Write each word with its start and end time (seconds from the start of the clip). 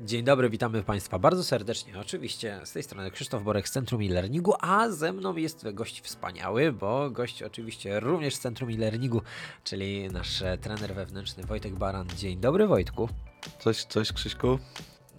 Dzień 0.00 0.24
dobry, 0.24 0.50
witamy 0.50 0.82
Państwa 0.82 1.18
bardzo 1.18 1.44
serdecznie. 1.44 2.00
Oczywiście 2.00 2.60
z 2.64 2.72
tej 2.72 2.82
strony 2.82 3.10
Krzysztof 3.10 3.42
Borek 3.42 3.68
z 3.68 3.72
Centrum 3.72 4.02
e-Learningu, 4.02 4.54
a 4.60 4.90
ze 4.90 5.12
mną 5.12 5.36
jest 5.36 5.70
gość 5.72 6.00
wspaniały, 6.00 6.72
bo 6.72 7.10
gość 7.10 7.42
oczywiście 7.42 8.00
również 8.00 8.34
z 8.34 8.40
Centrum 8.40 8.70
e-Learningu, 8.70 9.22
czyli 9.64 10.08
nasz 10.08 10.42
trener 10.60 10.94
wewnętrzny 10.94 11.44
Wojtek 11.44 11.74
Baran. 11.74 12.06
Dzień 12.16 12.38
dobry 12.38 12.66
Wojtku. 12.66 13.08
Cześć, 13.58 13.86
cześć 13.86 14.12
Krzyśku. 14.12 14.58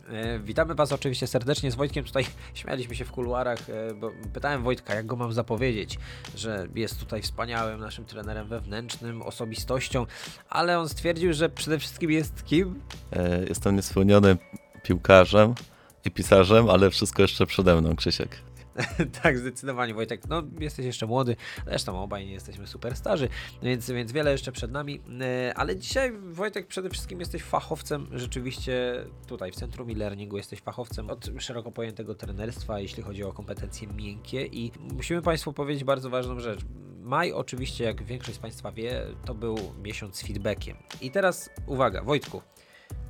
E, 0.09 0.39
Witamy 0.39 0.75
Was 0.75 0.91
oczywiście 0.91 1.27
serdecznie 1.27 1.71
z 1.71 1.75
Wojtkiem. 1.75 2.05
Tutaj 2.05 2.25
śmialiśmy 2.53 2.95
się 2.95 3.05
w 3.05 3.11
kuluarach, 3.11 3.69
e, 3.69 3.93
bo 3.93 4.11
pytałem 4.33 4.63
Wojtka, 4.63 4.95
jak 4.95 5.05
go 5.05 5.15
mam 5.15 5.33
zapowiedzieć, 5.33 5.99
że 6.35 6.67
jest 6.75 6.99
tutaj 6.99 7.21
wspaniałym 7.21 7.79
naszym 7.79 8.05
trenerem 8.05 8.47
wewnętrznym, 8.47 9.21
osobistością, 9.21 10.05
ale 10.49 10.79
on 10.79 10.89
stwierdził, 10.89 11.33
że 11.33 11.49
przede 11.49 11.79
wszystkim 11.79 12.11
jest 12.11 12.43
kim? 12.45 12.81
E, 13.11 13.43
Jestem 13.49 13.75
niespełnionym 13.75 14.37
piłkarzem 14.85 15.55
i 16.05 16.11
pisarzem, 16.11 16.69
ale 16.69 16.89
wszystko 16.89 17.21
jeszcze 17.21 17.45
przede 17.45 17.81
mną, 17.81 17.95
Krzysiek. 17.95 18.37
tak, 19.23 19.37
zdecydowanie 19.37 19.93
Wojtek. 19.93 20.27
No, 20.29 20.43
jesteś 20.59 20.85
jeszcze 20.85 21.05
młody, 21.05 21.35
zresztą 21.67 22.03
obaj 22.03 22.25
nie 22.25 22.33
jesteśmy 22.33 22.67
super 22.67 22.95
starzy, 22.95 23.29
więc, 23.63 23.91
więc 23.91 24.11
wiele 24.11 24.31
jeszcze 24.31 24.51
przed 24.51 24.71
nami. 24.71 25.01
E, 25.21 25.53
Ale 25.55 25.75
dzisiaj, 25.75 26.11
Wojtek, 26.11 26.67
przede 26.67 26.89
wszystkim 26.89 27.19
jesteś 27.19 27.43
fachowcem 27.43 28.07
rzeczywiście 28.11 29.05
tutaj 29.27 29.51
w 29.51 29.55
Centrum 29.55 29.89
e-Learningu. 29.89 30.37
Jesteś 30.37 30.61
fachowcem 30.61 31.09
od 31.09 31.29
szeroko 31.39 31.71
pojętego 31.71 32.15
trenerstwa, 32.15 32.79
jeśli 32.79 33.03
chodzi 33.03 33.23
o 33.23 33.33
kompetencje 33.33 33.87
miękkie 33.87 34.45
i 34.45 34.71
musimy 34.93 35.21
Państwu 35.21 35.53
powiedzieć 35.53 35.83
bardzo 35.83 36.09
ważną 36.09 36.39
rzecz. 36.39 36.59
Maj 37.01 37.31
oczywiście, 37.31 37.83
jak 37.83 38.03
większość 38.03 38.37
z 38.37 38.41
Państwa 38.41 38.71
wie, 38.71 39.05
to 39.25 39.35
był 39.35 39.57
miesiąc 39.83 40.15
z 40.15 40.27
feedbackiem. 40.27 40.77
I 41.01 41.11
teraz 41.11 41.49
uwaga, 41.67 42.03
Wojtku. 42.03 42.41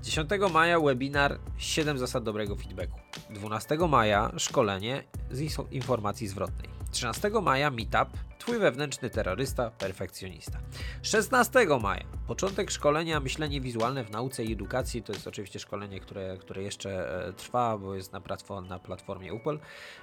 10 0.06 0.30
maja 0.54 0.80
webinar 0.80 1.40
7 1.58 1.98
zasad 1.98 2.24
dobrego 2.24 2.56
feedbacku. 2.56 3.00
12 3.30 3.78
maja 3.78 4.32
szkolenie 4.38 5.04
z 5.32 5.42
informacji 5.72 6.28
zwrotnej. 6.28 6.70
13 6.92 7.30
maja 7.42 7.72
meetup 7.72 8.10
Twój 8.40 8.60
wewnętrzny 8.60 9.10
terrorysta, 9.10 9.70
perfekcjonista. 9.70 10.60
16 11.02 11.68
maja 11.82 12.04
początek 12.28 12.72
szkolenia 12.72 13.20
myślenie 13.20 13.62
wizualne 13.62 14.04
w 14.04 14.12
nauce 14.12 14.44
i 14.44 14.54
edukacji. 14.54 15.04
To 15.04 15.14
jest 15.14 15.28
oczywiście 15.28 15.60
szkolenie, 15.60 16.00
które, 16.00 16.38
które 16.38 16.64
jeszcze 16.64 17.20
e, 17.28 17.34
trwa, 17.34 17.78
bo 17.78 17.96
jest 17.96 18.14
na, 18.14 18.22
platform, 18.22 18.68
na 18.68 18.80
platformie 18.80 19.34
UPOL. 19.34 19.60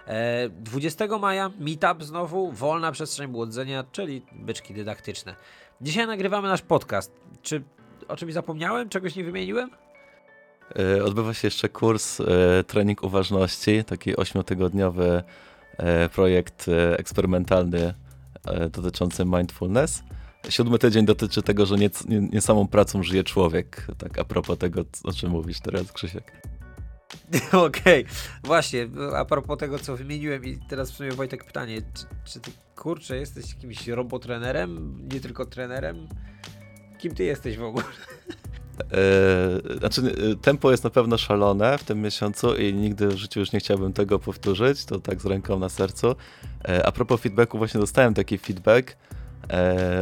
E, 0.07 0.49
20 0.49 1.19
maja 1.19 1.51
meetup 1.59 2.05
znowu, 2.05 2.53
wolna 2.53 2.93
przestrzeń 2.93 3.29
błodzenia, 3.29 3.85
czyli 3.93 4.23
byczki 4.33 4.75
dydaktyczne. 4.75 5.37
Dzisiaj 5.81 6.07
nagrywamy 6.07 6.49
nasz 6.49 6.63
podcast. 6.63 7.13
Czy 7.43 7.63
o 8.09 8.17
czymś 8.17 8.33
zapomniałem? 8.33 8.89
Czegoś 8.89 9.17
nie 9.17 9.25
wymieniłem? 9.25 9.82
E, 10.79 11.05
Odbywa 11.05 11.35
się 11.35 11.47
jeszcze 11.47 11.69
kurs 11.69 12.21
e, 12.21 12.25
Trening 12.65 13.03
Uważności, 13.03 13.85
taki 13.85 14.17
ośmiotygodniowy 14.17 15.23
e, 15.77 16.09
projekt 16.09 16.67
eksperymentalny 16.97 17.95
dotyczący 18.71 19.25
mindfulness. 19.25 20.03
Siódmy 20.49 20.79
tydzień 20.79 21.05
dotyczy 21.05 21.43
tego, 21.43 21.67
że 21.67 21.77
nie, 21.77 21.91
nie, 22.09 22.21
nie 22.21 22.41
samą 22.41 22.69
pracą 22.69 23.03
żyje 23.03 23.25
człowiek. 23.25 23.87
Tak 23.99 24.19
a 24.19 24.25
propos 24.25 24.59
tego, 24.59 24.85
o 25.05 25.13
czym 25.13 25.31
mówisz 25.31 25.61
teraz, 25.61 25.93
Krzysiek. 25.93 26.33
Okej, 27.53 28.05
właśnie, 28.45 28.89
a 29.17 29.25
propos 29.25 29.59
tego, 29.59 29.79
co 29.79 29.97
wymieniłem 29.97 30.45
i 30.45 30.59
teraz 30.69 30.93
w 30.93 30.95
sumie 30.95 31.11
Wojtek 31.11 31.45
pytanie, 31.45 31.83
czy, 31.95 32.05
czy 32.25 32.41
ty 32.41 32.51
kurczę 32.77 33.17
jesteś 33.17 33.55
jakimś 33.55 33.89
robotrenerem, 33.89 34.99
nie 35.13 35.21
tylko 35.21 35.47
trenerem? 35.47 36.09
Kim 36.99 37.15
ty 37.15 37.25
jesteś 37.25 37.57
w 37.59 37.63
ogóle? 37.63 37.85
E, 38.93 39.79
znaczy, 39.79 40.03
e, 40.33 40.37
tempo 40.37 40.71
jest 40.71 40.85
na 40.85 40.91
pewno 40.91 41.19
szalone 41.19 41.79
w 41.79 41.85
tym 41.85 42.03
miesiącu 42.03 42.55
i 42.55 42.75
nigdy 42.75 43.09
w 43.09 43.17
życiu 43.17 43.41
już 43.41 43.53
nie 43.53 43.61
chciałbym 43.61 43.93
tego 43.93 44.19
powtórzyć, 44.19 44.85
to 44.85 45.01
tak 45.01 45.21
z 45.21 45.27
ręką 45.27 45.59
na 45.59 45.69
sercu. 45.69 46.15
E, 46.69 46.87
a 46.87 46.93
propos 46.93 47.21
feedbacku, 47.21 47.59
właśnie 47.59 47.81
dostałem 47.81 48.15
taki 48.15 48.39
feedback 48.39 48.97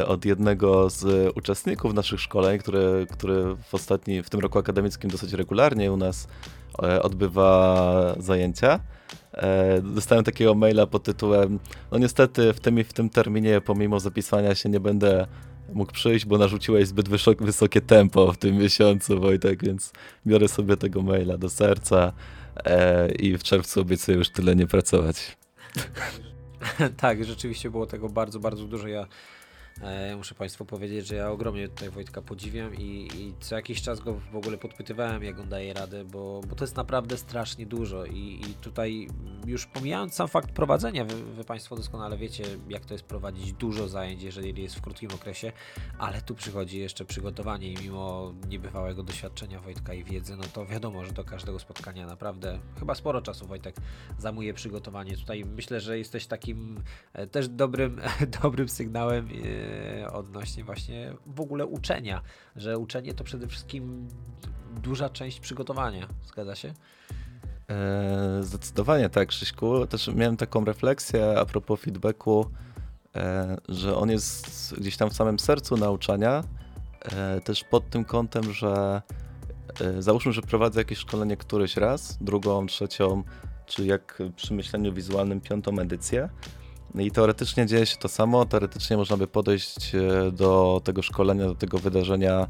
od 0.07 0.25
jednego 0.25 0.89
z 0.89 1.31
uczestników 1.37 1.93
naszych 1.93 2.21
szkoleń, 2.21 2.59
który, 2.59 3.07
który 3.11 3.55
w 3.55 3.73
ostatni, 3.73 4.23
w 4.23 4.29
tym 4.29 4.39
roku 4.39 4.59
akademickim 4.59 5.09
dosyć 5.09 5.33
regularnie 5.33 5.91
u 5.91 5.97
nas 5.97 6.27
odbywa 7.01 8.15
zajęcia. 8.19 8.79
Dostałem 9.83 10.23
takiego 10.23 10.55
maila 10.55 10.87
pod 10.87 11.03
tytułem 11.03 11.59
no 11.91 11.97
niestety 11.97 12.53
w 12.53 12.59
tym 12.59 12.79
i 12.79 12.83
w 12.83 12.93
tym 12.93 13.09
terminie 13.09 13.61
pomimo 13.61 13.99
zapisania 13.99 14.55
się 14.55 14.69
nie 14.69 14.79
będę 14.79 15.27
mógł 15.73 15.91
przyjść, 15.91 16.25
bo 16.25 16.37
narzuciłeś 16.37 16.87
zbyt 16.87 17.09
wysok- 17.09 17.45
wysokie 17.45 17.81
tempo 17.81 18.33
w 18.33 18.37
tym 18.37 18.57
miesiącu, 18.57 19.19
Wojtek, 19.19 19.63
więc 19.63 19.93
biorę 20.27 20.47
sobie 20.47 20.77
tego 20.77 21.01
maila 21.01 21.37
do 21.37 21.49
serca 21.49 22.13
e, 22.65 23.11
i 23.11 23.37
w 23.37 23.43
czerwcu 23.43 23.81
obiecuję 23.81 24.17
już 24.17 24.29
tyle 24.29 24.55
nie 24.55 24.67
pracować. 24.67 25.37
tak, 26.97 27.25
rzeczywiście 27.25 27.69
było 27.69 27.85
tego 27.85 28.09
bardzo, 28.09 28.39
bardzo 28.39 28.65
dużo. 28.65 28.87
Ja 28.87 29.07
muszę 30.17 30.35
Państwu 30.35 30.65
powiedzieć, 30.65 31.07
że 31.07 31.15
ja 31.15 31.29
ogromnie 31.29 31.67
tutaj 31.67 31.89
Wojtka 31.89 32.21
podziwiam 32.21 32.75
i, 32.75 33.09
i 33.15 33.33
co 33.39 33.55
jakiś 33.55 33.81
czas 33.81 33.99
go 33.99 34.13
w 34.31 34.35
ogóle 34.35 34.57
podpytywałem, 34.57 35.23
jak 35.23 35.39
on 35.39 35.49
daje 35.49 35.73
radę, 35.73 36.05
bo, 36.05 36.41
bo 36.47 36.55
to 36.55 36.63
jest 36.63 36.75
naprawdę 36.75 37.17
strasznie 37.17 37.65
dużo 37.65 38.05
i, 38.05 38.41
i 38.49 38.53
tutaj 38.61 39.07
już 39.45 39.65
pomijając 39.65 40.13
sam 40.13 40.27
fakt 40.27 40.51
prowadzenia, 40.51 41.05
wy, 41.05 41.23
wy 41.23 41.43
Państwo 41.43 41.75
doskonale 41.75 42.17
wiecie, 42.17 42.43
jak 42.69 42.85
to 42.85 42.93
jest 42.93 43.03
prowadzić 43.03 43.53
dużo 43.53 43.87
zajęć, 43.87 44.23
jeżeli 44.23 44.61
jest 44.61 44.75
w 44.75 44.81
krótkim 44.81 45.09
okresie, 45.13 45.51
ale 45.97 46.21
tu 46.21 46.35
przychodzi 46.35 46.79
jeszcze 46.79 47.05
przygotowanie 47.05 47.73
i 47.73 47.77
mimo 47.83 48.33
niebywałego 48.49 49.03
doświadczenia 49.03 49.59
Wojtka 49.59 49.93
i 49.93 50.03
wiedzy, 50.03 50.35
no 50.35 50.43
to 50.53 50.65
wiadomo, 50.65 51.05
że 51.05 51.11
do 51.11 51.23
każdego 51.23 51.59
spotkania 51.59 52.07
naprawdę 52.07 52.59
chyba 52.79 52.95
sporo 52.95 53.21
czasu 53.21 53.47
Wojtek 53.47 53.75
zajmuje 54.17 54.53
przygotowanie. 54.53 55.17
Tutaj 55.17 55.45
myślę, 55.45 55.79
że 55.79 55.97
jesteś 55.97 56.25
takim 56.25 56.83
e, 57.13 57.27
też 57.27 57.49
dobrym, 57.49 58.01
dobrym 58.43 58.69
sygnałem 58.69 59.27
e, 59.27 59.70
odnośnie 60.13 60.63
właśnie 60.63 61.13
w 61.25 61.41
ogóle 61.41 61.65
uczenia, 61.65 62.21
że 62.55 62.77
uczenie 62.77 63.13
to 63.13 63.23
przede 63.23 63.47
wszystkim 63.47 64.07
duża 64.83 65.09
część 65.09 65.39
przygotowania. 65.39 66.07
Zgadza 66.25 66.55
się? 66.55 66.73
E, 67.69 68.43
zdecydowanie 68.43 69.09
tak, 69.09 69.27
Krzyśku. 69.27 69.87
Też 69.87 70.07
miałem 70.07 70.37
taką 70.37 70.65
refleksję 70.65 71.39
a 71.39 71.45
propos 71.45 71.79
feedbacku, 71.79 72.45
e, 73.15 73.57
że 73.69 73.95
on 73.95 74.09
jest 74.09 74.75
gdzieś 74.77 74.97
tam 74.97 75.09
w 75.09 75.13
samym 75.13 75.39
sercu 75.39 75.77
nauczania, 75.77 76.43
e, 77.01 77.41
też 77.41 77.63
pod 77.63 77.89
tym 77.89 78.05
kątem, 78.05 78.53
że 78.53 79.01
e, 79.81 80.01
załóżmy, 80.01 80.33
że 80.33 80.41
prowadzę 80.41 80.79
jakieś 80.81 80.97
szkolenie 80.97 81.37
któryś 81.37 81.77
raz, 81.77 82.17
drugą, 82.21 82.65
trzecią, 82.67 83.23
czy 83.65 83.85
jak 83.85 84.19
przy 84.35 84.53
myśleniu 84.53 84.93
wizualnym 84.93 85.41
piątą 85.41 85.79
edycję. 85.79 86.29
I 86.99 87.11
teoretycznie 87.11 87.65
dzieje 87.65 87.85
się 87.85 87.97
to 87.97 88.07
samo, 88.07 88.45
teoretycznie 88.45 88.97
można 88.97 89.17
by 89.17 89.27
podejść 89.27 89.95
e, 89.95 90.31
do 90.31 90.81
tego 90.83 91.01
szkolenia, 91.01 91.45
do 91.45 91.55
tego 91.55 91.77
wydarzenia 91.77 92.47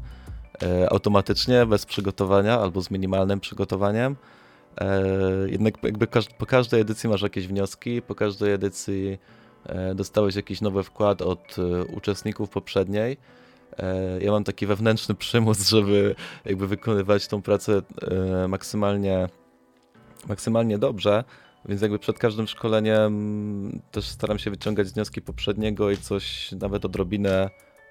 e, 0.62 0.92
automatycznie, 0.92 1.66
bez 1.66 1.86
przygotowania 1.86 2.60
albo 2.60 2.82
z 2.82 2.90
minimalnym 2.90 3.40
przygotowaniem. 3.40 4.16
E, 4.80 5.02
jednak 5.46 5.74
jakby 5.82 6.06
po 6.38 6.46
każdej 6.46 6.80
edycji 6.80 7.08
masz 7.08 7.22
jakieś 7.22 7.46
wnioski, 7.46 8.02
po 8.02 8.14
każdej 8.14 8.52
edycji 8.52 9.18
dostałeś 9.94 10.34
jakiś 10.34 10.60
nowy 10.60 10.82
wkład 10.82 11.22
od 11.22 11.56
uczestników 11.96 12.48
poprzedniej. 12.48 13.16
Ja 14.20 14.32
mam 14.32 14.44
taki 14.44 14.66
wewnętrzny 14.66 15.14
przymus, 15.14 15.68
żeby 15.68 16.14
jakby 16.44 16.66
wykonywać 16.66 17.26
tą 17.26 17.42
pracę 17.42 17.82
maksymalnie, 18.48 19.28
maksymalnie 20.28 20.78
dobrze, 20.78 21.24
więc 21.68 21.82
jakby 21.82 21.98
przed 21.98 22.18
każdym 22.18 22.46
szkoleniem 22.46 23.80
też 23.90 24.04
staram 24.04 24.38
się 24.38 24.50
wyciągać 24.50 24.88
wnioski 24.88 25.22
poprzedniego 25.22 25.90
i 25.90 25.96
coś 25.96 26.52
nawet 26.52 26.84
odrobinę 26.84 27.50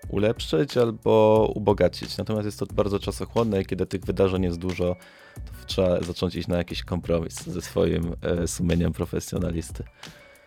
ulepszyć 0.10 0.78
albo 0.78 1.48
ubogacić. 1.56 2.18
Natomiast 2.18 2.46
jest 2.46 2.60
to 2.60 2.66
bardzo 2.66 3.00
czasochłonne 3.00 3.62
i 3.62 3.66
kiedy 3.66 3.86
tych 3.86 4.02
wydarzeń 4.06 4.44
jest 4.44 4.58
dużo, 4.58 4.96
to 5.36 5.66
trzeba 5.66 6.02
zacząć 6.02 6.36
iść 6.36 6.48
na 6.48 6.58
jakiś 6.58 6.84
kompromis 6.84 7.44
ze 7.44 7.62
swoim 7.62 8.16
e, 8.22 8.48
sumieniem 8.48 8.94
profesjonalisty. 8.94 9.84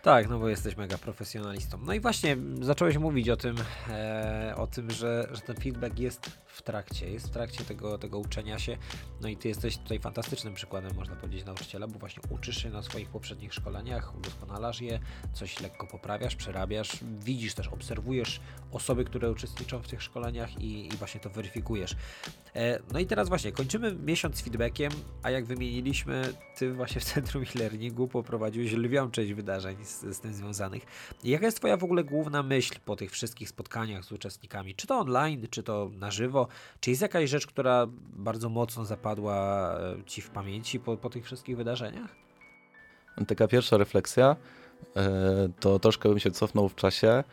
Tak, 0.05 0.29
no 0.29 0.39
bo 0.39 0.49
jesteś 0.49 0.77
mega 0.77 0.97
profesjonalistą. 0.97 1.77
No 1.85 1.93
i 1.93 1.99
właśnie 1.99 2.37
zacząłeś 2.61 2.97
mówić 2.97 3.29
o 3.29 3.37
tym, 3.37 3.55
e, 3.89 4.53
o 4.57 4.67
tym, 4.67 4.91
że, 4.91 5.27
że 5.31 5.41
ten 5.41 5.55
feedback 5.55 5.99
jest 5.99 6.29
w 6.55 6.61
trakcie, 6.61 7.11
jest 7.11 7.27
w 7.27 7.29
trakcie 7.29 7.63
tego, 7.63 7.97
tego 7.97 8.19
uczenia 8.19 8.59
się. 8.59 8.77
No 9.21 9.27
i 9.27 9.37
ty 9.37 9.47
jesteś 9.47 9.77
tutaj 9.77 9.99
fantastycznym 9.99 10.53
przykładem, 10.53 10.95
można 10.95 11.15
powiedzieć, 11.15 11.45
nauczyciela, 11.45 11.87
bo 11.87 11.99
właśnie 11.99 12.23
uczysz 12.29 12.63
się 12.63 12.69
na 12.69 12.81
swoich 12.81 13.09
poprzednich 13.09 13.53
szkoleniach, 13.53 14.17
udoskonalasz 14.17 14.81
je, 14.81 14.99
coś 15.33 15.61
lekko 15.61 15.87
poprawiasz, 15.87 16.35
przerabiasz, 16.35 16.91
widzisz 17.19 17.53
też, 17.53 17.67
obserwujesz 17.67 18.39
osoby, 18.71 19.05
które 19.05 19.31
uczestniczą 19.31 19.79
w 19.79 19.87
tych 19.87 20.03
szkoleniach 20.03 20.61
i, 20.61 20.87
i 20.87 20.97
właśnie 20.97 21.21
to 21.21 21.29
weryfikujesz. 21.29 21.95
E, 22.55 22.79
no 22.93 22.99
i 22.99 23.05
teraz 23.05 23.29
właśnie 23.29 23.51
kończymy 23.51 23.95
miesiąc 23.95 24.37
z 24.37 24.41
feedbackiem, 24.41 24.91
a 25.23 25.31
jak 25.31 25.45
wymieniliśmy, 25.45 26.33
ty 26.55 26.73
właśnie 26.73 27.01
w 27.01 27.03
Centrum 27.03 27.43
e-Learningu 27.55 28.07
poprowadziłeś 28.07 28.71
lwią 28.71 29.11
część 29.11 29.33
wydarzeń 29.33 29.85
z 29.95 30.15
z, 30.15 30.19
tym 30.19 30.33
związanych. 30.33 30.85
Jaka 31.23 31.45
jest 31.45 31.57
Twoja 31.57 31.77
w 31.77 31.83
ogóle 31.83 32.03
główna 32.03 32.43
myśl 32.43 32.75
po 32.85 32.95
tych 32.95 33.11
wszystkich 33.11 33.49
spotkaniach 33.49 34.05
z 34.05 34.11
uczestnikami? 34.11 34.75
Czy 34.75 34.87
to 34.87 34.99
online, 34.99 35.47
czy 35.49 35.63
to 35.63 35.91
na 35.99 36.11
żywo? 36.11 36.47
Czy 36.79 36.89
jest 36.89 37.01
jakaś 37.01 37.29
rzecz, 37.29 37.47
która 37.47 37.87
bardzo 38.13 38.49
mocno 38.49 38.85
zapadła 38.85 39.69
e, 39.79 40.03
Ci 40.05 40.21
w 40.21 40.29
pamięci 40.29 40.79
po, 40.79 40.97
po 40.97 41.09
tych 41.09 41.25
wszystkich 41.25 41.57
wydarzeniach? 41.57 42.15
Taka 43.27 43.47
pierwsza 43.47 43.77
refleksja 43.77 44.35
e, 44.95 45.49
to 45.59 45.79
troszkę 45.79 46.09
bym 46.09 46.19
się 46.19 46.31
cofnął 46.31 46.69
w 46.69 46.75
czasie 46.75 47.23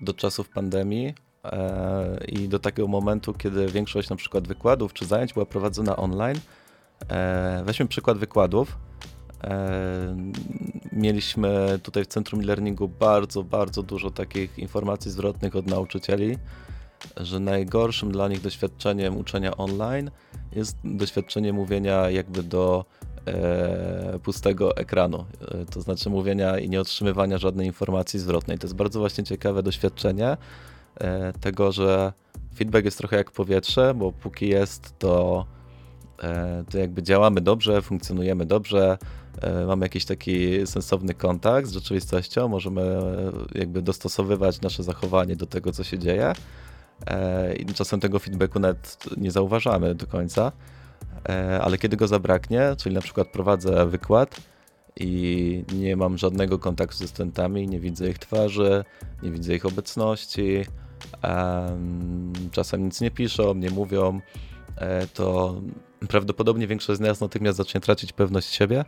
do 0.00 0.14
czasów 0.14 0.48
pandemii 0.48 1.14
e, 1.44 2.24
i 2.28 2.48
do 2.48 2.58
takiego 2.58 2.88
momentu, 2.88 3.34
kiedy 3.34 3.66
większość 3.66 4.10
na 4.10 4.16
przykład 4.16 4.48
wykładów 4.48 4.92
czy 4.92 5.06
zajęć 5.06 5.32
była 5.32 5.46
prowadzona 5.46 5.96
online. 5.96 6.40
Weźmy 7.64 7.86
przykład 7.86 8.18
wykładów. 8.18 8.76
Mieliśmy 10.92 11.78
tutaj 11.82 12.04
w 12.04 12.06
Centrum 12.06 12.40
e-Learningu 12.40 12.88
bardzo, 12.88 13.42
bardzo 13.42 13.82
dużo 13.82 14.10
takich 14.10 14.58
informacji 14.58 15.10
zwrotnych 15.10 15.56
od 15.56 15.66
nauczycieli, 15.66 16.38
że 17.16 17.40
najgorszym 17.40 18.12
dla 18.12 18.28
nich 18.28 18.40
doświadczeniem 18.40 19.16
uczenia 19.16 19.56
online 19.56 20.10
jest 20.52 20.76
doświadczenie 20.84 21.52
mówienia 21.52 22.10
jakby 22.10 22.42
do 22.42 22.84
e, 23.26 24.18
pustego 24.22 24.76
ekranu, 24.76 25.24
e, 25.40 25.64
to 25.66 25.80
znaczy 25.80 26.10
mówienia 26.10 26.58
i 26.58 26.68
nie 26.68 26.80
otrzymywania 26.80 27.38
żadnej 27.38 27.66
informacji 27.66 28.20
zwrotnej. 28.20 28.58
To 28.58 28.66
jest 28.66 28.76
bardzo 28.76 29.00
właśnie 29.00 29.24
ciekawe 29.24 29.62
doświadczenie 29.62 30.36
e, 30.94 31.32
tego, 31.32 31.72
że 31.72 32.12
feedback 32.54 32.84
jest 32.84 32.98
trochę 32.98 33.16
jak 33.16 33.30
powietrze, 33.30 33.94
bo 33.94 34.12
póki 34.12 34.48
jest, 34.48 34.98
to, 34.98 35.46
e, 35.52 35.55
to 36.70 36.78
jakby 36.78 37.02
działamy 37.02 37.40
dobrze, 37.40 37.82
funkcjonujemy 37.82 38.46
dobrze, 38.46 38.98
e, 39.40 39.66
mamy 39.66 39.84
jakiś 39.84 40.04
taki 40.04 40.66
sensowny 40.66 41.14
kontakt 41.14 41.68
z 41.68 41.72
rzeczywistością, 41.72 42.48
możemy 42.48 42.82
e, 42.82 43.58
jakby 43.58 43.82
dostosowywać 43.82 44.60
nasze 44.60 44.82
zachowanie 44.82 45.36
do 45.36 45.46
tego, 45.46 45.72
co 45.72 45.84
się 45.84 45.98
dzieje. 45.98 46.32
I 47.58 47.66
czasem 47.66 48.00
tego 48.00 48.18
feedbacku 48.18 48.60
nawet 48.60 48.98
nie 49.16 49.30
zauważamy 49.30 49.94
do 49.94 50.06
końca. 50.06 50.52
E, 51.28 51.60
ale 51.62 51.78
kiedy 51.78 51.96
go 51.96 52.08
zabraknie, 52.08 52.74
czyli 52.78 52.94
na 52.94 53.00
przykład 53.00 53.28
prowadzę 53.28 53.86
wykład 53.86 54.40
i 54.96 55.64
nie 55.74 55.96
mam 55.96 56.18
żadnego 56.18 56.58
kontaktu 56.58 56.96
ze 56.96 57.08
studentami, 57.08 57.68
nie 57.68 57.80
widzę 57.80 58.08
ich 58.08 58.18
twarzy, 58.18 58.84
nie 59.22 59.30
widzę 59.30 59.54
ich 59.54 59.66
obecności, 59.66 60.64
czasem 62.50 62.84
nic 62.84 63.00
nie 63.00 63.10
piszą, 63.10 63.54
nie 63.54 63.70
mówią, 63.70 64.20
e, 64.76 65.06
to 65.06 65.54
prawdopodobnie 66.08 66.66
większość 66.66 66.98
z 66.98 67.00
nas 67.00 67.20
natychmiast 67.20 67.58
zacznie 67.58 67.80
tracić 67.80 68.12
pewność 68.12 68.54
siebie, 68.54 68.84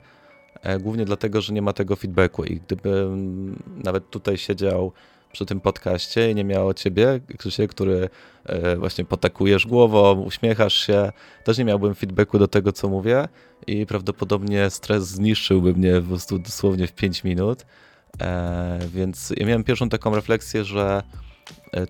e, 0.62 0.78
głównie 0.78 1.04
dlatego, 1.04 1.40
że 1.40 1.52
nie 1.52 1.62
ma 1.62 1.72
tego 1.72 1.96
feedbacku 1.96 2.44
i 2.44 2.60
gdybym 2.60 3.62
nawet 3.84 4.10
tutaj 4.10 4.38
siedział 4.38 4.92
przy 5.32 5.46
tym 5.46 5.60
podcaście 5.60 6.30
i 6.30 6.34
nie 6.34 6.44
miało 6.44 6.74
ciebie, 6.74 7.20
Krzysiek, 7.38 7.70
który 7.70 8.08
e, 8.44 8.76
właśnie 8.76 9.04
potakujesz 9.04 9.66
głową, 9.66 10.20
uśmiechasz 10.20 10.86
się, 10.86 11.12
też 11.44 11.58
nie 11.58 11.64
miałbym 11.64 11.94
feedbacku 11.94 12.38
do 12.38 12.48
tego, 12.48 12.72
co 12.72 12.88
mówię 12.88 13.28
i 13.66 13.86
prawdopodobnie 13.86 14.70
stres 14.70 15.06
zniszczyłby 15.06 15.74
mnie 15.74 16.00
po 16.00 16.08
prostu 16.08 16.38
dosłownie 16.38 16.86
w 16.86 16.92
5 16.92 17.24
minut. 17.24 17.66
E, 18.20 18.78
więc 18.94 19.32
ja 19.36 19.46
miałem 19.46 19.64
pierwszą 19.64 19.88
taką 19.88 20.14
refleksję, 20.14 20.64
że 20.64 21.02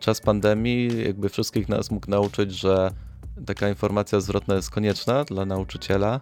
czas 0.00 0.20
pandemii 0.20 1.04
jakby 1.04 1.28
wszystkich 1.28 1.68
nas 1.68 1.90
mógł 1.90 2.10
nauczyć, 2.10 2.52
że 2.52 2.90
taka 3.46 3.68
informacja 3.68 4.20
zwrotna 4.20 4.54
jest 4.54 4.70
konieczna 4.70 5.24
dla 5.24 5.44
nauczyciela. 5.44 6.20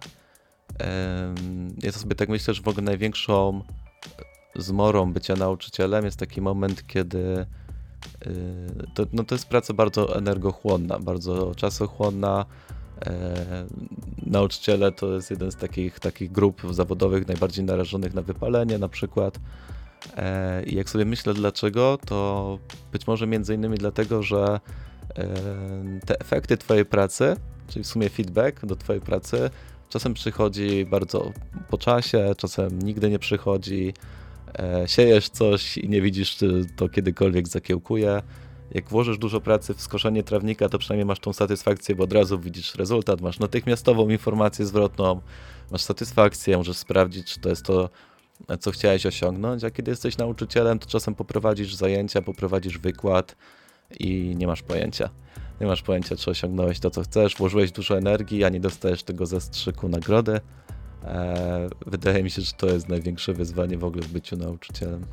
Ja 1.83 1.91
sobie 1.91 2.15
tak 2.15 2.29
myślę, 2.29 2.53
że 2.53 2.61
w 2.61 2.67
ogóle 2.67 2.83
największą 2.83 3.61
zmorą 4.55 5.13
bycia 5.13 5.35
nauczycielem 5.35 6.05
jest 6.05 6.19
taki 6.19 6.41
moment, 6.41 6.87
kiedy 6.87 7.45
y, 8.27 8.87
to, 8.93 9.05
no 9.13 9.23
to 9.23 9.35
jest 9.35 9.45
praca 9.45 9.73
bardzo 9.73 10.17
energochłonna, 10.17 10.99
bardzo 10.99 11.55
czasochłonna. 11.55 12.45
E, 13.05 13.65
nauczyciele 14.25 14.91
to 14.91 15.13
jest 15.13 15.31
jeden 15.31 15.51
z 15.51 15.55
takich, 15.55 15.99
takich 15.99 16.31
grup 16.31 16.61
zawodowych 16.71 17.27
najbardziej 17.27 17.65
narażonych 17.65 18.13
na 18.13 18.21
wypalenie 18.21 18.77
na 18.77 18.89
przykład. 18.89 19.39
E, 20.17 20.63
I 20.63 20.75
jak 20.75 20.89
sobie 20.89 21.05
myślę 21.05 21.33
dlaczego, 21.33 21.97
to 22.05 22.59
być 22.91 23.07
może 23.07 23.27
między 23.27 23.55
innymi 23.55 23.77
dlatego, 23.77 24.23
że 24.23 24.59
te 26.05 26.19
efekty 26.19 26.57
twojej 26.57 26.85
pracy, 26.85 27.35
czyli 27.67 27.83
w 27.83 27.87
sumie 27.87 28.09
feedback 28.09 28.65
do 28.65 28.75
twojej 28.75 29.01
pracy, 29.01 29.49
czasem 29.89 30.13
przychodzi 30.13 30.85
bardzo 30.85 31.31
po 31.69 31.77
czasie, 31.77 32.33
czasem 32.37 32.79
nigdy 32.81 33.09
nie 33.09 33.19
przychodzi. 33.19 33.93
E, 34.59 34.87
siejesz 34.87 35.29
coś 35.29 35.77
i 35.77 35.89
nie 35.89 36.01
widzisz, 36.01 36.35
czy 36.35 36.65
to 36.75 36.89
kiedykolwiek 36.89 37.47
zakiełkuje. 37.47 38.21
Jak 38.71 38.89
włożysz 38.89 39.17
dużo 39.17 39.41
pracy 39.41 39.73
w 39.73 39.81
skoszenie 39.81 40.23
trawnika, 40.23 40.69
to 40.69 40.77
przynajmniej 40.77 41.05
masz 41.05 41.19
tą 41.19 41.33
satysfakcję, 41.33 41.95
bo 41.95 42.03
od 42.03 42.13
razu 42.13 42.39
widzisz 42.39 42.75
rezultat, 42.75 43.21
masz 43.21 43.39
natychmiastową 43.39 44.09
informację 44.09 44.65
zwrotną, 44.65 45.21
masz 45.71 45.81
satysfakcję, 45.81 46.57
możesz 46.57 46.77
sprawdzić, 46.77 47.33
czy 47.33 47.39
to 47.39 47.49
jest 47.49 47.65
to, 47.65 47.89
co 48.59 48.71
chciałeś 48.71 49.05
osiągnąć, 49.05 49.63
a 49.63 49.71
kiedy 49.71 49.91
jesteś 49.91 50.17
nauczycielem, 50.17 50.79
to 50.79 50.87
czasem 50.87 51.15
poprowadzisz 51.15 51.75
zajęcia, 51.75 52.21
poprowadzisz 52.21 52.77
wykład 52.77 53.35
i 53.99 54.35
nie 54.37 54.47
masz 54.47 54.63
pojęcia. 54.63 55.09
Nie 55.61 55.67
masz 55.67 55.81
pojęcia, 55.81 56.15
czy 56.15 56.31
osiągnąłeś 56.31 56.79
to, 56.79 56.89
co 56.89 57.03
chcesz, 57.03 57.35
włożyłeś 57.35 57.71
dużo 57.71 57.97
energii, 57.97 58.43
a 58.43 58.49
nie 58.49 58.59
dostajesz 58.59 59.03
tego 59.03 59.25
zastrzyku 59.25 59.89
nagrody. 59.89 60.39
E, 61.03 61.69
wydaje 61.85 62.23
mi 62.23 62.29
się, 62.29 62.41
że 62.41 62.51
to 62.51 62.67
jest 62.67 62.89
największe 62.89 63.33
wyzwanie 63.33 63.77
w 63.77 63.83
ogóle 63.83 64.03
w 64.03 64.11
byciu 64.11 64.37
nauczycielem. 64.37 65.05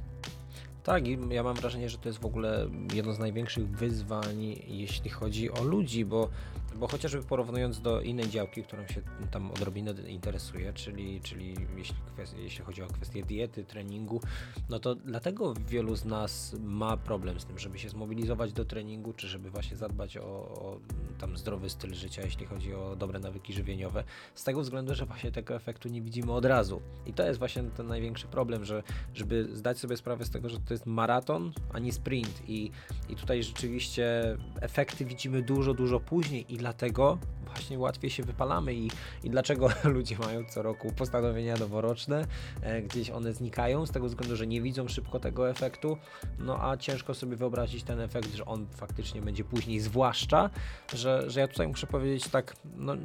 Tak, 0.84 1.08
i 1.08 1.18
ja 1.30 1.42
mam 1.42 1.56
wrażenie, 1.56 1.88
że 1.88 1.98
to 1.98 2.08
jest 2.08 2.18
w 2.18 2.26
ogóle 2.26 2.68
jedno 2.94 3.12
z 3.12 3.18
największych 3.18 3.68
wyzwań, 3.68 4.56
jeśli 4.66 5.10
chodzi 5.10 5.50
o 5.50 5.62
ludzi, 5.62 6.04
bo 6.04 6.28
bo 6.76 6.88
chociażby 6.88 7.22
porównując 7.22 7.80
do 7.80 8.00
innej 8.00 8.28
działki, 8.28 8.62
którą 8.62 8.86
się 8.86 9.00
tam 9.30 9.50
odrobinę 9.50 9.94
interesuje, 10.08 10.72
czyli, 10.72 11.20
czyli 11.20 11.56
jeśli, 11.76 11.96
jeśli 12.36 12.64
chodzi 12.64 12.82
o 12.82 12.86
kwestię 12.86 13.22
diety, 13.22 13.64
treningu, 13.64 14.20
no 14.68 14.78
to 14.78 14.94
dlatego 14.94 15.54
wielu 15.68 15.96
z 15.96 16.04
nas 16.04 16.56
ma 16.60 16.96
problem 16.96 17.40
z 17.40 17.44
tym, 17.44 17.58
żeby 17.58 17.78
się 17.78 17.88
zmobilizować 17.88 18.52
do 18.52 18.64
treningu, 18.64 19.12
czy 19.12 19.28
żeby 19.28 19.50
właśnie 19.50 19.76
zadbać 19.76 20.16
o, 20.16 20.22
o 20.24 20.78
tam 21.18 21.36
zdrowy 21.36 21.70
styl 21.70 21.94
życia, 21.94 22.22
jeśli 22.22 22.46
chodzi 22.46 22.74
o 22.74 22.96
dobre 22.96 23.18
nawyki 23.18 23.52
żywieniowe, 23.52 24.04
z 24.34 24.44
tego 24.44 24.60
względu, 24.60 24.94
że 24.94 25.06
właśnie 25.06 25.32
tego 25.32 25.54
efektu 25.54 25.88
nie 25.88 26.02
widzimy 26.02 26.32
od 26.32 26.44
razu. 26.44 26.80
I 27.06 27.12
to 27.12 27.26
jest 27.26 27.38
właśnie 27.38 27.62
ten 27.62 27.86
największy 27.86 28.26
problem, 28.26 28.64
że 28.64 28.82
żeby 29.14 29.56
zdać 29.56 29.78
sobie 29.78 29.96
sprawę 29.96 30.24
z 30.24 30.30
tego, 30.30 30.48
że 30.48 30.58
to 30.74 30.76
jest 30.76 30.86
maraton, 30.86 31.52
a 31.72 31.78
nie 31.78 31.92
sprint. 31.92 32.42
I, 32.48 32.70
i 33.08 33.16
tutaj 33.16 33.42
rzeczywiście 33.42 34.36
efekty 34.60 35.04
widzimy 35.04 35.42
dużo, 35.42 35.74
dużo 35.74 36.00
później 36.00 36.54
i 36.54 36.56
dlatego 36.56 37.18
właśnie 37.54 37.78
łatwiej 37.78 38.10
się 38.10 38.22
wypalamy. 38.22 38.74
I, 38.74 38.90
i 39.24 39.30
dlaczego 39.30 39.68
ludzie 39.84 40.18
mają 40.18 40.44
co 40.44 40.62
roku 40.62 40.92
postanowienia 40.92 41.56
noworoczne, 41.56 42.26
e, 42.62 42.82
gdzieś 42.82 43.10
one 43.10 43.32
znikają 43.32 43.86
z 43.86 43.90
tego 43.90 44.06
względu, 44.06 44.36
że 44.36 44.46
nie 44.46 44.62
widzą 44.62 44.88
szybko 44.88 45.20
tego 45.20 45.50
efektu, 45.50 45.98
no 46.38 46.70
a 46.70 46.76
ciężko 46.76 47.14
sobie 47.14 47.36
wyobrazić 47.36 47.82
ten 47.82 48.00
efekt, 48.00 48.34
że 48.34 48.44
on 48.44 48.66
faktycznie 48.66 49.22
będzie 49.22 49.44
później, 49.44 49.80
zwłaszcza, 49.80 50.50
że, 50.94 51.30
że 51.30 51.40
ja 51.40 51.48
tutaj 51.48 51.68
muszę 51.68 51.86
powiedzieć 51.86 52.28
tak, 52.28 52.56
no 52.76 52.96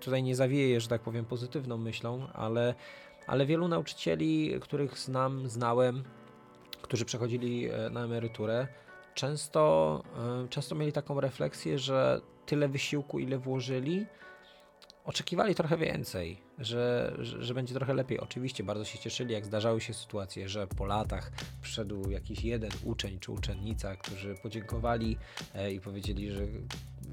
tutaj 0.00 0.22
nie 0.22 0.36
zawieję, 0.36 0.80
że 0.80 0.88
tak 0.88 1.02
powiem 1.02 1.24
pozytywną 1.24 1.76
myślą, 1.76 2.26
ale, 2.32 2.74
ale 3.26 3.46
wielu 3.46 3.68
nauczycieli, 3.68 4.54
których 4.60 4.98
znam, 4.98 5.48
znałem, 5.48 6.04
którzy 6.92 7.04
przechodzili 7.04 7.70
e, 7.70 7.90
na 7.90 8.04
emeryturę, 8.04 8.68
często, 9.14 10.02
e, 10.44 10.48
często 10.48 10.74
mieli 10.74 10.92
taką 10.92 11.20
refleksję, 11.20 11.78
że 11.78 12.20
tyle 12.46 12.68
wysiłku, 12.68 13.18
ile 13.18 13.38
włożyli, 13.38 14.06
oczekiwali 15.04 15.54
trochę 15.54 15.76
więcej, 15.76 16.42
że, 16.58 17.14
że, 17.18 17.44
że, 17.44 17.54
będzie 17.54 17.74
trochę 17.74 17.94
lepiej. 17.94 18.20
Oczywiście 18.20 18.64
bardzo 18.64 18.84
się 18.84 18.98
cieszyli, 18.98 19.32
jak 19.32 19.46
zdarzały 19.46 19.80
się 19.80 19.94
sytuacje, 19.94 20.48
że 20.48 20.66
po 20.66 20.86
latach 20.86 21.30
przyszedł 21.62 22.10
jakiś 22.10 22.44
jeden 22.44 22.70
uczeń 22.84 23.18
czy 23.18 23.32
uczennica, 23.32 23.96
którzy 23.96 24.34
podziękowali 24.34 25.16
e, 25.54 25.72
i 25.72 25.80
powiedzieli, 25.80 26.30
że 26.30 26.46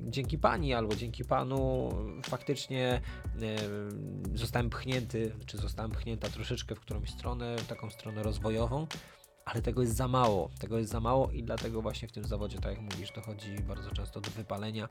dzięki 0.08 0.38
pani 0.38 0.74
albo 0.74 0.96
dzięki 0.96 1.26
panu 1.26 1.90
faktycznie 2.24 3.02
zostałem 4.34 4.70
pchnięty, 4.70 5.32
czy 5.46 5.58
zostałem 5.58 5.92
pchnięta 5.92 6.30
troszeczkę 6.30 6.76
w 6.76 6.80
którąś 6.80 7.10
stronę, 7.10 7.58
w 7.58 7.68
taką 7.68 7.90
stronę 7.90 8.24
rozwojową 8.24 8.88
ale 9.50 9.62
tego 9.62 9.82
jest 9.82 9.96
za 9.96 10.08
mało. 10.08 10.50
Tego 10.60 10.78
jest 10.78 10.92
za 10.92 11.00
mało 11.00 11.32
i 11.32 11.44
dlatego 11.44 11.82
właśnie 11.82 12.08
w 12.08 12.12
tym 12.12 12.24
zawodzie, 12.24 12.60
tak 12.60 12.72
jak 12.72 12.82
mówisz, 12.82 13.12
dochodzi 13.12 13.56
bardzo 13.68 13.92
często 13.92 14.22
do 14.22 14.30
wypalenia, 14.32 14.88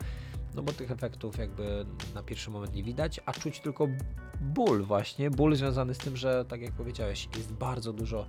no 0.55 0.63
bo 0.63 0.73
tych 0.73 0.91
efektów 0.91 1.39
jakby 1.39 1.87
na 2.15 2.23
pierwszy 2.23 2.51
moment 2.51 2.75
nie 2.75 2.83
widać, 2.83 3.21
a 3.27 3.33
czuć 3.33 3.61
tylko 3.61 3.89
ból 4.41 4.83
właśnie, 4.83 5.31
ból 5.31 5.57
związany 5.57 5.95
z 5.95 5.99
tym, 5.99 6.17
że 6.17 6.45
tak 6.45 6.63
jak 6.63 6.73
powiedziałeś, 6.73 7.29
jest 7.37 7.53
bardzo 7.53 7.93
dużo, 7.93 8.27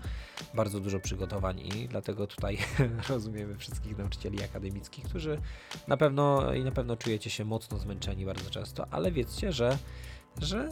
bardzo 0.53 0.79
dużo 0.79 1.00
przygotowań 1.00 1.59
i 1.59 1.88
dlatego 1.88 2.27
tutaj 2.27 2.57
rozumiemy 3.09 3.57
wszystkich 3.57 3.98
nauczycieli 3.98 4.43
akademickich, 4.43 5.05
którzy 5.05 5.41
na 5.88 5.98
pewno 5.98 6.53
i 6.53 6.63
na 6.63 6.71
pewno 6.71 6.98
czujecie 6.98 7.29
się 7.29 7.45
mocno 7.45 7.79
zmęczeni 7.79 8.25
bardzo 8.25 8.50
często, 8.50 8.88
ale 8.91 9.12
wiedzcie, 9.12 9.51
że 9.51 9.77
że 10.41 10.69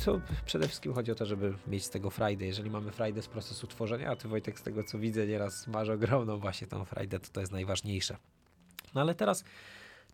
co 0.00 0.20
przede 0.44 0.68
wszystkim 0.68 0.94
chodzi 0.94 1.12
o 1.12 1.14
to, 1.14 1.26
żeby 1.26 1.54
mieć 1.66 1.84
z 1.84 1.90
tego 1.90 2.10
frajdę. 2.10 2.46
Jeżeli 2.46 2.70
mamy 2.70 2.92
frajdę 2.92 3.22
z 3.22 3.28
procesu 3.28 3.66
tworzenia, 3.66 4.10
a 4.10 4.16
ty 4.16 4.28
Wojtek 4.28 4.58
z 4.58 4.62
tego 4.62 4.84
co 4.84 4.98
widzę 4.98 5.26
nieraz 5.26 5.66
masz 5.66 5.88
ogromną 5.88 6.38
właśnie 6.38 6.66
tą 6.66 6.84
frajdę, 6.84 7.20
to 7.20 7.28
to 7.32 7.40
jest 7.40 7.52
najważniejsze. 7.52 8.16
No 8.94 9.00
ale 9.00 9.14
teraz 9.14 9.44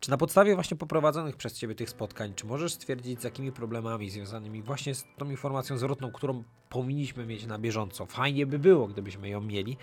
czy 0.00 0.10
na 0.10 0.16
podstawie 0.16 0.54
właśnie 0.54 0.76
poprowadzonych 0.76 1.36
przez 1.36 1.58
Ciebie 1.58 1.74
tych 1.74 1.90
spotkań, 1.90 2.34
czy 2.34 2.46
możesz 2.46 2.72
stwierdzić, 2.72 3.20
z 3.20 3.24
jakimi 3.24 3.52
problemami 3.52 4.10
związanymi 4.10 4.62
właśnie 4.62 4.94
z 4.94 5.04
tą 5.18 5.30
informacją 5.30 5.78
zwrotną, 5.78 6.12
którą 6.12 6.44
powinniśmy 6.68 7.26
mieć 7.26 7.46
na 7.46 7.58
bieżąco, 7.58 8.06
fajnie 8.06 8.46
by 8.46 8.58
było, 8.58 8.88
gdybyśmy 8.88 9.28
ją 9.28 9.40
mieli, 9.40 9.76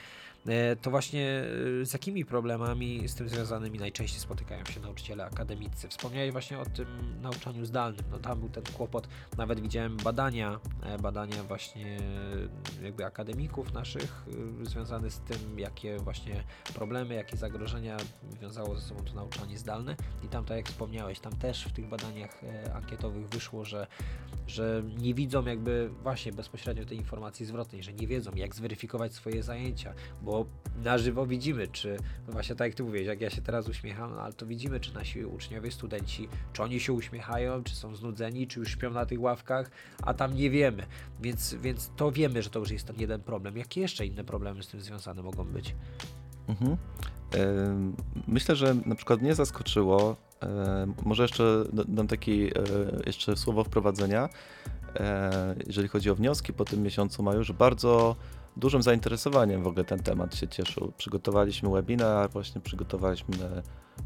to 0.81 0.91
właśnie 0.91 1.43
e, 1.81 1.85
z 1.85 1.93
jakimi 1.93 2.25
problemami 2.25 3.07
z 3.07 3.15
tym 3.15 3.29
związanymi 3.29 3.79
najczęściej 3.79 4.19
spotykają 4.19 4.65
się 4.65 4.79
nauczyciele 4.79 5.25
akademicy? 5.25 5.87
Wspomniałeś 5.87 6.31
właśnie 6.31 6.59
o 6.59 6.65
tym 6.65 6.87
nauczaniu 7.21 7.65
zdalnym. 7.65 8.05
No 8.11 8.19
tam 8.19 8.39
był 8.39 8.49
ten 8.49 8.63
kłopot. 8.63 9.07
Nawet 9.37 9.59
widziałem 9.59 9.97
badania, 9.97 10.59
e, 10.83 10.97
badania 10.97 11.43
właśnie 11.43 11.97
jakby 12.83 13.05
akademików 13.05 13.73
naszych 13.73 14.25
związane 14.63 15.09
z 15.09 15.19
tym, 15.19 15.59
jakie 15.59 15.97
właśnie 15.97 16.43
problemy, 16.73 17.15
jakie 17.15 17.37
zagrożenia 17.37 17.97
wiązało 18.41 18.75
ze 18.75 18.81
sobą 18.81 19.03
to 19.03 19.13
nauczanie 19.13 19.57
zdalne. 19.57 19.95
I 20.23 20.27
tam, 20.27 20.45
tak 20.45 20.57
jak 20.57 20.67
wspomniałeś, 20.67 21.19
tam 21.19 21.35
też 21.35 21.65
w 21.65 21.71
tych 21.71 21.89
badaniach 21.89 22.41
ankietowych 22.73 23.29
wyszło, 23.29 23.65
że, 23.65 23.87
że 24.47 24.83
nie 24.97 25.13
widzą 25.13 25.45
jakby 25.45 25.89
właśnie 26.03 26.31
bezpośrednio 26.31 26.85
tej 26.85 26.97
informacji 26.97 27.45
zwrotnej, 27.45 27.83
że 27.83 27.93
nie 27.93 28.07
wiedzą, 28.07 28.31
jak 28.35 28.55
zweryfikować 28.55 29.13
swoje 29.13 29.43
zajęcia, 29.43 29.93
bo 30.21 30.36
na 30.83 30.97
żywo 30.97 31.25
widzimy, 31.25 31.67
czy 31.67 31.97
no 32.27 32.33
właśnie 32.33 32.55
tak 32.55 32.67
jak 32.67 32.75
ty 32.75 32.83
mówisz, 32.83 33.05
jak 33.05 33.21
ja 33.21 33.29
się 33.29 33.41
teraz 33.41 33.67
uśmiecham, 33.67 34.15
no 34.15 34.21
ale 34.21 34.33
to 34.33 34.45
widzimy, 34.45 34.79
czy 34.79 34.93
nasi 34.93 35.25
uczniowie, 35.25 35.71
studenci, 35.71 36.29
czy 36.53 36.63
oni 36.63 36.79
się 36.79 36.93
uśmiechają, 36.93 37.63
czy 37.63 37.75
są 37.75 37.95
znudzeni, 37.95 38.47
czy 38.47 38.59
już 38.59 38.71
śpią 38.71 38.91
na 38.91 39.05
tych 39.05 39.21
ławkach, 39.21 39.71
a 40.03 40.13
tam 40.13 40.33
nie 40.33 40.49
wiemy. 40.49 40.83
Więc, 41.21 41.53
więc 41.53 41.91
to 41.95 42.11
wiemy, 42.11 42.41
że 42.41 42.49
to 42.49 42.59
już 42.59 42.71
jest 42.71 42.87
ten 42.87 42.95
jeden 42.99 43.21
problem. 43.21 43.57
Jakie 43.57 43.81
jeszcze 43.81 44.05
inne 44.05 44.23
problemy 44.23 44.63
z 44.63 44.67
tym 44.67 44.81
związane 44.81 45.23
mogą 45.23 45.43
być? 45.43 45.75
Mhm. 46.47 46.77
Myślę, 48.27 48.55
że 48.55 48.75
na 48.85 48.95
przykład 48.95 49.21
mnie 49.21 49.35
zaskoczyło, 49.35 50.15
może 51.05 51.23
jeszcze 51.23 51.63
dam 51.87 52.07
takie 52.07 52.51
jeszcze 53.05 53.37
słowo 53.37 53.63
wprowadzenia, 53.63 54.29
e, 54.95 55.55
jeżeli 55.67 55.87
chodzi 55.87 56.09
o 56.09 56.15
wnioski 56.15 56.53
po 56.53 56.65
tym 56.65 56.83
miesiącu 56.83 57.23
maju, 57.23 57.43
że 57.43 57.53
bardzo 57.53 58.15
dużym 58.57 58.81
zainteresowaniem 58.83 59.63
w 59.63 59.67
ogóle 59.67 59.85
ten 59.85 59.99
temat 59.99 60.35
się 60.35 60.47
cieszył. 60.47 60.91
Przygotowaliśmy 60.97 61.69
webinar, 61.69 62.29
właśnie 62.29 62.61
przygotowaliśmy 62.61 63.37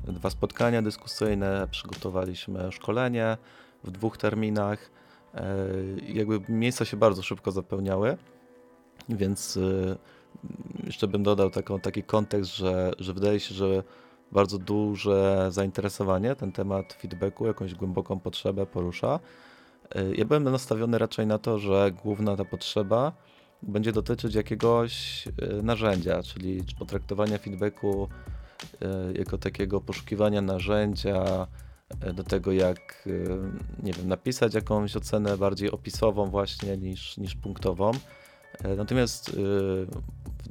dwa 0.04 0.30
spotkania 0.30 0.82
dyskusyjne, 0.82 1.68
przygotowaliśmy 1.72 2.72
szkolenie 2.72 3.38
w 3.84 3.92
dwóch 3.92 4.18
terminach. 4.18 4.92
E, 5.34 5.66
jakby 6.08 6.42
miejsca 6.50 6.86
się 6.86 6.98
bardzo 6.98 7.22
szybko 7.22 7.52
zapełniały, 7.52 8.18
więc 9.10 9.58
e, 9.58 9.96
jeszcze 10.84 11.08
bym 11.08 11.24
dodał 11.24 11.50
taką, 11.50 11.80
taki 11.80 12.04
kontekst, 12.04 12.56
że, 12.56 12.92
że 13.00 13.14
wydaje 13.14 13.40
się, 13.40 13.56
że 13.56 13.84
bardzo 14.32 14.58
duże 14.58 15.48
zainteresowanie 15.52 16.36
ten 16.36 16.52
temat 16.52 16.94
feedbacku, 16.94 17.48
jakąś 17.48 17.76
głęboką 17.76 18.20
potrzebę 18.20 18.66
porusza. 18.66 19.20
E, 19.96 20.16
ja 20.16 20.26
byłem 20.26 20.44
nastawiony 20.44 20.98
raczej 20.98 21.28
na 21.28 21.38
to, 21.38 21.60
że 21.60 21.92
główna 22.04 22.36
ta 22.36 22.46
potrzeba 22.46 23.12
będzie 23.64 23.92
dotyczyć 23.92 24.36
jakiegoś 24.36 25.28
e, 25.28 25.62
narzędzia, 25.62 26.24
czyli 26.24 26.64
potraktowania 26.80 27.38
feedbacku 27.38 28.08
e, 28.82 28.88
jako 29.14 29.38
takiego 29.38 29.82
poszukiwania 29.82 30.42
narzędzia 30.42 31.48
e, 32.02 32.14
do 32.14 32.24
tego, 32.24 32.52
jak 32.52 33.10
nie 33.84 33.94
wiem, 33.94 34.08
napisać 34.08 34.54
jakąś 34.54 34.96
ocenę 34.96 35.38
bardziej 35.38 35.72
opisową 35.72 36.30
właśnie 36.30 36.78
niż, 36.78 37.18
niż 37.18 37.36
punktową. 37.36 37.92
Natomiast 38.78 39.32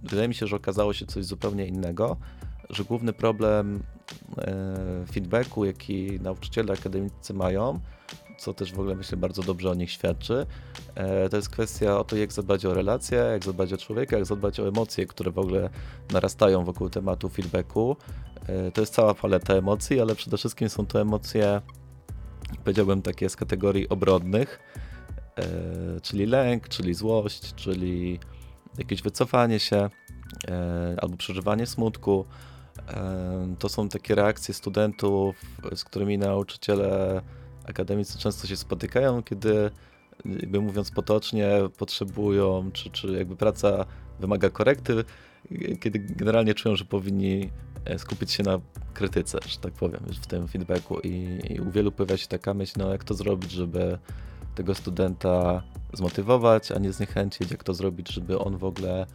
wydaje 0.02 0.28
mi 0.28 0.34
się, 0.34 0.46
że 0.46 0.56
okazało 0.56 0.92
się 0.92 1.06
coś 1.06 1.24
zupełnie 1.24 1.66
innego, 1.66 2.16
że 2.70 2.84
główny 2.84 3.12
problem 3.12 3.82
feedbacku, 5.12 5.64
jaki 5.64 6.20
nauczyciele 6.20 6.72
akademicy 6.72 7.34
mają, 7.34 7.80
co 8.40 8.54
też 8.54 8.72
w 8.72 8.80
ogóle 8.80 8.94
myślę 8.94 9.18
bardzo 9.18 9.42
dobrze 9.42 9.70
o 9.70 9.74
nich 9.74 9.90
świadczy. 9.90 10.46
E, 10.94 11.28
to 11.28 11.36
jest 11.36 11.48
kwestia 11.48 11.98
o 11.98 12.04
to, 12.04 12.16
jak 12.16 12.32
zadbać 12.32 12.64
o 12.64 12.74
relacje, 12.74 13.18
jak 13.18 13.44
zadbać 13.44 13.72
o 13.72 13.76
człowieka, 13.76 14.16
jak 14.16 14.26
zadbać 14.26 14.60
o 14.60 14.68
emocje, 14.68 15.06
które 15.06 15.30
w 15.30 15.38
ogóle 15.38 15.70
narastają 16.12 16.64
wokół 16.64 16.90
tematu 16.90 17.28
feedbacku. 17.28 17.96
E, 18.46 18.70
to 18.72 18.80
jest 18.80 18.94
cała 18.94 19.14
paleta 19.14 19.54
emocji, 19.54 20.00
ale 20.00 20.14
przede 20.14 20.36
wszystkim 20.36 20.68
są 20.68 20.86
to 20.86 21.00
emocje, 21.00 21.60
powiedziałbym, 22.64 23.02
takie 23.02 23.28
z 23.28 23.36
kategorii 23.36 23.88
obrodnych, 23.88 24.60
e, 25.36 26.00
czyli 26.00 26.26
lęk, 26.26 26.68
czyli 26.68 26.94
złość, 26.94 27.54
czyli 27.54 28.18
jakieś 28.78 29.02
wycofanie 29.02 29.60
się 29.60 29.90
albo 31.02 31.16
przeżywanie 31.16 31.66
smutku. 31.66 32.24
To 33.58 33.68
są 33.68 33.88
takie 33.88 34.14
reakcje 34.14 34.54
studentów, 34.54 35.36
z 35.74 35.84
którymi 35.84 36.18
nauczyciele 36.18 37.22
akademicy 37.70 38.18
często 38.18 38.46
się 38.46 38.56
spotykają, 38.56 39.22
kiedy 39.22 39.70
jakby 40.24 40.60
mówiąc 40.60 40.90
potocznie, 40.90 41.50
potrzebują, 41.78 42.70
czy, 42.72 42.90
czy 42.90 43.12
jakby 43.12 43.36
praca 43.36 43.86
wymaga 44.20 44.50
korekty, 44.50 45.04
kiedy 45.80 45.98
generalnie 45.98 46.54
czują, 46.54 46.76
że 46.76 46.84
powinni 46.84 47.50
e, 47.84 47.98
skupić 47.98 48.32
się 48.32 48.42
na 48.42 48.60
krytyce, 48.94 49.38
że 49.46 49.58
tak 49.58 49.72
powiem, 49.72 50.00
w 50.22 50.26
tym 50.26 50.48
feedbacku. 50.48 51.00
I, 51.00 51.40
i 51.50 51.60
u 51.60 51.70
wielu 51.70 51.92
pojawia 51.92 52.16
się 52.16 52.26
taka 52.26 52.54
myśl, 52.54 52.72
no 52.78 52.92
jak 52.92 53.04
to 53.04 53.14
zrobić, 53.14 53.50
żeby 53.50 53.98
tego 54.54 54.74
studenta 54.74 55.62
zmotywować, 55.92 56.72
a 56.72 56.78
nie 56.78 56.92
zniechęcić, 56.92 57.50
jak 57.50 57.64
to 57.64 57.74
zrobić, 57.74 58.08
żeby 58.08 58.38
on 58.38 58.56
w 58.56 58.64
ogóle 58.64 59.06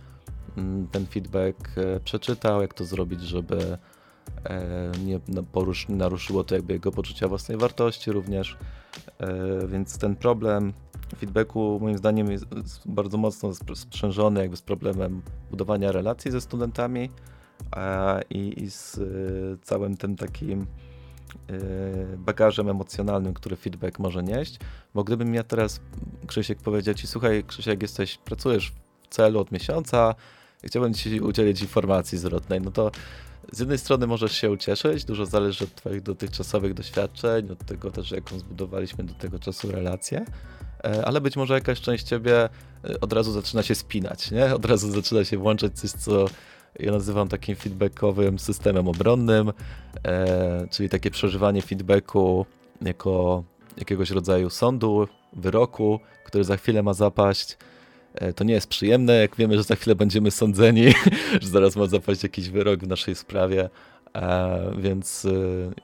mm, 0.58 0.88
ten 0.88 1.06
feedback 1.06 1.78
e, 1.78 2.00
przeczytał, 2.00 2.62
jak 2.62 2.74
to 2.74 2.86
zrobić, 2.86 3.22
żeby 3.22 3.78
nie 5.06 5.20
no, 5.28 5.44
naruszyło 5.90 6.44
to 6.44 6.56
jakby 6.56 6.74
jego 6.74 6.92
poczucia 6.92 7.28
własnej 7.28 7.58
wartości 7.58 8.12
również, 8.12 8.58
e, 9.20 9.68
więc 9.68 9.98
ten 9.98 10.16
problem 10.16 10.74
feedbacku 11.18 11.80
moim 11.82 11.98
zdaniem 11.98 12.32
jest 12.32 12.46
bardzo 12.86 13.18
mocno 13.18 13.54
sprzężony 13.76 14.42
jakby 14.42 14.58
z 14.58 14.62
problemem 14.62 15.22
budowania 15.52 15.92
relacji 15.92 16.32
ze 16.32 16.42
studentami 16.42 17.10
i, 18.30 18.64
i 18.64 18.70
z 18.70 18.98
e, 18.98 19.02
całym 19.66 19.98
tym 19.98 20.16
takim 20.16 20.66
bagażem 22.18 22.70
emocjonalnym, 22.70 23.34
który 23.34 23.56
feedback 23.56 24.00
może 24.00 24.24
nieść, 24.24 24.60
bo 24.94 25.04
gdybym 25.04 25.34
ja 25.34 25.44
teraz 25.44 25.82
Krzysiek 26.28 26.60
powiedział 26.60 26.96
ci, 26.96 27.08
słuchaj 27.08 27.44
Krzysiek, 27.44 27.82
jesteś, 27.82 28.18
pracujesz 28.18 28.74
w 29.02 29.08
celu 29.08 29.40
od 29.40 29.52
miesiąca, 29.52 30.16
chciałbym 30.64 30.94
ci 30.94 31.22
udzielić 31.22 31.62
informacji 31.62 32.18
zwrotnej, 32.18 32.62
no 32.62 32.72
to 32.72 32.92
z 33.52 33.60
jednej 33.60 33.78
strony 33.78 34.08
możesz 34.08 34.32
się 34.32 34.52
ucieszyć, 34.52 35.06
dużo 35.06 35.26
zależy 35.26 35.64
od 35.64 35.76
Twoich 35.76 36.02
dotychczasowych 36.02 36.74
doświadczeń, 36.74 37.52
od 37.52 37.66
tego 37.66 37.92
też, 37.92 38.12
jaką 38.12 38.40
zbudowaliśmy 38.40 39.04
do 39.04 39.14
tego 39.14 39.40
czasu 39.40 39.72
relację, 39.72 40.26
e, 40.84 41.06
ale 41.06 41.22
być 41.22 41.36
może 41.36 41.54
jakaś 41.54 41.82
część 41.82 42.04
Ciebie 42.04 42.44
e, 42.44 42.50
od 43.02 43.14
razu 43.14 43.32
zaczyna 43.32 43.64
się 43.64 43.76
spinać, 43.76 44.32
nie? 44.32 44.56
Od 44.56 44.66
razu 44.66 44.92
zaczyna 44.92 45.26
się 45.26 45.38
włączać 45.38 45.80
coś, 45.80 45.92
co 45.92 46.26
ja 46.80 46.92
nazywam 46.92 47.28
takim 47.28 47.56
feedbackowym 47.56 48.40
systemem 48.40 48.88
obronnym, 48.88 49.52
e, 50.04 50.68
czyli 50.72 50.90
takie 50.90 51.12
przeżywanie 51.12 51.62
feedbacku 51.62 52.46
jako 52.82 53.44
jakiegoś 53.78 54.10
rodzaju 54.10 54.50
sądu, 54.50 55.08
wyroku, 55.34 56.00
który 56.26 56.44
za 56.44 56.58
chwilę 56.58 56.84
ma 56.84 56.94
zapaść 56.94 57.58
to 58.36 58.44
nie 58.44 58.54
jest 58.54 58.68
przyjemne, 58.68 59.14
jak 59.14 59.36
wiemy, 59.36 59.58
że 59.58 59.64
za 59.64 59.76
chwilę 59.76 59.96
będziemy 59.96 60.32
sądzeni, 60.32 60.86
że 61.42 61.48
zaraz 61.48 61.76
ma 61.76 61.86
zapaść 61.86 62.24
jakiś 62.24 62.50
wyrok 62.50 62.80
w 62.80 62.88
naszej 62.88 63.16
sprawie, 63.16 63.70
e, 64.16 64.72
więc 64.78 65.26
e, 65.26 65.30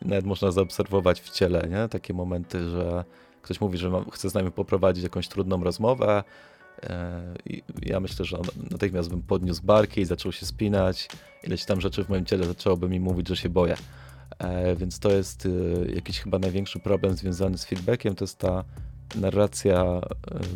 nawet 0.07 0.25
można 0.25 0.51
zaobserwować 0.51 1.21
w 1.21 1.29
ciele 1.29 1.67
nie? 1.69 1.89
takie 1.89 2.13
momenty, 2.13 2.69
że 2.69 3.03
ktoś 3.41 3.61
mówi, 3.61 3.77
że 3.77 3.91
chce 4.11 4.29
z 4.29 4.33
nami 4.33 4.51
poprowadzić 4.51 5.03
jakąś 5.03 5.27
trudną 5.27 5.63
rozmowę. 5.63 6.23
I 7.45 7.63
ja 7.81 7.99
myślę, 7.99 8.25
że 8.25 8.37
natychmiast 8.71 9.09
bym 9.09 9.21
podniósł 9.21 9.63
barki 9.63 10.01
i 10.01 10.05
zaczął 10.05 10.31
się 10.31 10.45
spinać. 10.45 11.09
Ileś 11.43 11.65
tam 11.65 11.81
rzeczy 11.81 12.03
w 12.03 12.09
moim 12.09 12.25
ciele 12.25 12.45
zaczęłoby 12.45 12.89
mi 12.89 12.99
mówić, 12.99 13.27
że 13.27 13.35
się 13.35 13.49
boję. 13.49 13.75
Więc 14.77 14.99
to 14.99 15.11
jest 15.11 15.47
jakiś 15.95 16.19
chyba 16.19 16.39
największy 16.39 16.79
problem 16.79 17.15
związany 17.15 17.57
z 17.57 17.65
feedbackiem. 17.65 18.15
To 18.15 18.23
jest 18.23 18.37
ta 18.37 18.63
narracja 19.15 20.01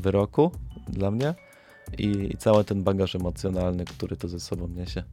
wyroku 0.02 0.52
dla 0.88 1.12
mnie 1.12 1.34
i, 1.98 2.06
i 2.34 2.38
cały 2.38 2.64
ten 2.64 2.84
bagaż 2.84 3.16
emocjonalny, 3.16 3.86
który 3.86 4.18
to 4.18 4.28
ze 4.28 4.40
sobą 4.40 4.68
niesie. 4.68 5.04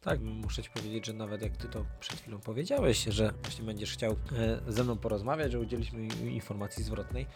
Tak, 0.00 0.20
muszę 0.20 0.62
Ci 0.62 0.70
powiedzieć, 0.70 1.06
że 1.06 1.12
nawet 1.12 1.42
jak 1.42 1.56
Ty 1.56 1.68
to 1.68 1.84
przed 2.00 2.20
chwilą 2.20 2.38
powiedziałeś, 2.38 3.04
że 3.04 3.32
właśnie 3.42 3.64
będziesz 3.64 3.92
chciał 3.92 4.12
e, 4.12 4.72
ze 4.72 4.84
mną 4.84 4.96
porozmawiać, 4.96 5.52
że 5.52 5.60
udzieliśmy 5.60 6.06
informacji 6.30 6.84
zwrotnej, 6.84 7.26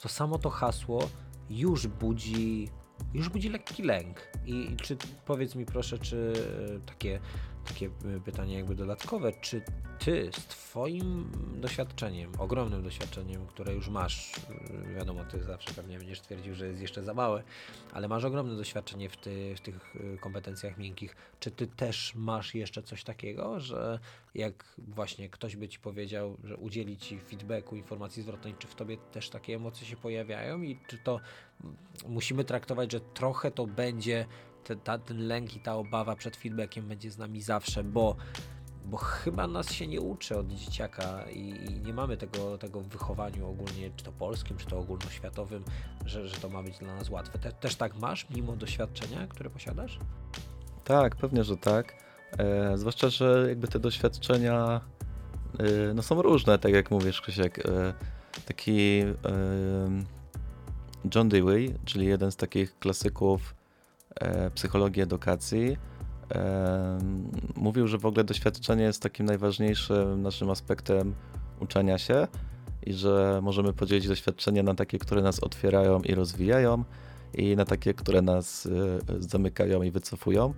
to 0.00 0.08
samo 0.08 0.38
to 0.38 0.50
hasło 0.50 1.08
już 1.50 1.86
budzi, 1.86 2.68
już 3.14 3.28
budzi 3.28 3.48
lekki 3.48 3.82
lęk. 3.82 4.28
I, 4.46 4.72
i 4.72 4.76
czy 4.76 4.96
powiedz 5.26 5.54
mi 5.54 5.66
proszę, 5.66 5.98
czy 5.98 6.32
e, 6.76 6.86
takie 6.86 7.20
takie 7.64 7.86
y, 7.86 8.20
pytanie 8.24 8.54
jakby 8.54 8.74
dodatkowe, 8.74 9.32
czy 9.40 9.62
ty 9.98 10.30
z 10.32 10.46
twoim 10.46 11.30
doświadczeniem, 11.60 12.32
ogromnym 12.38 12.82
doświadczeniem, 12.82 13.46
które 13.46 13.74
już 13.74 13.88
masz, 13.88 14.32
y, 14.90 14.94
wiadomo, 14.94 15.24
ty 15.24 15.42
zawsze 15.42 15.74
pewnie 15.74 15.98
będziesz 15.98 16.20
twierdził, 16.20 16.54
że 16.54 16.66
jest 16.66 16.80
jeszcze 16.80 17.04
za 17.04 17.14
małe, 17.14 17.42
ale 17.92 18.08
masz 18.08 18.24
ogromne 18.24 18.56
doświadczenie 18.56 19.08
w, 19.08 19.16
ty, 19.16 19.54
w 19.56 19.60
tych 19.60 19.96
y, 19.96 20.18
kompetencjach 20.20 20.78
miękkich, 20.78 21.16
czy 21.40 21.50
ty 21.50 21.66
też 21.66 22.14
masz 22.14 22.54
jeszcze 22.54 22.82
coś 22.82 23.04
takiego, 23.04 23.60
że 23.60 23.98
jak 24.34 24.64
właśnie 24.78 25.28
ktoś 25.28 25.56
by 25.56 25.68
ci 25.68 25.78
powiedział, 25.78 26.36
że 26.44 26.56
udzieli 26.56 26.96
ci 26.96 27.20
feedbacku, 27.20 27.76
informacji 27.76 28.22
zwrotnej, 28.22 28.54
czy 28.58 28.68
w 28.68 28.74
tobie 28.74 28.96
też 28.96 29.30
takie 29.30 29.54
emocje 29.54 29.86
się 29.86 29.96
pojawiają 29.96 30.62
i 30.62 30.78
czy 30.88 30.98
to 30.98 31.20
musimy 32.08 32.44
traktować, 32.44 32.92
że 32.92 33.00
trochę 33.00 33.50
to 33.50 33.66
będzie 33.66 34.26
te, 34.64 34.76
ta, 34.76 34.98
ten 34.98 35.26
lęk 35.26 35.56
i 35.56 35.60
ta 35.60 35.76
obawa 35.76 36.16
przed 36.16 36.36
feedbackiem 36.36 36.88
będzie 36.88 37.10
z 37.10 37.18
nami 37.18 37.42
zawsze, 37.42 37.84
bo, 37.84 38.16
bo 38.84 38.96
chyba 38.96 39.46
nas 39.46 39.72
się 39.72 39.86
nie 39.86 40.00
uczy 40.00 40.38
od 40.38 40.48
dzieciaka 40.48 41.24
i, 41.30 41.38
i, 41.38 41.80
nie 41.80 41.92
mamy 41.92 42.16
tego, 42.16 42.58
tego 42.58 42.80
w 42.80 42.88
wychowaniu 42.88 43.50
ogólnie, 43.50 43.90
czy 43.96 44.04
to 44.04 44.12
polskim, 44.12 44.56
czy 44.56 44.66
to 44.66 44.78
ogólnoświatowym, 44.78 45.64
że, 46.06 46.28
że 46.28 46.36
to 46.36 46.48
ma 46.48 46.62
być 46.62 46.78
dla 46.78 46.94
nas 46.94 47.10
łatwe. 47.10 47.38
Te, 47.38 47.52
też 47.52 47.76
tak 47.76 47.96
masz, 47.96 48.30
mimo 48.30 48.56
doświadczenia, 48.56 49.26
które 49.26 49.50
posiadasz? 49.50 49.98
Tak, 50.84 51.16
pewnie, 51.16 51.44
że 51.44 51.56
tak. 51.56 51.94
E, 52.38 52.78
zwłaszcza, 52.78 53.08
że 53.08 53.46
jakby 53.48 53.68
te 53.68 53.78
doświadczenia 53.78 54.80
e, 55.58 55.94
no 55.94 56.02
są 56.02 56.22
różne, 56.22 56.58
tak 56.58 56.72
jak 56.72 56.90
mówisz, 56.90 57.20
Krzysiek. 57.20 57.66
E, 57.66 57.94
taki 58.46 59.00
e, 59.00 60.02
John 61.14 61.28
Dewey, 61.28 61.74
czyli 61.84 62.06
jeden 62.06 62.32
z 62.32 62.36
takich 62.36 62.78
klasyków 62.78 63.54
psychologii 64.54 65.02
edukacji, 65.02 65.76
e, 66.34 66.98
mówił, 67.56 67.88
że 67.88 67.98
w 67.98 68.06
ogóle 68.06 68.24
doświadczenie 68.24 68.84
jest 68.84 69.02
takim 69.02 69.26
najważniejszym 69.26 70.22
naszym 70.22 70.50
aspektem 70.50 71.14
uczenia 71.60 71.98
się 71.98 72.28
i 72.86 72.92
że 72.92 73.40
możemy 73.42 73.72
podzielić 73.72 74.08
doświadczenie 74.08 74.62
na 74.62 74.74
takie, 74.74 74.98
które 74.98 75.22
nas 75.22 75.40
otwierają 75.40 76.00
i 76.00 76.14
rozwijają 76.14 76.84
i 77.34 77.56
na 77.56 77.64
takie, 77.64 77.94
które 77.94 78.22
nas 78.22 78.66
e, 78.66 78.70
zamykają 79.18 79.82
i 79.82 79.90
wycofują. 79.90 80.54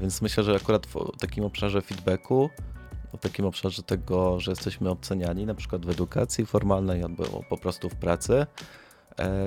Więc 0.00 0.22
myślę, 0.22 0.44
że 0.44 0.56
akurat 0.56 0.86
w 0.86 1.18
takim 1.20 1.44
obszarze 1.44 1.82
feedbacku, 1.82 2.50
w 3.18 3.20
takim 3.20 3.44
obszarze 3.44 3.82
tego, 3.82 4.40
że 4.40 4.52
jesteśmy 4.52 4.90
oceniani, 4.90 5.46
na 5.46 5.54
przykład 5.54 5.86
w 5.86 5.90
edukacji 5.90 6.46
formalnej 6.46 7.02
albo 7.02 7.24
po 7.48 7.58
prostu 7.58 7.88
w 7.88 7.94
pracy, 7.94 8.32
E, 8.32 8.85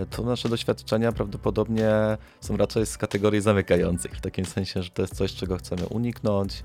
to 0.09 0.23
nasze 0.23 0.49
doświadczenia 0.49 1.11
prawdopodobnie 1.11 1.91
są 2.41 2.57
raczej 2.57 2.85
z 2.85 2.97
kategorii 2.97 3.41
zamykających, 3.41 4.11
w 4.11 4.21
takim 4.21 4.45
sensie, 4.45 4.83
że 4.83 4.89
to 4.89 5.01
jest 5.01 5.15
coś, 5.15 5.33
czego 5.33 5.57
chcemy 5.57 5.88
uniknąć, 5.88 6.63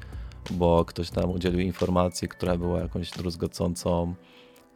bo 0.50 0.84
ktoś 0.84 1.12
nam 1.12 1.30
udzielił 1.30 1.60
informacji, 1.60 2.28
która 2.28 2.56
była 2.56 2.80
jakąś 2.80 3.10
druzgocącą 3.10 4.14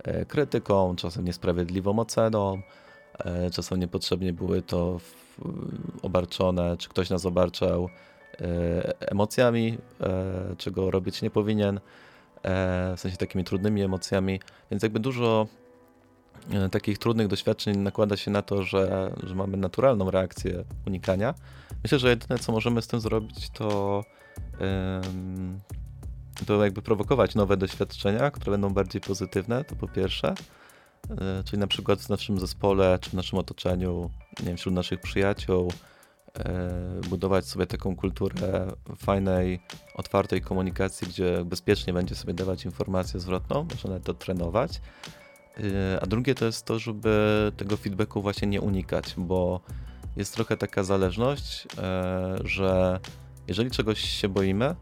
e, 0.05 0.25
krytyką, 0.25 0.97
czasem 0.97 1.25
niesprawiedliwą 1.25 1.99
oceną, 1.99 2.63
e, 3.19 3.51
czasem 3.51 3.81
niepotrzebnie 3.81 4.33
były 4.33 4.63
to 4.63 5.01
obarczone, 6.03 6.77
czy 6.77 6.89
ktoś 6.89 7.11
nas 7.11 7.27
obarczał 7.27 7.89
emocjami, 9.01 9.79
czego 10.59 10.91
robić 10.91 11.23
nie 11.23 11.31
powinien, 11.31 11.81
w 12.97 13.01
sensie 13.01 13.17
takimi 13.17 13.45
trudnymi 13.45 13.83
emocjami, 13.83 14.41
więc 14.71 14.83
jakby 14.83 15.01
dużo 15.01 15.47
E, 15.47 15.68
takich 16.71 16.99
trudnych 16.99 17.29
doświadczeń 17.29 17.77
nakłada 17.77 18.17
się 18.17 18.31
na 18.31 18.43
to, 18.43 18.63
że, 18.63 19.13
że 19.23 19.35
mamy 19.35 19.57
naturalną 19.57 20.11
reakcję 20.11 20.65
unikania. 20.87 21.35
Myślę, 21.83 21.99
że 21.99 22.09
jedyne 22.09 22.39
co 22.39 22.53
możemy 22.53 22.83
z 22.83 22.87
tym 22.87 23.01
zrobić, 23.01 23.51
to, 23.51 24.05
to 26.47 26.65
jakby 26.65 26.83
prowokować 26.83 27.35
nowe 27.35 27.57
doświadczenia, 27.57 28.31
które 28.31 28.51
będą 28.51 28.71
bardziej 28.71 29.01
pozytywne, 29.01 29.65
to 29.65 29.77
po 29.77 29.89
pierwsze. 29.89 30.35
E, 31.11 31.45
czyli 31.45 31.61
na 31.61 31.67
przykład 31.67 32.01
w 32.01 32.09
naszym 32.09 32.41
zespole, 32.41 32.99
czy 33.01 33.11
w 33.11 33.15
naszym 33.15 33.39
otoczeniu, 33.39 34.11
nie 34.41 34.47
wiem, 34.47 34.57
wśród 34.57 34.75
naszych 34.75 35.01
przyjaciół, 35.01 35.73
e, 36.39 37.01
budować 37.09 37.47
sobie 37.47 37.67
taką 37.67 37.97
kulturę 37.97 38.67
fajnej, 38.97 39.61
otwartej 39.95 40.41
komunikacji, 40.41 41.09
gdzie 41.09 41.45
bezpiecznie 41.45 41.93
będzie 41.93 42.15
sobie 42.15 42.35
dawać 42.35 42.65
informację 42.65 43.21
zwrotną, 43.21 43.67
można 43.71 44.01
to 44.01 44.15
trenować. 44.15 44.81
A 46.01 46.07
drugie 46.07 46.35
to 46.35 46.45
jest 46.45 46.67
to, 46.67 46.79
żeby 46.79 47.53
tego 47.57 47.77
feedbacku 47.77 48.23
właśnie 48.23 48.49
nie 48.49 48.61
unikać, 48.61 49.15
bo 49.17 49.61
jest 50.17 50.35
trochę 50.35 50.57
taka 50.57 50.85
zależność, 50.85 51.69
e, 51.79 52.37
że 52.45 53.01
jeżeli 53.49 53.71
czegoś 53.71 54.01
się 54.01 54.29
boimy 54.29 54.77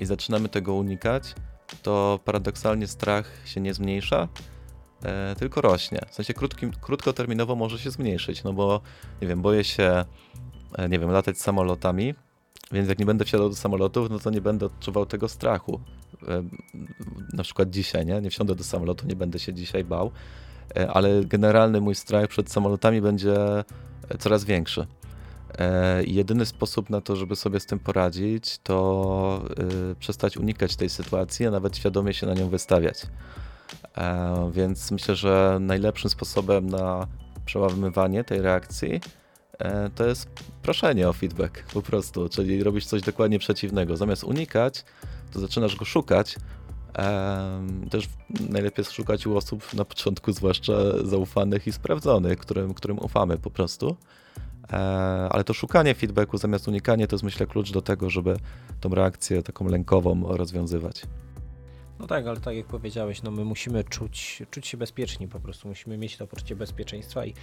i 0.00 0.06
zaczynamy 0.06 0.48
tego 0.48 0.74
unikać, 0.74 1.34
to 1.82 2.20
paradoksalnie 2.24 2.86
strach 2.86 3.30
się 3.44 3.60
nie 3.60 3.74
zmniejsza, 3.74 4.28
e, 5.04 5.34
tylko 5.38 5.60
rośnie. 5.60 6.00
W 6.08 6.14
sensie 6.14 6.34
krótkim, 6.34 6.72
krótkoterminowo 6.80 7.56
może 7.56 7.78
się 7.78 7.90
zmniejszyć, 7.90 8.44
no 8.44 8.52
bo 8.52 8.80
nie 9.22 9.28
wiem, 9.28 9.42
boję 9.42 9.64
się, 9.64 10.04
nie 10.88 10.98
wiem, 10.98 11.10
latać 11.10 11.38
samolotami, 11.38 12.14
więc 12.74 12.88
jak 12.88 12.98
nie 12.98 13.06
będę 13.06 13.24
wsiadał 13.24 13.48
do 13.48 13.56
samolotów, 13.56 14.10
no 14.10 14.18
to 14.18 14.30
nie 14.30 14.40
będę 14.40 14.66
odczuwał 14.66 15.06
tego 15.06 15.28
strachu. 15.28 15.80
E, 16.28 16.42
na 17.32 17.42
przykład 17.42 17.70
dzisiaj, 17.70 18.06
nie? 18.06 18.20
Nie 18.20 18.30
wsiądę 18.30 18.54
do 18.54 18.64
samolotu, 18.64 19.06
nie 19.06 19.16
będę 19.16 19.38
się 19.38 19.54
dzisiaj 19.54 19.84
bał, 19.84 20.10
e, 20.76 20.90
ale 20.90 21.24
generalny 21.24 21.80
mój 21.80 21.94
strach 21.94 22.28
przed 22.28 22.52
samolotami 22.52 23.00
będzie 23.00 23.36
e, 24.08 24.18
coraz 24.18 24.44
większy. 24.44 24.86
Jedyny 26.06 26.46
sposób 26.46 26.90
na 26.90 27.00
to, 27.00 27.16
żeby 27.16 27.36
sobie 27.36 27.60
z 27.60 27.66
tym 27.66 27.78
poradzić, 27.78 28.58
to 28.58 29.44
przestać 29.98 30.36
unikać 30.36 30.76
tej 30.76 30.90
sytuacji, 30.90 31.46
a 31.46 31.50
nawet 31.50 31.76
świadomie 31.76 32.14
się 32.14 32.26
na 32.26 32.34
nią 32.34 32.48
wystawiać. 32.48 33.06
Więc 34.52 34.90
myślę, 34.90 35.16
że 35.16 35.58
najlepszym 35.60 36.10
sposobem 36.10 36.66
na 36.70 37.06
przełamywanie 37.44 38.24
tej 38.24 38.40
reakcji 38.42 39.00
to 39.94 40.06
jest 40.06 40.28
proszenie 40.62 41.08
o 41.08 41.12
feedback 41.12 41.62
po 41.72 41.82
prostu, 41.82 42.28
czyli 42.28 42.62
robić 42.62 42.86
coś 42.86 43.02
dokładnie 43.02 43.38
przeciwnego. 43.38 43.96
Zamiast 43.96 44.24
unikać, 44.24 44.84
to 45.32 45.40
zaczynasz 45.40 45.76
go 45.76 45.84
szukać. 45.84 46.36
Też 47.90 48.08
najlepiej 48.50 48.84
szukać 48.84 49.26
u 49.26 49.36
osób 49.36 49.74
na 49.74 49.84
początku, 49.84 50.32
zwłaszcza 50.32 50.72
zaufanych 51.04 51.66
i 51.66 51.72
sprawdzonych, 51.72 52.38
którym, 52.38 52.74
którym 52.74 52.98
ufamy 52.98 53.38
po 53.38 53.50
prostu. 53.50 53.96
E, 54.72 54.76
ale 55.30 55.44
to 55.44 55.54
szukanie 55.54 55.94
feedbacku 55.94 56.38
zamiast 56.38 56.68
unikanie 56.68 57.06
to 57.06 57.16
jest 57.16 57.24
myślę 57.24 57.46
klucz 57.46 57.72
do 57.72 57.82
tego, 57.82 58.10
żeby 58.10 58.36
tą 58.80 58.88
reakcję 58.88 59.42
taką 59.42 59.68
lękową 59.68 60.36
rozwiązywać. 60.36 61.02
No 61.98 62.06
tak, 62.06 62.26
ale 62.26 62.40
tak 62.40 62.56
jak 62.56 62.66
powiedziałeś, 62.66 63.22
no 63.22 63.30
my 63.30 63.44
musimy 63.44 63.84
czuć, 63.84 64.42
czuć 64.50 64.66
się 64.66 64.76
bezpieczni 64.76 65.28
po 65.28 65.40
prostu, 65.40 65.68
musimy 65.68 65.98
mieć 65.98 66.16
to 66.16 66.26
poczucie 66.26 66.56
bezpieczeństwa 66.56 67.26
i, 67.26 67.34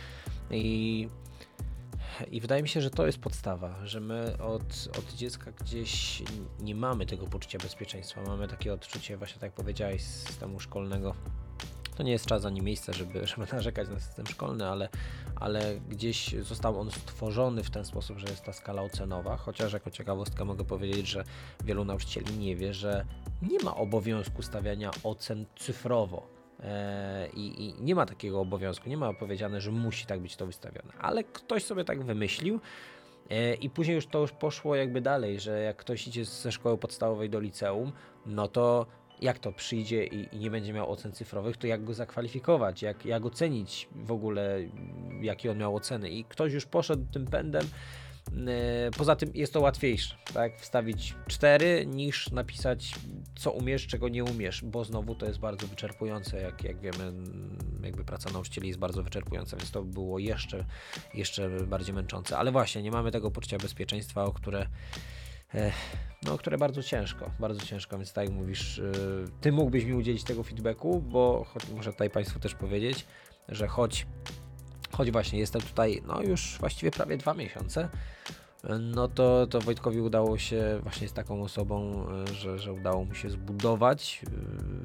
i 0.52 1.10
i 2.32 2.42
wydaje 2.42 2.64
mi 2.64 2.70
się, 2.70 2.82
że 2.82 2.90
to 2.90 3.06
jest 3.06 3.20
podstawa, 3.20 3.86
że 3.86 4.00
my 4.00 4.38
od, 4.38 4.64
od 4.98 5.14
dziecka 5.14 5.52
gdzieś 5.52 6.24
nie 6.60 6.76
mamy 6.76 7.06
tego 7.06 7.28
poczucia 7.28 7.60
bezpieczeństwa. 7.60 8.22
Mamy 8.22 8.48
takie 8.48 8.74
odczucie, 8.74 9.18
właśnie 9.18 9.34
tak 9.34 9.44
jak 9.44 9.54
powiedziałeś, 9.54 10.02
z 10.02 10.28
systemu 10.28 10.60
szkolnego. 10.60 11.16
To 11.96 12.04
nie 12.04 12.12
jest 12.12 12.26
czas 12.26 12.46
ani 12.46 12.62
miejsce, 12.62 12.94
żeby, 12.94 13.22
żeby 13.28 13.48
narzekać 13.54 13.90
na 13.90 14.00
system 14.00 14.28
szkolny, 14.28 14.68
ale, 14.68 14.90
ale 15.36 15.80
gdzieś 15.90 16.36
został 16.42 16.80
on 16.80 16.92
stworzony 16.92 17.64
w 17.64 17.70
ten 17.70 17.86
sposób, 17.86 18.18
że 18.18 18.28
jest 18.28 18.44
ta 18.44 18.54
skala 18.54 18.82
ocenowa. 18.82 19.38
Chociaż 19.38 19.74
jako 19.74 19.92
ciekawostkę 19.92 20.46
mogę 20.46 20.66
powiedzieć, 20.66 21.08
że 21.08 21.24
wielu 21.64 21.86
nauczycieli 21.86 22.38
nie 22.38 22.56
wie, 22.56 22.74
że 22.74 23.06
nie 23.42 23.60
ma 23.64 23.76
obowiązku 23.76 24.42
stawiania 24.42 24.92
ocen 25.04 25.46
cyfrowo 25.56 26.41
I, 27.34 27.66
I, 27.66 27.84
nie 27.84 27.96
ma 27.96 28.06
takiego 28.06 28.40
obowiązku, 28.40 28.90
nie 28.90 28.98
ma 28.98 29.14
powiedziane, 29.14 29.62
że 29.62 29.72
musi 29.72 30.06
tak 30.06 30.20
być 30.20 30.36
to 30.36 30.46
wystawione, 30.46 30.94
ale 31.00 31.24
ktoś 31.24 31.64
sobie 31.64 31.84
tak 31.84 32.04
wymyślił 32.04 32.60
e, 33.30 33.54
i 33.54 33.70
później 33.70 33.96
już 33.96 34.08
to 34.08 34.20
już 34.20 34.32
poszło 34.32 34.76
jakby 34.76 35.02
dalej, 35.02 35.40
że 35.40 35.62
jak 35.62 35.78
ktoś 35.78 36.08
idzie 36.08 36.26
ze 36.26 36.52
szkoły 36.52 36.78
podstawowej 36.78 37.30
do 37.30 37.40
liceum, 37.40 37.92
no 38.26 38.48
to 38.48 38.86
jak 39.22 39.40
to 39.40 39.52
przyjdzie 39.52 40.06
i, 40.06 40.36
i 40.36 40.40
nie 40.40 40.52
będzie 40.52 40.74
miał 40.74 40.92
ocen 40.92 41.12
cyfrowych, 41.12 41.58
to 41.58 41.68
jak 41.68 41.84
go 41.84 41.94
zakwalifikować, 41.94 42.82
jak, 42.82 43.06
jak 43.06 43.26
ocenić 43.26 43.90
w 43.96 44.12
ogóle, 44.12 44.60
jakie 45.22 45.52
on 45.52 45.58
miał 45.58 45.76
oceny. 45.76 46.10
I 46.10 46.24
ktoś 46.24 46.54
już 46.54 46.66
poszedł 46.66 47.06
tym 47.12 47.26
pędem, 47.26 47.66
E, 47.66 48.11
poza 48.98 49.16
tym 49.16 49.32
jest 49.34 49.54
to 49.54 49.62
łatwiejsze, 49.62 50.16
tak? 50.34 50.60
Wstawić 50.60 51.16
4 51.28 51.86
niż 51.86 52.32
napisać, 52.32 52.96
co 53.36 53.52
umiesz, 53.52 53.88
czego 53.88 54.10
nie 54.10 54.24
umiesz, 54.24 54.64
bo 54.64 54.84
znowu 54.84 55.16
to 55.16 55.26
jest 55.26 55.40
bardzo 55.40 55.68
wyczerpujące, 55.68 56.42
jak, 56.42 56.64
jak 56.64 56.80
wiemy, 56.80 57.14
jakby 57.84 58.06
praca 58.06 58.32
nauczycieli 58.32 58.68
jest 58.68 58.80
bardzo 58.80 59.04
wyczerpująca, 59.04 59.58
więc 59.58 59.72
to 59.72 59.84
było 59.84 60.20
jeszcze, 60.20 60.66
jeszcze 61.14 61.50
bardziej 61.50 61.96
męczące. 61.96 62.38
Ale 62.38 62.52
właśnie, 62.52 62.84
nie 62.84 62.92
mamy 62.92 63.12
tego 63.12 63.32
poczucia 63.32 63.58
bezpieczeństwa, 63.58 64.24
o 64.24 64.32
które 64.34 64.68
e, 65.54 65.72
no, 66.24 66.38
które 66.38 66.58
bardzo 66.58 66.84
ciężko, 66.84 67.32
bardzo 67.40 67.66
ciężko, 67.66 67.98
więc 67.98 68.14
tak 68.14 68.26
jak 68.26 68.34
mówisz, 68.34 68.80
e, 68.80 68.92
ty 69.42 69.52
mógłbyś 69.52 69.86
mi 69.86 69.94
udzielić 69.94 70.24
tego 70.24 70.44
feedbacku, 70.44 71.02
bo 71.02 71.46
choć, 71.54 71.70
muszę 71.70 71.92
tutaj 71.92 72.10
Państwu 72.10 72.40
też 72.40 72.56
powiedzieć, 72.56 73.06
że 73.50 73.68
choć 73.68 74.08
choć 74.92 75.12
właśnie 75.12 75.40
jestem 75.40 75.62
tutaj 75.62 76.02
no 76.08 76.22
już 76.22 76.58
właściwie 76.60 76.92
prawie 76.92 77.18
dwa 77.18 77.34
miesiące, 77.34 77.90
no 78.80 79.08
to, 79.08 79.48
to 79.48 79.62
Wojtkowi 79.62 80.02
udało 80.02 80.38
się 80.38 80.80
właśnie 80.84 81.08
z 81.08 81.14
taką 81.14 81.44
osobą, 81.44 82.06
e, 82.30 82.34
że, 82.34 82.60
że 82.60 82.74
udało 82.74 83.06
mu 83.06 83.16
się 83.16 83.30
zbudować 83.30 84.22
e, 84.28 84.30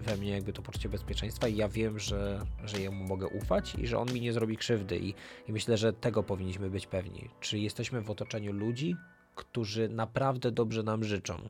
we 0.09 0.16
mnie 0.16 0.31
jakby 0.31 0.53
to 0.53 0.62
poczucie 0.62 0.88
bezpieczeństwa 0.88 1.49
i 1.49 1.57
ja 1.57 1.69
wiem, 1.69 1.99
że, 1.99 2.40
że 2.64 2.81
jemu 2.81 3.05
mogę 3.05 3.27
ufać 3.27 3.75
i 3.75 3.87
że 3.87 3.99
on 3.99 4.12
mi 4.12 4.21
nie 4.21 4.33
zrobi 4.33 4.57
krzywdy 4.57 4.99
i, 4.99 5.14
i 5.49 5.53
myślę, 5.53 5.77
że 5.77 5.92
tego 5.92 6.23
powinniśmy 6.23 6.71
być 6.71 6.87
pewni. 6.87 7.29
Czy 7.40 7.59
jesteśmy 7.59 8.01
w 8.01 8.11
otoczeniu 8.11 8.53
ludzi, 8.53 8.97
którzy 9.35 9.88
naprawdę 9.88 10.53
dobrze 10.53 10.83
nam 10.83 11.05
życzą? 11.05 11.49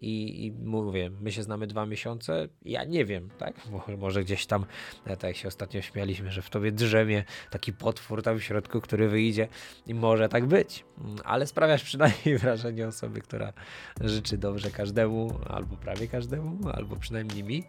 I, 0.00 0.46
I, 0.46 0.52
mówię, 0.52 1.10
my 1.20 1.32
się 1.32 1.42
znamy 1.42 1.66
dwa 1.66 1.86
miesiące, 1.86 2.48
ja 2.64 2.84
nie 2.84 3.04
wiem, 3.04 3.28
tak? 3.38 3.54
Może 3.98 4.24
gdzieś 4.24 4.46
tam, 4.46 4.66
tak 5.04 5.22
jak 5.22 5.36
się 5.36 5.48
ostatnio 5.48 5.82
śmialiśmy, 5.82 6.32
że 6.32 6.42
w 6.42 6.50
tobie 6.50 6.72
drzemie 6.72 7.24
taki 7.50 7.72
potwór 7.72 8.22
tam 8.22 8.38
w 8.38 8.42
środku, 8.42 8.80
który 8.80 9.08
wyjdzie 9.08 9.48
i 9.86 9.94
może 9.94 10.28
tak 10.28 10.46
być. 10.46 10.84
Ale 11.24 11.46
sprawiasz 11.46 11.82
przynajmniej 11.82 12.38
wrażenie 12.38 12.88
osoby, 12.88 13.20
która 13.20 13.52
życzy 14.00 14.38
dobrze 14.38 14.70
każdemu, 14.70 15.38
albo 15.48 15.76
prawie 15.76 16.08
każdemu, 16.08 16.68
albo 16.68 16.96
przynajmniej 16.96 17.44
mi. 17.44 17.64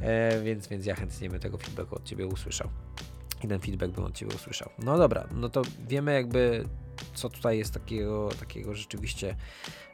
E, 0.00 0.42
więc, 0.42 0.68
więc 0.68 0.86
ja 0.86 0.94
chętnie 0.94 1.30
bym 1.30 1.40
tego 1.40 1.58
feedbacku 1.58 1.96
od 1.96 2.04
ciebie 2.04 2.26
usłyszał. 2.26 2.68
I 3.44 3.48
ten 3.48 3.60
feedback 3.60 3.92
bym 3.92 4.04
od 4.04 4.14
ciebie 4.14 4.34
usłyszał. 4.34 4.68
No 4.78 4.98
dobra, 4.98 5.28
no 5.34 5.48
to 5.48 5.62
wiemy 5.88 6.14
jakby 6.14 6.64
co 7.14 7.28
tutaj 7.28 7.58
jest 7.58 7.74
takiego, 7.74 8.28
takiego 8.40 8.74
rzeczywiście 8.74 9.36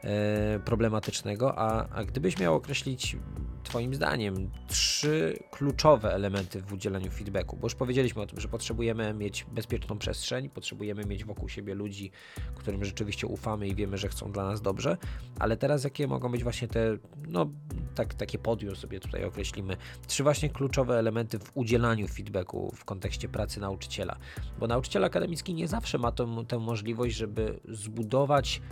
e, 0.05 0.61
problematycznego, 0.65 1.59
a, 1.59 1.89
a 1.89 2.05
gdybyś 2.05 2.39
miał 2.39 2.55
określić 2.55 3.17
Twoim 3.63 3.95
zdaniem 3.95 4.51
trzy 4.69 5.39
kluczowe 5.51 6.15
elementy 6.15 6.63
w 6.63 6.73
udzielaniu 6.73 7.11
feedbacku, 7.11 7.57
bo 7.57 7.67
już 7.67 7.75
powiedzieliśmy 7.75 8.23
o 8.23 8.27
tym, 8.27 8.41
że 8.41 8.49
potrzebujemy 8.49 9.15
mieć 9.15 9.47
bezpieczną 9.53 9.99
przestrzeń, 9.99 10.49
potrzebujemy 10.49 11.05
mieć 11.05 11.25
wokół 11.25 11.49
siebie 11.49 11.75
ludzi, 11.75 12.11
którym 12.59 12.85
rzeczywiście 12.85 13.27
ufamy 13.27 13.69
i 13.69 13.75
wiemy, 13.75 13.99
że 13.99 14.09
chcą 14.09 14.33
dla 14.33 14.45
nas 14.45 14.61
dobrze, 14.61 14.97
ale 15.39 15.57
teraz 15.57 15.85
jakie 15.85 16.07
mogą 16.07 16.31
być 16.33 16.43
właśnie 16.43 16.69
te, 16.69 16.99
no 17.29 17.51
tak, 17.95 18.15
takie 18.15 18.39
podium 18.39 18.77
sobie 18.77 19.01
tutaj 19.01 19.25
określimy, 19.25 19.77
trzy 20.07 20.23
właśnie 20.23 20.51
kluczowe 20.51 20.99
elementy 20.99 21.39
w 21.39 21.51
udzielaniu 21.55 22.09
feedbacku 22.09 22.73
w 22.77 22.85
kontekście 22.85 23.29
pracy 23.29 23.61
nauczyciela, 23.61 24.17
bo 24.59 24.67
nauczyciel 24.67 25.05
akademicki 25.05 25.55
nie 25.55 25.69
zawsze 25.69 25.99
ma 25.99 26.13
tę, 26.13 26.45
tę 26.49 26.59
możliwość, 26.89 27.17
żeby 27.17 27.61
zbudować 27.69 28.63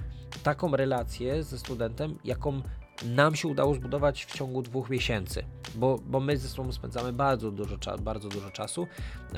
taką 0.43 0.77
relację 0.77 1.43
ze 1.43 1.59
studentem, 1.59 2.19
jaką 2.25 2.63
nam 3.05 3.37
się 3.37 3.49
udało 3.49 3.75
zbudować 3.75 4.25
w 4.25 4.33
ciągu 4.33 4.63
dwóch 4.63 4.91
miesięcy, 4.91 5.45
bo, 5.75 5.99
bo 6.07 6.21
my 6.21 6.37
ze 6.37 6.49
sobą 6.49 6.73
spędzamy 6.73 7.13
bardzo 7.13 7.51
dużo, 7.51 7.77
bardzo 8.01 8.29
dużo 8.29 8.51
czasu, 8.51 8.87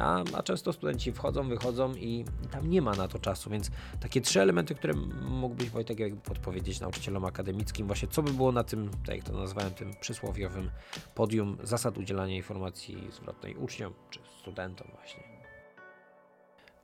a, 0.01 0.25
a 0.35 0.43
często 0.43 0.73
studenci 0.73 1.13
wchodzą, 1.13 1.49
wychodzą 1.49 1.95
i, 1.95 2.25
tam 2.51 2.71
nie 2.71 2.83
ma 2.83 2.95
na 2.95 3.09
to 3.09 3.19
czasu, 3.19 3.51
więc 3.51 3.71
takie 4.01 4.21
trzy 4.21 4.41
elementy, 4.41 4.75
które 4.75 4.95
mógłbyś 5.29 5.71
Wojtek 5.71 5.99
jakby 6.01 6.21
podpowiedzieć 6.21 6.81
nauczycielom 6.81 7.25
akademickim, 7.25 7.87
właśnie 7.87 8.09
co 8.09 8.23
by 8.23 8.33
było 8.33 8.53
na 8.53 8.65
tym, 8.65 8.91
tak 9.07 9.17
jak 9.17 9.25
to 9.25 9.33
nazwałem, 9.33 9.75
tym 9.75 9.91
przysłowiowym 10.01 10.71
podium 11.15 11.57
zasad 11.63 11.99
udzielania 11.99 12.37
informacji 12.37 13.09
zwrotnej 13.13 13.57
uczniom 13.57 13.93
czy 14.11 14.21
studentom 14.41 14.89
właśnie. 14.95 15.28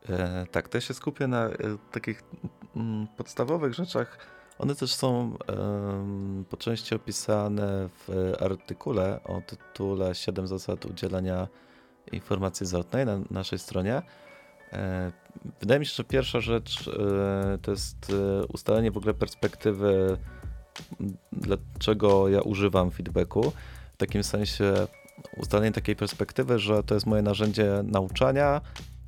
E, 0.08 0.46
tak, 0.50 0.68
to 0.68 0.80
się 0.80 0.94
skupię 0.94 1.26
na 1.26 1.46
e, 1.46 1.52
takich 1.92 2.22
mm, 2.76 3.06
podstawowych 3.16 3.74
rzeczach, 3.74 4.18
one 4.58 4.74
też 4.74 4.94
są 4.94 5.36
po 6.50 6.56
części 6.56 6.94
opisane 6.94 7.88
w 7.88 8.32
artykule 8.40 9.20
o 9.24 9.40
tytule 9.40 10.14
7 10.14 10.46
zasad 10.46 10.86
udzielania 10.86 11.48
informacji 12.12 12.66
zwrotnej 12.66 13.06
na 13.06 13.18
naszej 13.30 13.58
stronie. 13.58 14.02
E, 14.72 15.12
wydaje 15.60 15.80
mi 15.80 15.86
się, 15.86 15.94
że 15.94 16.04
pierwsza 16.04 16.40
rzecz 16.40 16.90
to 17.62 17.70
jest 17.70 18.12
ustalenie 18.48 18.90
w 18.90 18.96
ogóle 18.96 19.14
perspektywy, 19.14 20.18
dlaczego 21.32 22.28
ja 22.28 22.40
używam 22.40 22.90
feedbacku. 22.90 23.52
W 23.94 23.96
takim 23.96 24.24
sensie 24.24 24.74
ustalenie 25.36 25.72
takiej 25.72 25.96
perspektywy, 25.96 26.58
że 26.58 26.82
to 26.82 26.94
jest 26.94 27.06
moje 27.06 27.22
narzędzie 27.22 27.82
nauczania 27.84 28.60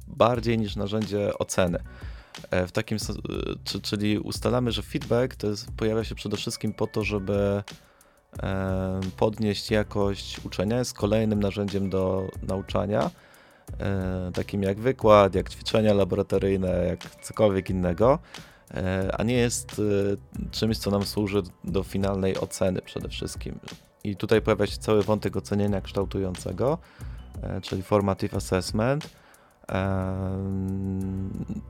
bardziej 0.09 0.59
niż 0.59 0.77
narzędzie 0.77 1.39
oceny. 1.39 1.79
E, 2.51 2.67
w 2.67 2.73
takim, 2.73 2.99
e, 3.75 3.81
czyli 3.83 4.19
ustalamy, 4.19 4.73
że 4.73 4.83
feedback 4.83 5.37
to 5.37 5.47
jest, 5.47 5.67
pojawia 5.77 6.05
się 6.05 6.15
przede 6.15 6.37
wszystkim 6.37 6.73
po 6.73 6.87
to, 6.87 7.05
żeby 7.05 7.63
e, 8.43 9.01
podnieść 9.17 9.71
jakość 9.71 10.45
uczenia, 10.45 10.79
jest 10.79 10.95
kolejnym 10.95 11.41
narzędziem 11.41 11.91
do 11.91 12.29
nauczania, 12.43 13.11
takim 14.35 14.63
jak 14.63 14.81
wykład, 14.81 15.35
jak 15.35 15.51
ćwiczenia 15.51 15.95
laboratoryjne, 15.95 16.87
jak 16.87 17.17
cokolwiek 17.23 17.71
innego, 17.71 18.19
a 19.13 19.23
nie 19.23 19.35
jest 19.35 19.83
czymś, 20.51 20.79
co 20.79 20.91
nam 20.91 21.05
służy 21.05 21.43
do 21.65 21.83
finalnej 21.83 22.39
oceny 22.39 22.83
przede 22.83 23.09
wszystkim. 23.09 23.59
I 24.05 24.17
tutaj 24.17 24.43
pojawia 24.43 24.67
się 24.67 24.77
cały 24.77 25.03
wątek 25.03 25.37
oceniania 25.37 25.81
kształtującego, 25.81 26.79
czyli 27.63 27.83
formative 27.83 28.35
assessment, 28.35 29.09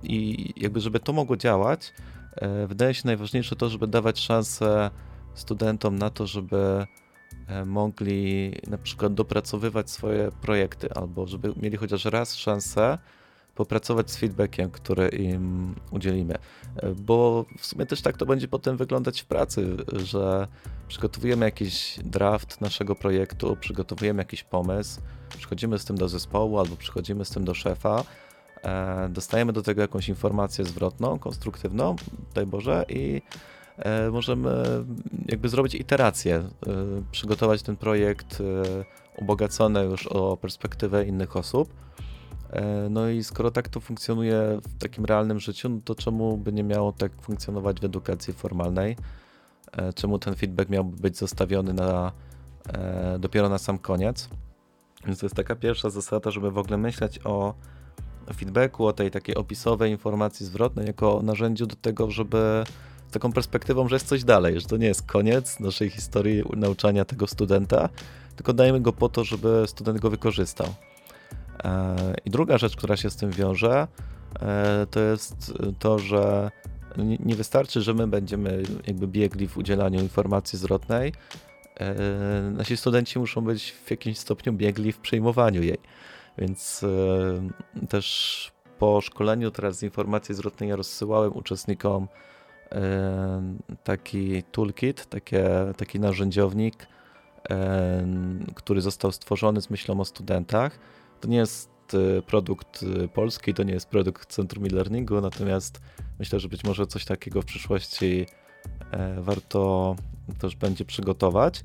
i 0.03 0.53
jakby, 0.57 0.81
żeby 0.81 1.01
to 1.01 1.13
mogło 1.13 1.37
działać, 1.37 1.93
e, 2.37 2.67
wydaje 2.67 2.95
się 2.95 3.03
najważniejsze 3.05 3.57
to, 3.57 3.69
żeby 3.69 3.87
dawać 3.87 4.21
szansę 4.21 4.91
studentom 5.35 5.99
na 5.99 6.11
to, 6.11 6.27
żeby 6.27 6.87
e, 7.47 7.65
mogli 7.65 8.53
na 8.67 8.79
przykład 8.79 9.15
dopracowywać 9.15 9.91
swoje 9.91 10.31
projekty, 10.41 10.93
albo 10.95 11.27
żeby 11.27 11.53
mieli 11.57 11.77
chociaż 11.77 12.05
raz 12.05 12.35
szansę 12.35 12.99
popracować 13.57 14.11
z 14.11 14.17
feedbackiem, 14.17 14.71
który 14.71 15.09
im 15.09 15.75
udzielimy. 15.91 16.35
E, 16.77 16.91
bo 16.95 17.45
w 17.59 17.67
sumie 17.67 17.87
też 17.87 18.03
tak 18.03 18.17
to 18.17 18.27
będzie 18.27 18.49
potem 18.49 18.77
wyglądać 18.77 19.21
w 19.21 19.27
pracy, 19.27 19.77
że 19.93 20.49
przygotowujemy 20.89 21.45
jakiś 21.45 21.99
draft 22.05 22.61
naszego 22.61 22.95
projektu, 22.95 23.57
przygotowujemy 23.61 24.21
jakiś 24.21 24.45
pomysł, 24.45 25.01
przychodzimy 25.39 25.79
z 25.79 25.85
tym 25.85 25.97
do 25.97 26.09
zespołu 26.09 26.59
albo 26.59 26.77
przychodzimy 26.77 27.25
z 27.25 27.31
tym 27.31 27.45
do 27.45 27.55
szefa, 27.55 28.05
e, 28.63 29.09
dostajemy 29.09 29.53
do 29.53 29.63
tego 29.63 29.83
jakąś 29.83 30.09
informację 30.09 30.65
zwrotną, 30.65 31.19
konstruktywną, 31.19 31.97
daj 32.35 32.47
Boże, 32.47 32.85
i 32.89 33.23
e, 33.79 34.11
możemy 34.11 34.51
jakby 35.29 35.49
zrobić 35.49 35.75
iterację, 35.75 36.49
przygotować 37.11 37.63
ten 37.63 37.77
projekt 37.77 38.43
ubogacony 39.17 39.85
już 39.85 40.07
o 40.07 40.37
perspektywę 40.37 41.05
innych 41.05 41.37
osób 41.37 41.69
E, 41.69 41.86
no 42.91 43.09
i 43.09 43.25
skoro 43.25 43.51
tak 43.51 43.69
to 43.69 43.81
funkcjonuje 43.81 44.59
w 44.63 44.79
takim 44.79 45.05
realnym 45.05 45.41
życiu, 45.41 45.69
no 45.69 45.81
to 45.85 45.95
czemu 45.95 46.37
by 46.37 46.53
nie 46.53 46.63
miało 46.63 46.93
tak 46.93 47.13
funkcjonować 47.23 47.81
w 47.81 47.85
edukacji 47.85 48.33
formalnej? 48.33 48.97
E, 49.73 49.93
czemu 49.93 50.19
ten 50.19 50.35
feedback 50.35 50.71
miałby 50.71 50.97
być 50.97 51.19
zostawiony 51.19 51.73
na, 51.73 52.13
e, 52.69 53.19
dopiero 53.19 53.49
na 53.49 53.59
sam 53.59 53.79
koniec? 53.79 54.29
Więc 55.07 55.19
to 55.19 55.27
jest 55.27 55.37
taka 55.37 55.57
pierwsza 55.57 55.91
zasada, 55.91 56.31
żeby 56.31 56.51
w 56.51 56.59
ogóle 56.59 56.77
myśleć 56.79 57.21
o 57.25 57.55
feedbacku, 58.37 58.87
o 58.87 58.93
tej 58.93 59.11
takiej 59.11 59.35
opisowej 59.35 59.91
informacji 59.91 60.47
zwrotnej 60.47 60.87
jako 60.87 61.21
narzędziu 61.23 61.67
do 61.67 61.77
tego, 61.77 62.11
żeby 62.11 62.65
z 63.09 63.13
taką 63.13 63.33
perspektywą, 63.33 63.89
że 63.89 63.97
jest 63.97 64.09
coś 64.09 64.25
dalej, 64.25 64.61
że 64.61 64.67
to 64.67 64.77
nie 64.77 64.87
jest 64.87 65.03
koniec 65.03 65.61
naszej 65.61 65.91
historii 65.91 66.43
nauczania 66.57 67.05
tego 67.05 67.27
studenta, 67.27 67.89
tylko 68.37 68.53
dajemy 68.53 68.81
go 68.81 68.93
po 68.93 69.09
to, 69.09 69.25
żeby 69.25 69.65
student 69.67 70.01
go 70.01 70.11
wykorzystał. 70.11 70.67
E, 71.65 72.15
I 72.25 72.31
druga 72.31 72.59
rzecz, 72.59 72.77
która 72.77 72.97
się 72.97 73.11
z 73.11 73.17
tym 73.17 73.31
wiąże, 73.31 73.89
e, 74.41 74.87
to 74.91 75.01
jest 75.01 75.53
to, 75.79 75.99
że 75.99 76.51
nie 77.21 77.35
wystarczy, 77.35 77.81
że 77.81 77.95
my 77.95 78.07
będziemy 78.07 78.63
jakby 78.87 79.09
biegli 79.09 79.49
w 79.49 79.57
udzielaniu 79.57 80.01
informacji 80.01 80.59
zwrotnej. 80.59 81.13
E, 81.81 81.95
nasi 82.51 82.77
studenci 82.77 83.19
muszą 83.19 83.41
być 83.41 83.73
w 83.85 83.91
jakimś 83.91 84.19
stopniu 84.19 84.53
biegli 84.53 84.93
w 84.93 84.99
przyjmowaniu 84.99 85.63
jej. 85.63 85.79
Więc 86.39 86.85
też 87.89 88.53
po 88.79 89.01
szkoleniu 89.01 89.51
teraz 89.51 89.79
z 89.79 89.83
informacji 89.83 90.35
zwrotnej 90.35 90.69
ja 90.69 90.77
rozsyłałem 90.77 91.37
uczestnikom 91.37 92.09
taki 93.85 94.43
toolkit, 94.43 95.07
takie, 95.07 95.49
taki 95.77 96.01
narzędziownik, 96.01 96.87
który 98.55 98.81
został 98.81 99.13
stworzony 99.13 99.63
z 99.63 99.71
myślą 99.71 100.01
o 100.01 100.05
studentach 100.05 100.79
to 101.21 101.29
nie 101.29 101.37
jest 101.37 101.71
e, 101.95 102.23
produkt 102.23 102.85
e, 103.05 103.09
polski, 103.09 103.55
to 103.55 103.63
nie 103.63 103.73
jest 103.73 103.89
produkt 103.89 104.33
Centrum 104.33 104.65
e-Learningu, 104.65 105.21
natomiast 105.21 105.81
myślę, 106.19 106.41
że 106.41 106.49
być 106.49 106.65
może 106.65 106.87
coś 106.87 107.05
takiego 107.05 107.43
w 107.43 107.45
przyszłości 107.45 108.27
e, 108.91 109.21
warto 109.23 109.97
też 110.39 110.57
będzie 110.57 110.85
przygotować, 110.85 111.63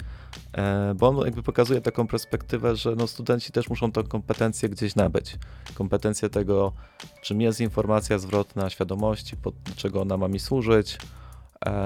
bo 0.96 1.08
on 1.08 1.26
jakby 1.26 1.44
pokazuje 1.44 1.82
taką 1.82 2.08
perspektywę, 2.08 2.76
że 2.76 2.96
no 2.96 3.08
studenci 3.08 3.52
też 3.52 3.70
muszą 3.70 3.92
tę 3.92 4.04
kompetencję 4.04 4.70
gdzieś 4.70 4.96
nabyć. 4.96 5.38
Kompetencję 5.74 6.30
tego, 6.30 6.74
czym 7.22 7.42
jest 7.42 7.62
informacja 7.62 8.20
zwrotna, 8.20 8.70
świadomości, 8.70 9.38
pod 9.38 9.56
czego 9.76 10.02
ona 10.02 10.18
ma 10.18 10.28
mi 10.28 10.40
służyć, 10.40 10.98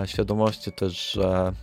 świadomości 0.06 0.72
też, 0.72 1.12
że 1.12 1.54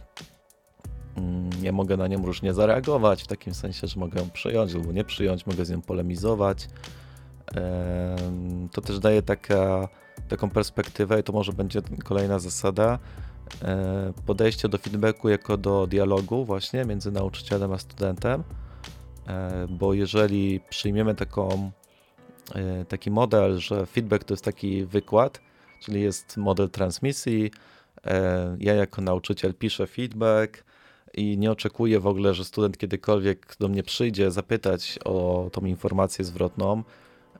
ja 1.62 1.68
mm, 1.68 1.74
mogę 1.74 1.96
na 1.96 2.06
nią 2.08 2.26
różnie 2.26 2.54
zareagować, 2.54 3.22
w 3.22 3.26
takim 3.26 3.54
sensie, 3.54 3.86
że 3.86 4.00
mogę 4.00 4.20
ją 4.20 4.30
przyjąć 4.30 4.74
albo 4.74 4.92
nie 4.92 5.04
przyjąć, 5.04 5.46
mogę 5.46 5.64
z 5.64 5.70
nią 5.70 5.82
polemizować. 5.82 6.68
To 8.72 8.80
też 8.80 8.98
daje 8.98 9.22
taka, 9.22 9.88
taką 10.28 10.50
perspektywę 10.50 11.20
i 11.20 11.22
to 11.22 11.32
może 11.32 11.52
będzie 11.52 11.82
kolejna 12.04 12.38
zasada, 12.38 12.98
e, 13.62 14.12
podejście 14.26 14.68
do 14.68 14.78
feedbacku 14.78 15.28
jako 15.28 15.56
do 15.56 15.86
dialogu 15.86 16.44
właśnie 16.44 16.84
między 16.84 17.12
nauczycielem 17.12 17.72
a 17.72 17.78
studentem, 17.78 18.44
e, 19.26 19.66
bo 19.70 19.94
jeżeli 19.94 20.60
przyjmiemy 20.60 21.14
taką, 21.14 21.70
e, 22.54 22.84
taki 22.84 23.10
model, 23.10 23.58
że 23.58 23.86
feedback 23.86 24.24
to 24.24 24.34
jest 24.34 24.44
taki 24.44 24.84
wykład, 24.84 25.40
czyli 25.80 26.00
jest 26.00 26.36
model 26.36 26.70
transmisji, 26.70 27.50
ja 28.58 28.74
jako 28.74 29.02
nauczyciel 29.02 29.54
piszę 29.54 29.86
feedback, 29.86 30.64
i 31.14 31.38
nie 31.38 31.50
oczekuję 31.50 32.00
w 32.00 32.06
ogóle, 32.06 32.34
że 32.34 32.44
student 32.44 32.78
kiedykolwiek 32.78 33.56
do 33.60 33.68
mnie 33.68 33.82
przyjdzie 33.82 34.30
zapytać 34.30 34.98
o 35.04 35.48
tą 35.52 35.64
informację 35.64 36.24
zwrotną, 36.24 36.82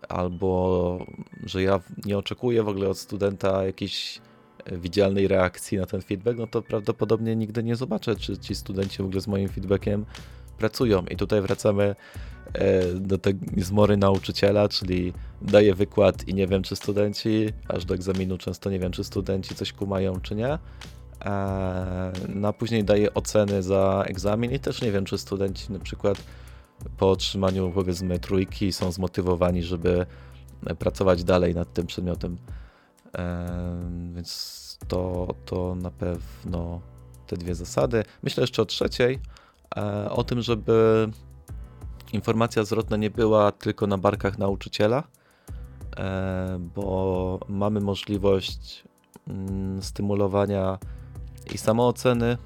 albo 0.08 0.98
że 1.44 1.62
ja 1.62 1.80
nie 2.04 2.18
oczekuję 2.18 2.62
w 2.62 2.68
ogóle 2.68 2.88
od 2.88 2.98
studenta 2.98 3.64
jakiejś 3.64 4.20
e, 4.64 4.78
widzialnej 4.78 5.28
reakcji 5.28 5.78
na 5.78 5.87
ten 5.87 6.02
feedback, 6.02 6.38
no 6.38 6.46
to 6.46 6.62
prawdopodobnie 6.62 7.37
nigdy 7.37 7.62
nie 7.62 7.76
zobaczę, 7.76 8.16
czy 8.16 8.38
ci 8.38 8.54
studenci 8.54 8.98
w 8.98 9.06
ogóle 9.06 9.20
z 9.20 9.26
moim 9.26 9.48
feedbackiem 9.48 10.04
pracują. 10.58 11.04
I 11.11 11.16
tutaj 11.16 11.40
wracamy 11.40 11.94
e, 12.52 12.85
do 12.94 13.18
tej 13.18 13.35
zmory 13.56 13.96
nauczyciela, 13.96 14.68
czyli 14.68 15.12
daję 15.42 15.74
wykład 15.74 16.28
i 16.28 16.35
nie 16.35 16.46
wiem, 16.46 16.62
czy 16.62 16.76
studenci, 16.76 17.48
aż 17.68 17.85
do 17.85 17.94
egzaminu 17.94 18.38
często 18.38 18.70
nie 18.70 18.78
wiem, 18.78 18.92
czy 18.92 19.04
studenci 19.04 19.54
coś 19.54 19.72
kumają, 19.72 20.20
czy 20.20 20.35
nie. 20.35 20.58
No 22.28 22.48
a 22.48 22.52
później 22.52 22.85
daję 22.85 23.14
oceny 23.14 23.62
za 23.62 24.04
egzamin 24.06 24.52
i 24.52 24.58
też 24.61 24.82
nie 24.82 24.92
wiem, 24.92 25.04
czy 25.04 25.18
studenci 25.18 25.72
na 25.72 25.78
przykład 25.78 26.18
po 26.96 27.11
otrzymaniu 27.11 27.72
powiedzmy 27.74 28.18
trójki 28.18 28.72
są 28.72 28.92
zmotywowani, 28.92 29.62
żeby 29.62 30.06
pracować 30.78 31.24
dalej 31.24 31.54
nad 31.54 31.72
tym 31.72 31.87
przedmiotem. 31.87 32.37
Więc 34.14 34.78
to, 34.88 35.35
to 35.44 35.74
na 35.74 35.90
pewno 35.90 36.80
te 37.26 37.37
dwie 37.37 37.54
zasady. 37.54 38.04
Myślę 38.22 38.40
jeszcze 38.40 38.62
o 38.62 38.64
trzeciej, 38.64 39.20
e, 39.76 40.11
o 40.11 40.24
tym, 40.24 40.42
żeby 40.42 41.08
informacja 42.12 42.64
zwrotna 42.64 42.96
nie 42.96 43.11
była 43.11 43.52
tylko 43.52 43.87
na 43.87 43.98
barkach 43.98 44.38
nauczyciela, 44.38 45.02
bo 46.58 47.40
mamy 47.48 47.80
możliwość 47.80 48.85
mm, 49.28 49.82
stymulowania 49.82 50.78
i 51.55 51.59
samooceny, 51.59 52.37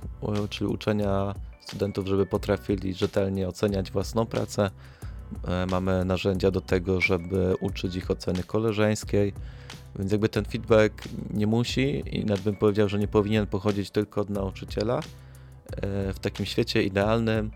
czyli 0.50 0.70
uczenia 0.70 1.34
studentów, 1.66 2.06
żeby 2.06 2.26
potrafili 2.26 2.94
rzetelnie 2.94 3.48
oceniać 3.48 3.90
własną 3.90 4.26
pracę. 4.26 4.70
E, 5.48 5.66
mamy 5.66 6.04
narzędzia 6.04 6.50
do 6.50 6.60
tego, 6.60 7.00
żeby 7.00 7.54
uczyć 7.60 7.96
ich 7.96 8.10
oceny 8.10 8.42
koleżeńskiej, 8.42 9.32
więc 9.98 10.12
jakby 10.12 10.28
ten 10.28 10.44
feedback 10.44 11.08
nie 11.30 11.46
musi 11.46 12.02
i 12.18 12.24
nawet 12.24 12.44
bym 12.44 12.56
powiedział, 12.56 12.88
że 12.88 12.98
nie 12.98 13.08
powinien 13.08 13.46
pochodzić 13.46 13.90
tylko 13.90 14.20
od 14.20 14.30
nauczyciela. 14.30 14.96
E, 14.96 15.02
w 16.12 16.18
takim 16.18 16.46
świecie 16.46 16.82
idealnym, 16.82 17.50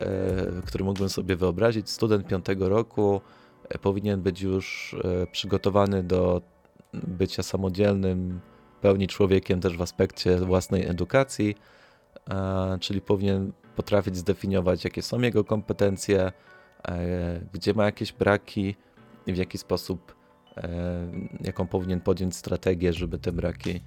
e, 0.00 0.62
który 0.66 0.84
mógłbym 0.84 1.08
sobie 1.08 1.36
wyobrazić, 1.36 1.90
student 1.90 2.26
piątego 2.26 2.68
roku 2.68 3.20
powinien 3.82 4.22
być 4.22 4.42
już 4.42 4.96
przygotowany 5.32 6.02
do 6.02 6.42
bycia 6.94 7.42
samodzielnym 7.42 8.40
pełni 8.80 9.08
człowiekiem 9.08 9.60
też 9.60 9.76
w 9.76 9.82
aspekcie 9.82 10.36
własnej 10.36 10.86
edukacji, 10.86 11.54
czyli 12.80 13.00
powinien 13.00 13.52
potrafić 13.76 14.16
zdefiniować, 14.16 14.84
jakie 14.84 15.02
są 15.02 15.20
jego 15.20 15.44
kompetencje, 15.44 16.32
e, 16.88 17.40
gdzie 17.52 17.74
ma 17.74 17.84
jakieś 17.84 18.12
braki 18.12 18.74
i 19.26 19.32
w 19.32 19.36
jaki 19.36 19.58
sposób, 19.58 20.14
e, 20.56 20.68
jaką 21.40 21.66
powinien 21.66 22.00
podjąć 22.00 22.36
strategię, 22.36 22.92
żeby 22.92 23.18
te 23.18 23.32
braki 23.32 23.80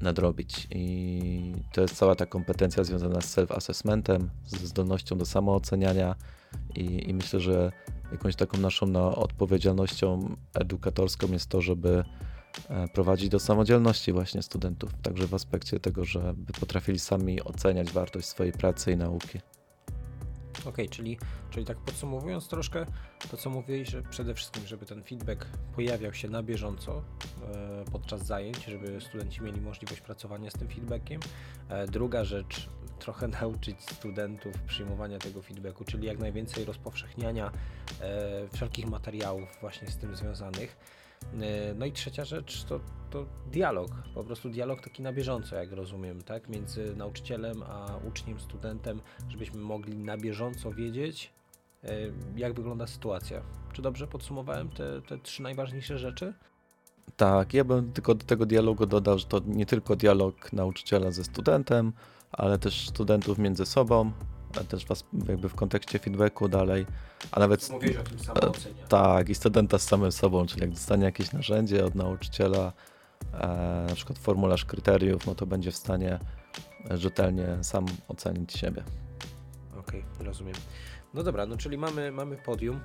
nadrobić. 0.00 0.68
I 0.70 1.54
to 1.72 1.80
jest 1.80 1.96
cała 1.96 2.14
ta 2.14 2.26
kompetencja 2.26 2.84
związana 2.84 3.20
z 3.20 3.36
self-assessmentem, 3.36 4.28
ze 4.46 4.66
zdolnością 4.66 5.18
do 5.18 5.26
samooceniania 5.26 6.14
i, 6.74 7.10
i 7.10 7.14
myślę, 7.14 7.40
że 7.40 7.72
jakąś 8.12 8.36
taką 8.36 8.58
naszą 8.58 8.86
no, 8.86 9.16
odpowiedzialnością 9.16 10.36
edukatorską 10.54 11.26
jest 11.32 11.48
to, 11.48 11.60
żeby 11.60 12.04
E, 12.04 12.37
prowadzi 12.92 13.28
do 13.28 13.38
samodzielności 13.38 14.12
właśnie 14.12 14.42
studentów, 14.42 14.90
także 15.02 15.26
w 15.26 15.34
aspekcie 15.34 15.80
tego, 15.80 16.04
żeby 16.04 16.52
potrafili 16.60 16.98
sami 16.98 17.42
oceniać 17.42 17.90
wartość 17.90 18.28
swojej 18.28 18.52
pracy 18.52 18.92
i 18.92 18.96
nauki. 18.96 19.38
Okej, 20.60 20.70
okay, 20.70 20.88
czyli, 20.88 21.18
czyli 21.50 21.66
tak 21.66 21.78
podsumowując 21.78 22.48
troszkę 22.48 22.86
to, 23.30 23.36
co 23.36 23.50
mówiłeś, 23.50 23.88
że 23.90 24.02
przede 24.02 24.34
wszystkim, 24.34 24.66
żeby 24.66 24.86
ten 24.86 25.02
feedback 25.02 25.46
pojawiał 25.74 26.14
się 26.14 26.28
na 26.28 26.42
bieżąco 26.42 27.02
e, 27.52 27.84
podczas 27.92 28.26
zajęć, 28.26 28.64
żeby 28.64 29.00
studenci 29.00 29.42
mieli 29.42 29.60
możliwość 29.60 30.00
pracowania 30.00 30.50
z 30.50 30.52
tym 30.52 30.68
feedbackiem. 30.68 31.20
E, 31.68 31.86
druga 31.86 32.24
rzecz, 32.24 32.68
trochę 32.98 33.28
nauczyć 33.40 33.76
studentów 33.80 34.62
przyjmowania 34.62 35.18
tego 35.18 35.42
feedbacku, 35.42 35.84
czyli 35.84 36.06
jak 36.06 36.18
najwięcej 36.18 36.64
rozpowszechniania 36.64 37.50
e, 38.00 38.48
wszelkich 38.52 38.86
materiałów 38.86 39.48
właśnie 39.60 39.88
z 39.88 39.96
tym 39.96 40.16
związanych. 40.16 40.76
E, 41.40 41.74
no 41.74 41.86
i 41.86 41.92
trzecia 41.92 42.24
rzecz 42.24 42.64
to, 42.64 42.80
to 43.10 43.26
dialog, 43.52 43.90
po 44.14 44.24
prostu 44.24 44.48
dialog 44.48 44.80
taki 44.80 45.02
na 45.02 45.12
bieżąco, 45.12 45.56
jak 45.56 45.72
rozumiem, 45.72 46.22
tak, 46.22 46.48
między 46.48 46.96
nauczycielem 46.96 47.62
a 47.62 47.96
uczniem, 48.08 48.40
studentem, 48.40 49.00
żebyśmy 49.28 49.60
mogli 49.60 49.96
na 49.96 50.16
bieżąco 50.16 50.72
wiedzieć, 50.72 51.32
e, 51.84 51.90
jak 52.36 52.54
wygląda 52.54 52.86
sytuacja. 52.86 53.42
Czy 53.72 53.82
dobrze 53.82 54.06
podsumowałem 54.06 54.68
te, 54.68 55.02
te 55.02 55.18
trzy 55.18 55.42
najważniejsze 55.42 55.98
rzeczy? 55.98 56.34
Tak, 57.16 57.54
ja 57.54 57.64
bym 57.64 57.92
tylko 57.92 58.14
do 58.14 58.24
tego 58.24 58.46
dialogu 58.46 58.86
dodał, 58.86 59.18
że 59.18 59.26
to 59.26 59.40
nie 59.46 59.66
tylko 59.66 59.96
dialog 59.96 60.52
nauczyciela 60.52 61.10
ze 61.10 61.24
studentem, 61.24 61.92
ale 62.32 62.58
też 62.58 62.88
studentów 62.88 63.38
między 63.38 63.66
sobą, 63.66 64.12
też 64.68 64.86
was 64.86 65.04
jakby 65.28 65.48
w 65.48 65.54
kontekście 65.54 65.98
feedbacku 65.98 66.48
dalej, 66.48 66.86
a 67.30 67.40
nawet... 67.40 67.70
Mówisz 67.70 67.96
o 67.96 68.02
tym 68.02 68.18
samoocenie. 68.18 68.82
Tak, 68.88 69.28
i 69.28 69.34
studenta 69.34 69.78
z 69.78 69.82
samym 69.82 70.12
sobą, 70.12 70.46
czyli 70.46 70.60
jak 70.60 70.70
dostanie 70.70 71.04
jakieś 71.04 71.32
narzędzie 71.32 71.84
od 71.84 71.94
nauczyciela, 71.94 72.72
e, 73.32 73.86
na 73.88 73.94
przykład 73.94 74.18
formularz 74.18 74.64
kryteriów, 74.64 75.26
no 75.26 75.34
to 75.34 75.46
będzie 75.46 75.70
w 75.70 75.76
stanie 75.76 76.18
rzetelnie 76.90 77.58
sam 77.62 77.86
ocenić 78.08 78.52
siebie. 78.52 78.84
Okej, 79.78 80.04
okay, 80.14 80.26
rozumiem. 80.26 80.54
No 81.14 81.22
dobra, 81.22 81.46
no 81.46 81.56
czyli 81.56 81.78
mamy, 81.78 82.12
mamy 82.12 82.36
podium, 82.36 82.80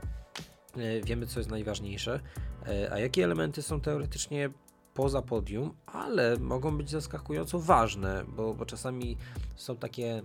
e, 0.77 1.01
wiemy 1.01 1.27
co 1.27 1.39
jest 1.39 1.49
najważniejsze, 1.49 2.19
e, 2.67 2.93
a 2.93 2.99
jakie 2.99 3.23
elementy 3.23 3.61
są 3.61 3.81
teoretycznie 3.81 4.49
poza 4.93 5.21
podium, 5.21 5.73
ale 5.85 6.37
mogą 6.37 6.77
być 6.77 6.89
zaskakująco 6.89 7.59
ważne, 7.59 8.23
bo, 8.27 8.53
bo 8.53 8.65
czasami 8.65 9.17
są 9.55 9.77
takie 9.77 10.11
mm, 10.11 10.23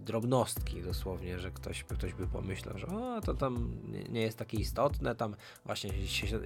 drobnostki 0.00 0.82
dosłownie, 0.82 1.38
że 1.38 1.50
ktoś, 1.50 1.84
ktoś 1.84 2.14
by 2.14 2.26
pomyślał, 2.26 2.78
że 2.78 2.86
o, 2.86 3.20
to 3.20 3.34
tam 3.34 3.76
nie 4.08 4.20
jest 4.20 4.38
takie 4.38 4.58
istotne, 4.58 5.14
tam 5.14 5.36
właśnie 5.64 5.90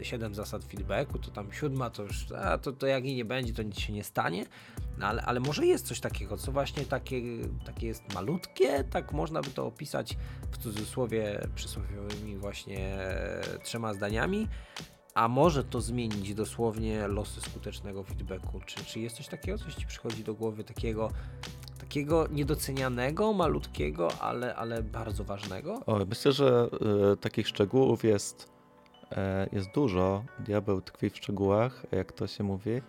7 0.02 0.34
zasad 0.34 0.64
feedbacku, 0.64 1.18
to 1.18 1.30
tam 1.30 1.52
siódma 1.52 1.90
to 1.90 2.02
już, 2.02 2.32
a 2.32 2.58
to, 2.58 2.72
to 2.72 2.86
jak 2.86 3.04
i 3.04 3.14
nie 3.14 3.24
będzie, 3.24 3.52
to 3.52 3.62
nic 3.62 3.78
się 3.78 3.92
nie 3.92 4.04
stanie, 4.04 4.46
no, 4.98 5.06
ale, 5.06 5.22
ale 5.22 5.40
może 5.40 5.66
jest 5.66 5.86
coś 5.86 6.00
takiego, 6.00 6.36
co 6.36 6.52
właśnie 6.52 6.84
takie, 6.84 7.22
takie 7.64 7.86
jest 7.86 8.14
malutkie, 8.14 8.84
tak 8.84 9.12
można 9.12 9.42
by 9.42 9.50
to 9.50 9.66
opisać 9.66 10.16
w 10.50 10.58
cudzysłowie 10.58 11.48
przysłowiowymi 11.54 12.36
właśnie 12.36 12.98
trzema 13.62 13.94
zdaniami, 13.94 14.48
a 15.14 15.28
może 15.28 15.64
to 15.64 15.80
zmienić 15.80 16.34
dosłownie 16.34 17.08
losy 17.08 17.40
skutecznego 17.40 18.04
feedbacku. 18.04 18.60
Czy, 18.66 18.84
czy 18.84 19.00
jest 19.00 19.16
coś 19.16 19.28
takiego, 19.28 19.58
coś 19.58 19.74
Ci 19.74 19.86
przychodzi 19.86 20.24
do 20.24 20.34
głowy 20.34 20.64
takiego, 20.64 21.10
takiego 21.78 22.26
niedocenianego, 22.30 23.32
malutkiego, 23.32 24.08
ale, 24.20 24.54
ale 24.56 24.82
bardzo 24.82 25.24
ważnego? 25.24 25.80
O, 25.86 25.98
myślę, 26.06 26.32
że 26.32 26.68
y, 27.12 27.16
takich 27.16 27.48
szczegółów 27.48 28.04
jest, 28.04 28.52
y, 29.12 29.16
jest 29.52 29.70
dużo. 29.74 30.24
Diabeł 30.38 30.80
tkwi 30.80 31.10
w 31.10 31.16
szczegółach, 31.16 31.86
jak 31.92 32.12
to 32.12 32.26
się 32.26 32.44
mówi. 32.44 32.70
Y, 32.70 32.82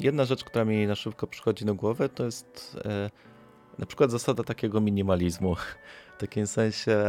jedna 0.00 0.24
rzecz, 0.24 0.44
która 0.44 0.64
mi 0.64 0.86
na 0.86 0.94
szybko 0.94 1.26
przychodzi 1.26 1.64
do 1.64 1.74
głowy, 1.74 2.08
to 2.08 2.24
jest 2.24 2.78
na 3.78 3.86
przykład 3.86 4.10
zasada 4.10 4.44
takiego 4.44 4.80
minimalizmu. 4.80 5.54
W 6.16 6.20
takim 6.20 6.46
sensie, 6.46 7.04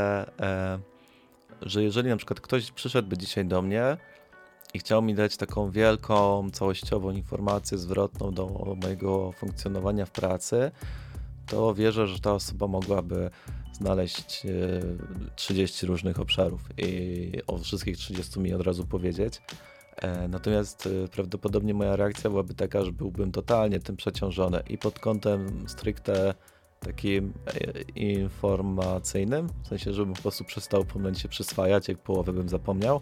że 1.62 1.84
jeżeli 1.84 2.10
na 2.10 2.18
przykład 2.18 2.42
ktoś 2.42 2.72
przyszedłby 2.72 3.18
dzisiaj 3.18 3.46
do 3.46 3.62
mnie 3.62 3.98
i 4.74 4.80
chciał 4.80 5.02
mi 5.02 5.16
dać 5.16 5.38
taką 5.38 5.72
wielką, 5.72 6.50
całościową 6.52 7.12
informację 7.12 7.78
zwrotną 7.78 8.32
do 8.32 8.76
mojego 8.84 9.32
funkcjonowania 9.32 10.06
w 10.06 10.12
pracy, 10.12 10.72
to 11.48 11.74
wierzę, 11.74 12.08
że 12.08 12.20
ta 12.20 12.34
osoba 12.34 12.68
mogłaby 12.68 13.30
znaleźć 13.74 14.44
30 15.36 15.86
e, 15.86 15.88
różnych 15.88 16.20
obszarów 16.20 16.62
i 16.78 17.32
o 17.48 17.58
wszystkich 17.58 17.98
30 17.98 18.40
mi 18.40 18.54
od 18.54 18.62
razu 18.62 18.86
powiedzieć. 18.86 19.42
E, 19.96 20.28
natomiast 20.28 20.90
e, 21.06 21.08
prawdopodobnie 21.08 21.74
moja 21.74 21.96
reakcja 21.96 22.30
byłaby 22.30 22.54
taka, 22.54 22.86
że 22.86 22.92
byłbym 22.92 23.32
totalnie 23.32 23.80
tym 23.80 23.96
przeciążony 23.96 24.64
i 24.70 24.78
pod 24.78 25.00
kątem 25.00 25.66
stricte 25.70 26.34
takim 26.80 27.34
informacyjnym, 27.96 29.50
w 29.64 29.68
sensie, 29.68 29.94
żebym 29.94 30.14
po 30.14 30.22
prostu 30.22 30.44
przestał 30.44 30.86
po 30.86 31.00
momencie 31.00 31.30
przyswajać, 31.30 31.88
jak 31.88 31.98
połowę 31.98 32.34
bym 32.34 32.50
zapomniał, 32.50 33.02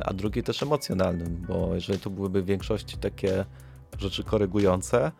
a 0.00 0.14
drugi 0.14 0.42
też 0.42 0.62
emocjonalnym, 0.62 1.44
bo 1.48 1.74
jeżeli 1.74 1.98
to 1.98 2.10
byłyby 2.10 2.42
w 2.42 2.46
większości 2.46 2.98
takie 2.98 3.44
rzeczy 3.98 4.24
korygujące, 4.24 5.12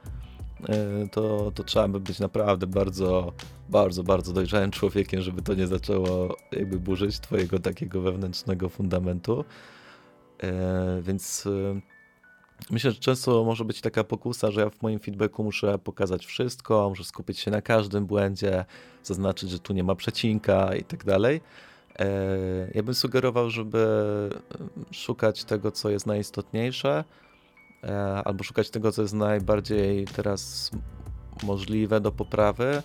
to, 1.12 1.52
to 1.54 1.64
trzeba 1.64 1.88
by 1.88 2.00
być 2.00 2.18
naprawdę 2.18 2.66
bardzo, 2.66 3.32
bardzo, 3.68 4.02
bardzo 4.02 4.32
dojrzałym 4.32 4.70
człowiekiem, 4.70 5.22
żeby 5.22 5.42
to 5.42 5.54
nie 5.54 5.66
zaczęło 5.66 6.36
jakby 6.52 6.78
burzyć 6.78 7.20
twojego 7.20 7.58
takiego 7.58 8.00
wewnętrznego 8.00 8.68
fundamentu. 8.68 9.44
Więc 11.02 11.48
Myślę, 12.70 12.90
że 12.90 13.00
często 13.00 13.44
może 13.44 13.64
być 13.64 13.80
taka 13.80 14.04
pokusa, 14.04 14.50
że 14.50 14.60
ja 14.60 14.70
w 14.70 14.82
moim 14.82 14.98
feedbacku 14.98 15.44
muszę 15.44 15.78
pokazać 15.78 16.26
wszystko, 16.26 16.88
muszę 16.88 17.04
skupić 17.04 17.38
się 17.38 17.50
na 17.50 17.62
każdym 17.62 18.06
błędzie, 18.06 18.64
zaznaczyć, 19.02 19.50
że 19.50 19.58
tu 19.58 19.72
nie 19.72 19.84
ma 19.84 19.94
przecinka 19.94 20.74
i 20.74 20.84
tak 20.84 21.04
dalej. 21.04 21.40
E, 21.98 22.06
ja 22.74 22.82
bym 22.82 22.94
sugerował, 22.94 23.50
żeby 23.50 23.88
szukać 24.90 25.44
tego, 25.44 25.72
co 25.72 25.90
jest 25.90 26.06
najistotniejsze, 26.06 27.04
e, 27.84 28.22
albo 28.24 28.44
szukać 28.44 28.70
tego, 28.70 28.92
co 28.92 29.02
jest 29.02 29.14
najbardziej 29.14 30.04
teraz 30.04 30.70
możliwe 31.42 32.00
do 32.00 32.12
poprawy 32.12 32.82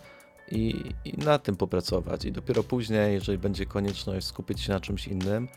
i, 0.51 0.91
i 1.05 1.17
na 1.17 1.39
tym 1.39 1.55
popracować. 1.55 2.25
I 2.25 2.31
dopiero 2.31 2.63
później, 2.63 3.13
jeżeli 3.13 3.37
będzie 3.37 3.65
konieczność 3.65 4.27
skupić 4.27 4.61
się 4.61 4.73
na 4.73 4.79
czymś 4.79 5.07
innym, 5.07 5.47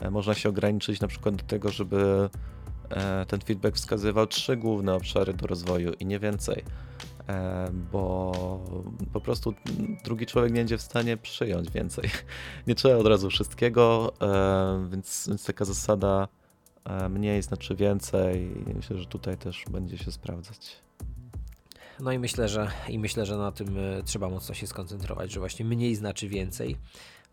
e, 0.00 0.10
można 0.10 0.34
się 0.34 0.48
ograniczyć 0.48 1.00
na 1.00 1.08
przykład 1.08 1.36
do 1.36 1.44
tego, 1.44 1.70
żeby 1.70 2.28
E, 2.90 3.26
ten 3.26 3.40
feedback 3.40 3.76
wskazywał 3.76 4.26
trzy 4.26 4.56
główne 4.56 4.94
obszary 4.94 5.34
do 5.34 5.46
rozwoju 5.46 5.92
i 5.92 6.06
nie 6.06 6.18
więcej, 6.18 6.56
e, 6.58 7.13
bo 7.92 8.32
po 9.12 9.20
prostu 9.20 9.54
drugi 10.04 10.26
człowiek 10.26 10.52
nie 10.52 10.60
będzie 10.60 10.78
w 10.78 10.82
stanie 10.82 11.16
przyjąć 11.16 11.70
więcej. 11.70 12.10
Nie 12.66 12.74
trzeba 12.74 12.96
od 12.96 13.06
razu 13.06 13.30
wszystkiego, 13.30 14.12
e, 14.22 14.88
więc, 14.90 15.24
więc 15.28 15.44
taka 15.44 15.64
zasada 15.64 16.28
mniej 17.10 17.42
znaczy 17.42 17.74
więcej 17.74 18.50
myślę, 18.74 18.98
że 18.98 19.06
tutaj 19.06 19.36
też 19.36 19.64
będzie 19.70 19.98
się 19.98 20.12
sprawdzać. 20.12 20.76
No 22.00 22.12
i 22.12 22.18
myślę, 22.18 22.48
że 22.48 22.70
i 22.88 22.98
myślę, 22.98 23.26
że 23.26 23.36
na 23.36 23.52
tym 23.52 23.76
trzeba 24.04 24.28
mocno 24.28 24.54
się 24.54 24.66
skoncentrować, 24.66 25.32
że 25.32 25.40
właśnie 25.40 25.64
mniej 25.64 25.94
znaczy 25.94 26.28
więcej. 26.28 26.76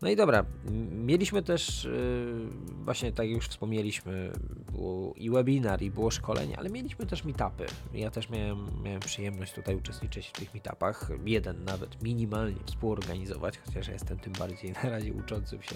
No 0.02 0.10
i 0.10 0.16
dobra, 0.16 0.44
mieliśmy 0.90 1.42
też, 1.42 1.84
yy, 1.84 2.48
właśnie 2.84 3.12
tak 3.12 3.26
jak 3.26 3.36
już 3.36 3.48
wspomnieliśmy, 3.48 4.32
było 4.72 5.14
i 5.16 5.30
webinar, 5.30 5.82
i 5.82 5.90
było 5.90 6.10
szkolenie, 6.10 6.58
ale 6.58 6.70
mieliśmy 6.70 7.06
też 7.06 7.24
meetupy. 7.24 7.66
Ja 7.94 8.10
też 8.10 8.30
miałem, 8.30 8.66
miałem 8.84 9.00
przyjemność 9.00 9.52
tutaj 9.52 9.76
uczestniczyć 9.76 10.26
w 10.26 10.32
tych 10.32 10.54
meetupach, 10.54 11.10
jeden 11.24 11.64
nawet 11.64 12.02
minimalnie 12.02 12.60
współorganizować, 12.66 13.58
chociaż 13.58 13.88
jestem 13.88 14.18
tym 14.18 14.32
bardziej 14.32 14.72
na 14.72 14.90
razie 14.90 15.12
uczącym 15.12 15.62
się 15.62 15.74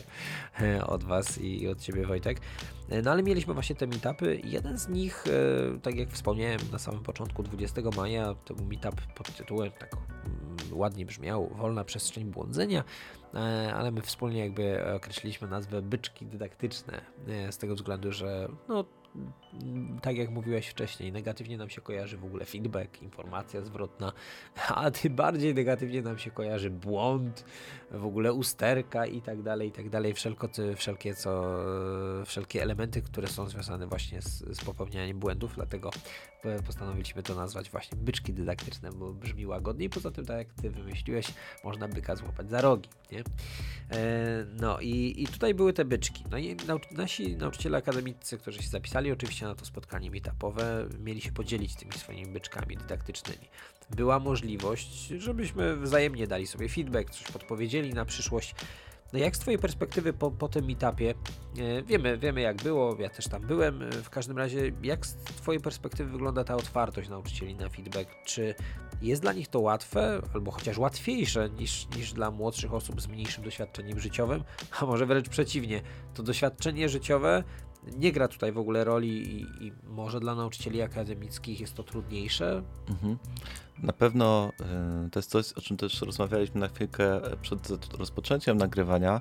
e, 0.60 0.86
od 0.86 1.04
Was 1.04 1.40
i 1.40 1.68
od 1.68 1.80
Ciebie 1.80 2.06
Wojtek. 2.06 2.40
E, 2.88 3.02
no 3.02 3.10
ale 3.10 3.22
mieliśmy 3.22 3.54
właśnie 3.54 3.76
te 3.76 3.86
meetupy. 3.86 4.40
Jeden 4.44 4.78
z 4.78 4.88
nich, 4.88 5.24
e, 5.26 5.78
tak 5.80 5.94
jak 5.94 6.10
wspomniałem 6.10 6.60
na 6.72 6.78
samym 6.78 7.02
początku, 7.02 7.42
20 7.42 7.82
maja, 7.96 8.34
to 8.44 8.54
był 8.54 8.66
meetup 8.66 9.00
pod 9.14 9.36
tytułem, 9.36 9.70
tak 9.78 9.92
mm, 9.94 10.78
ładnie 10.78 11.06
brzmiał, 11.06 11.48
Wolna 11.48 11.84
Przestrzeń 11.84 12.24
Błądzenia. 12.24 12.84
E, 13.36 13.74
ale 13.74 13.90
my 13.90 14.02
wspólnie 14.02 14.40
jakby 14.40 14.94
określiliśmy 14.94 15.48
nazwę 15.48 15.82
byczki 15.82 16.26
dydaktyczne, 16.26 17.00
e, 17.28 17.52
z 17.52 17.58
tego 17.58 17.74
względu, 17.74 18.12
że 18.12 18.48
no, 18.68 18.84
tak 20.02 20.16
jak 20.16 20.30
mówiłeś 20.30 20.66
wcześniej, 20.66 21.12
negatywnie 21.12 21.58
nam 21.58 21.70
się 21.70 21.80
kojarzy 21.80 22.16
w 22.16 22.24
ogóle 22.24 22.44
feedback, 22.44 23.02
informacja 23.02 23.62
zwrotna, 23.62 24.12
a 24.68 24.90
tym 24.90 25.14
bardziej 25.14 25.54
negatywnie 25.54 26.02
nam 26.02 26.18
się 26.18 26.30
kojarzy 26.30 26.70
błąd, 26.70 27.44
w 27.90 28.04
ogóle 28.04 28.32
usterka 28.32 29.06
i 29.06 29.20
tak 29.20 29.42
dalej, 29.42 29.68
i 29.68 29.72
tak 29.72 29.90
dalej, 29.90 30.14
wszelkie, 30.14 30.48
wszelkie, 30.76 31.14
co, 31.14 31.44
wszelkie 32.26 32.62
elementy, 32.62 33.02
które 33.02 33.28
są 33.28 33.48
związane 33.48 33.86
właśnie 33.86 34.22
z, 34.22 34.58
z 34.58 34.64
popełnianiem 34.64 35.18
błędów, 35.18 35.54
dlatego 35.54 35.90
postanowiliśmy 36.66 37.22
to 37.22 37.34
nazwać 37.34 37.70
właśnie 37.70 37.98
byczki 37.98 38.32
dydaktyczne, 38.32 38.90
bo 38.92 39.12
brzmi 39.12 39.46
łagodniej, 39.46 39.90
poza 39.90 40.10
tym 40.10 40.26
tak 40.26 40.36
jak 40.38 40.52
Ty 40.62 40.70
wymyśliłeś, 40.70 41.26
można 41.64 41.88
byka 41.88 42.16
złapać 42.16 42.50
za 42.50 42.60
rogi, 42.60 42.88
nie? 43.12 43.20
E, 43.90 44.46
no 44.60 44.80
i, 44.80 45.22
i 45.22 45.26
tutaj 45.26 45.54
były 45.54 45.72
te 45.72 45.84
byczki, 45.84 46.24
no 46.30 46.38
i 46.38 46.56
nasi 46.90 47.36
nauczyciele 47.36 47.78
akademicy, 47.78 48.38
którzy 48.38 48.62
się 48.62 48.68
zapisali 48.68 49.12
oczywiście 49.12 49.46
na 49.46 49.54
to 49.54 49.64
spotkanie 49.64 50.10
meetupowe, 50.10 50.88
mieli 51.00 51.20
się 51.20 51.32
podzielić 51.32 51.74
tymi 51.74 51.92
swoimi 51.92 52.26
byczkami 52.26 52.76
dydaktycznymi. 52.76 53.48
Była 53.90 54.18
możliwość, 54.18 55.06
żebyśmy 55.06 55.76
wzajemnie 55.76 56.26
dali 56.26 56.46
sobie 56.46 56.68
feedback, 56.68 57.10
coś 57.10 57.22
podpowiedzieli 57.22 57.94
na 57.94 58.04
przyszłość, 58.04 58.54
no 59.12 59.18
jak 59.18 59.36
z 59.36 59.38
Twojej 59.38 59.58
perspektywy 59.58 60.12
po, 60.12 60.30
po 60.30 60.48
tym 60.48 60.70
etapie, 60.70 61.14
e, 61.58 61.82
wiemy, 61.82 62.18
wiemy 62.18 62.40
jak 62.40 62.56
było, 62.56 62.96
ja 62.98 63.10
też 63.10 63.28
tam 63.28 63.42
byłem, 63.42 63.82
e, 63.82 63.90
w 63.90 64.10
każdym 64.10 64.38
razie 64.38 64.72
jak 64.82 65.06
z 65.06 65.14
Twojej 65.14 65.60
perspektywy 65.60 66.10
wygląda 66.10 66.44
ta 66.44 66.56
otwartość 66.56 67.08
nauczycieli 67.08 67.54
na 67.54 67.68
feedback? 67.68 68.10
Czy 68.24 68.54
jest 69.02 69.22
dla 69.22 69.32
nich 69.32 69.48
to 69.48 69.60
łatwe, 69.60 70.22
albo 70.34 70.50
chociaż 70.50 70.78
łatwiejsze 70.78 71.50
niż, 71.50 71.88
niż 71.96 72.12
dla 72.12 72.30
młodszych 72.30 72.74
osób 72.74 73.00
z 73.00 73.08
mniejszym 73.08 73.44
doświadczeniem 73.44 74.00
życiowym? 74.00 74.44
A 74.80 74.86
może 74.86 75.06
wręcz 75.06 75.28
przeciwnie, 75.28 75.82
to 76.14 76.22
doświadczenie 76.22 76.88
życiowe 76.88 77.44
nie 77.98 78.12
gra 78.12 78.28
tutaj 78.28 78.52
w 78.52 78.58
ogóle 78.58 78.84
roli 78.84 79.40
i, 79.40 79.66
i 79.66 79.72
może 79.84 80.20
dla 80.20 80.34
nauczycieli 80.34 80.82
akademickich 80.82 81.60
jest 81.60 81.74
to 81.74 81.82
trudniejsze? 81.82 82.62
Mhm. 82.88 83.18
Na 83.82 83.92
pewno 83.92 84.52
y, 85.06 85.10
to 85.10 85.18
jest 85.18 85.30
coś, 85.30 85.52
o 85.52 85.60
czym 85.60 85.76
też 85.76 86.02
rozmawialiśmy 86.02 86.60
na 86.60 86.68
chwilkę 86.68 87.20
przed 87.42 87.94
rozpoczęciem 87.98 88.56
nagrywania. 88.56 89.20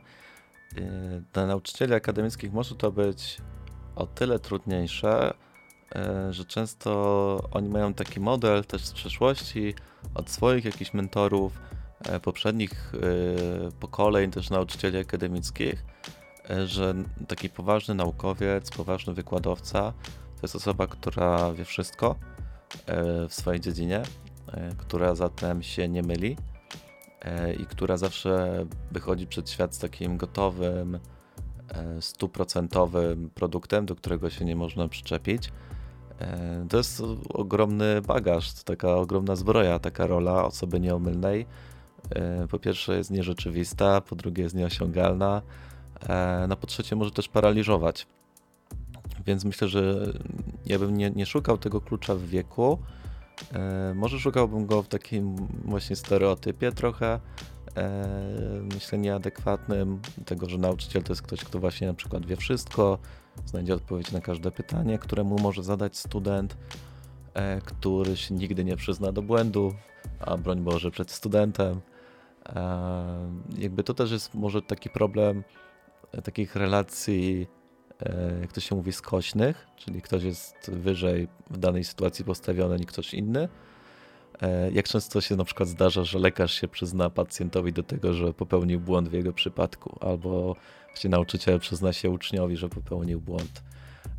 Y, 0.78 1.24
dla 1.34 1.46
nauczycieli 1.46 1.94
akademickich 1.94 2.54
może 2.54 2.76
to 2.76 2.92
być 2.92 3.38
o 3.96 4.06
tyle 4.08 4.40
trudniejsze, 4.40 5.34
y, 6.30 6.34
że 6.34 6.46
często 6.46 7.50
oni 7.52 7.70
mają 7.70 7.94
taki 7.94 8.20
model 8.20 8.66
też 8.66 8.86
z 8.86 8.94
przeszłości, 8.94 9.74
od 10.16 10.30
swoich 10.30 10.66
jakichś 10.66 10.94
mentorów, 10.94 11.60
poprzednich 12.22 12.94
pokoleń 13.80 14.32
też 14.32 14.50
nauczycieli 14.50 14.98
akademickich, 14.98 15.86
że 16.66 16.94
taki 17.28 17.50
poważny 17.50 17.96
naukowiec, 17.96 18.72
poważny 18.72 19.14
wykładowca 19.14 19.94
to 20.36 20.42
jest 20.42 20.56
osoba, 20.56 20.88
która 20.88 21.54
wie 21.54 21.66
wszystko 21.66 22.16
w 23.30 23.34
swojej 23.34 23.62
dziedzinie 23.62 24.04
E, 24.54 24.72
która 24.78 25.16
zatem 25.16 25.64
się 25.64 25.90
nie 25.90 26.04
myli 26.04 26.38
e, 27.22 27.54
i 27.54 27.66
która 27.66 27.98
zawsze 27.98 28.66
wychodzi 28.92 29.28
przed 29.28 29.50
świat 29.50 29.76
z 29.76 29.80
takim 29.80 30.18
gotowym, 30.18 31.00
e, 31.70 32.02
stuprocentowym 32.02 33.30
produktem, 33.30 33.86
do 33.86 33.96
którego 33.96 34.30
się 34.30 34.46
nie 34.46 34.56
można 34.56 34.88
przyczepić. 34.88 35.52
To 36.70 36.78
jest 36.78 37.02
ogromny 37.30 38.02
bagaż, 38.02 38.54
to 38.54 38.64
taka 38.64 38.96
ogromna 38.96 39.36
zbroja, 39.36 39.80
taka 39.80 40.08
rola 40.08 40.46
osoby 40.46 40.80
nieomylnej. 40.80 41.46
Po 42.50 42.60
pierwsze 42.60 42.98
jest 42.98 43.12
nierzeczywista, 43.12 44.02
po 44.02 44.16
drugie 44.16 44.44
jest 44.44 44.56
nieosiągalna, 44.56 45.42
no 46.48 46.56
po 46.56 46.68
trzecie 46.68 46.96
może 46.96 47.12
też 47.12 47.28
paraliżować. 47.28 48.08
Więc 49.26 49.46
myślę, 49.46 49.68
że 49.68 50.14
ja 50.66 50.80
bym 50.80 50.98
nie, 50.98 51.12
nie 51.12 51.26
szukał 51.26 51.58
tego 51.58 51.82
klucza 51.82 52.16
w 52.16 52.22
wieku, 52.22 52.80
E, 53.54 53.94
może 53.96 54.20
szukałbym 54.20 54.66
go 54.66 54.84
w 54.84 54.88
takim 54.88 55.36
właśnie 55.66 55.96
stereotypie 55.96 56.72
trochę, 56.72 57.20
e, 57.78 58.08
myślę 58.74 58.98
nieadekwatnym, 58.98 60.02
tego, 60.26 60.50
że 60.50 60.58
nauczyciel 60.58 61.04
to 61.04 61.12
jest 61.12 61.22
ktoś, 61.22 61.44
kto 61.44 61.60
właśnie 61.60 61.88
na 61.88 61.94
przykład 61.94 62.26
wie 62.26 62.36
wszystko, 62.36 62.98
znajdzie 63.46 63.74
odpowiedź 63.74 64.12
na 64.12 64.22
każde 64.22 64.52
pytanie, 64.52 65.00
które 65.00 65.24
mu 65.24 65.40
może 65.40 65.64
zadać 65.64 65.98
student, 65.98 66.58
e, 67.34 67.62
który 67.62 68.18
się 68.18 68.36
nigdy 68.36 68.64
nie 68.64 68.76
przyzna 68.76 69.12
do 69.12 69.22
błędu, 69.22 69.74
a 70.20 70.38
broń 70.38 70.62
Boże 70.62 70.92
przed 70.92 71.12
studentem. 71.12 71.82
Jakby 73.58 73.84
to 73.84 73.94
też 73.94 74.12
jest 74.12 74.34
może 74.34 74.62
taki 74.62 74.90
problem 74.90 75.44
takich 76.24 76.56
relacji 76.56 77.48
E, 78.02 78.40
jak 78.42 78.52
to 78.54 78.62
się 78.62 78.76
mówi, 78.76 78.94
skośnych, 78.94 79.68
czyli 79.76 80.02
ktoś 80.02 80.24
jest 80.24 80.72
wyżej 80.72 81.28
w 81.50 81.58
danej 81.58 81.84
sytuacji 81.84 82.26
postawiony 82.26 82.78
niż 82.78 82.86
ktoś 82.86 83.14
inny. 83.14 83.50
E, 84.42 84.72
jak 84.72 84.88
często 84.88 85.22
się 85.22 85.36
na 85.36 85.44
przykład 85.44 85.70
zdarza, 85.70 86.04
że 86.04 86.20
lekarz 86.20 86.54
się 86.54 86.68
przyzna 86.68 87.10
pacjentowi 87.10 87.74
do 87.74 87.84
tego, 87.84 88.14
że 88.14 88.34
popełnił 88.34 88.80
błąd 88.80 89.10
w 89.10 89.14
jego 89.14 89.34
przypadku, 89.34 89.98
albo 90.02 90.56
właśnie 90.88 91.10
nauczyciel 91.10 91.60
przyzna 91.60 91.94
się 91.94 92.10
uczniowi, 92.10 92.58
że 92.58 92.70
popełnił 92.70 93.22
błąd. 93.22 93.64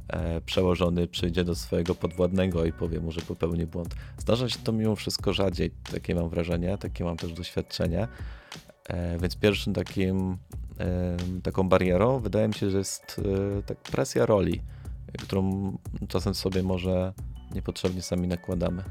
E, 0.08 0.40
przełożony 0.40 1.08
przyjdzie 1.08 1.44
do 1.44 1.54
swojego 1.54 1.94
podwładnego 1.94 2.64
i 2.64 2.72
powie 2.72 3.00
mu, 3.00 3.12
że 3.12 3.20
popełnił 3.20 3.66
błąd. 3.66 3.94
Zdarza 4.18 4.48
się 4.48 4.58
to 4.58 4.72
mimo 4.72 4.96
wszystko 4.96 5.32
rzadziej, 5.32 5.70
takie 5.92 6.14
mam 6.14 6.28
wrażenie, 6.28 6.78
takie 6.78 7.04
mam 7.04 7.16
też 7.16 7.32
doświadczenie. 7.32 8.08
Więc 9.20 9.36
pierwszym 9.36 9.74
takim 9.74 10.38
taką 11.42 11.68
barierą 11.68 12.20
wydaje 12.20 12.48
mi 12.48 12.54
się, 12.54 12.70
że 12.70 12.78
jest 12.78 13.20
e, 13.58 13.62
tak 13.62 13.78
presja 13.78 14.26
roli, 14.26 14.62
którą 15.22 15.72
czasem 16.08 16.34
sobie 16.34 16.62
może 16.62 17.12
niepotrzebnie 17.54 18.02
sami 18.02 18.28
nakładamy. 18.28 18.82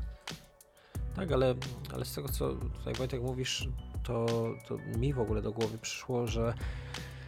Tak, 1.16 1.32
ale, 1.32 1.56
ale 1.94 2.06
z 2.06 2.16
tego 2.16 2.30
co 2.30 2.56
tutaj 2.56 2.94
Wojtek 2.94 3.22
mówisz, 3.22 3.70
to, 4.04 4.26
to 4.68 4.78
mi 4.98 5.14
w 5.14 5.20
ogóle 5.20 5.42
do 5.42 5.52
głowy 5.52 5.78
przyszło, 5.78 6.28
że 6.28 6.54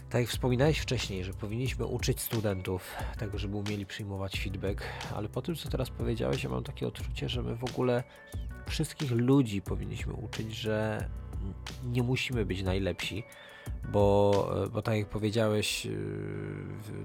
Tak 0.10 0.22
jak 0.22 0.30
wspominałeś 0.30 0.80
wcześniej, 0.80 1.24
że 1.24 1.34
powinniśmy 1.34 1.86
uczyć 1.86 2.22
studentów 2.22 2.96
tego, 3.18 3.38
żeby 3.38 3.56
umieli 3.56 3.86
przyjmować 3.86 4.40
feedback, 4.40 4.84
ale 5.16 5.30
po 5.30 5.42
tym, 5.42 5.56
co 5.56 5.70
teraz 5.70 5.90
powiedziałeś, 5.90 6.44
ja 6.44 6.50
mam 6.50 6.64
takie 6.64 6.88
odczucie, 6.88 7.30
że 7.30 7.44
my 7.44 7.56
w 7.56 7.64
ogóle 7.64 8.04
wszystkich 8.68 9.12
ludzi 9.12 9.62
powinniśmy 9.62 10.14
uczyć, 10.14 10.56
że 10.56 11.08
nie 11.84 12.04
musimy 12.04 12.46
być 12.46 12.64
najlepsi, 12.64 13.24
bo, 13.92 14.52
bo 14.74 14.82
tak 14.82 14.98
jak 14.98 15.10
powiedziałeś, 15.10 15.86
yy, 15.86 15.92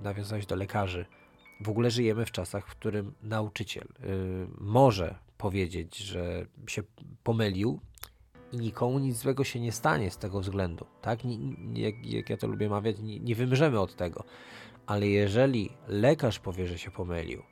nawiązałeś 0.02 0.46
do 0.46 0.56
lekarzy, 0.56 1.06
w 1.60 1.68
ogóle 1.68 1.90
żyjemy 1.90 2.26
w 2.26 2.30
czasach, 2.30 2.66
w 2.68 2.70
którym 2.70 3.14
nauczyciel 3.22 3.88
yy, 4.00 4.08
może 4.60 5.18
powiedzieć, 5.38 5.96
że 5.96 6.46
się 6.66 6.82
pomylił, 7.22 7.80
i 8.52 8.58
nikomu 8.58 8.98
nic 8.98 9.16
złego 9.16 9.44
się 9.44 9.60
nie 9.60 9.72
stanie 9.72 10.10
z 10.10 10.18
tego 10.18 10.40
względu, 10.40 10.86
tak? 11.02 11.18
Jak, 11.74 12.06
jak, 12.06 12.30
ja 12.30 12.36
to 12.36 12.46
lubię 12.46 12.68
mawiać, 12.68 12.98
nie, 12.98 13.20
nie 13.20 13.34
wymrzemy 13.34 13.80
od 13.80 13.96
tego. 13.96 14.24
Ale 14.86 15.06
jeżeli 15.06 15.70
lekarz 15.88 16.38
powie, 16.38 16.66
że 16.66 16.78
się 16.78 16.90
pomylił, 16.90 17.42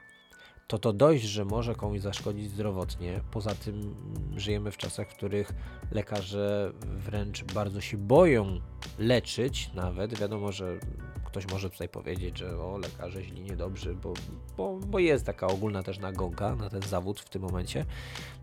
to 0.71 0.79
to 0.79 0.93
dość, 0.93 1.25
że 1.25 1.45
może 1.45 1.75
komuś 1.75 2.01
zaszkodzić 2.01 2.51
zdrowotnie. 2.51 3.21
Poza 3.31 3.55
tym 3.55 3.95
żyjemy 4.37 4.71
w 4.71 4.77
czasach, 4.77 5.09
w 5.11 5.15
których 5.17 5.53
lekarze 5.91 6.73
wręcz 6.83 7.45
bardzo 7.45 7.81
się 7.81 7.97
boją 7.97 8.61
leczyć 8.99 9.71
nawet. 9.75 10.19
Wiadomo, 10.19 10.53
że 10.53 10.79
ktoś 11.25 11.49
może 11.53 11.71
tutaj 11.71 11.89
powiedzieć, 11.89 12.39
że 12.39 12.59
o, 12.59 12.79
lekarze 12.79 13.23
źli, 13.23 13.43
niedobrzy, 13.43 13.95
bo, 13.95 14.13
bo, 14.57 14.79
bo 14.87 14.99
jest 14.99 15.27
taka 15.27 15.47
ogólna 15.47 15.83
też 15.83 15.99
nagonka 15.99 16.57
na 16.57 16.71
ten 16.71 16.83
zawód 16.83 17.21
w 17.21 17.29
tym 17.29 17.43
momencie, 17.43 17.85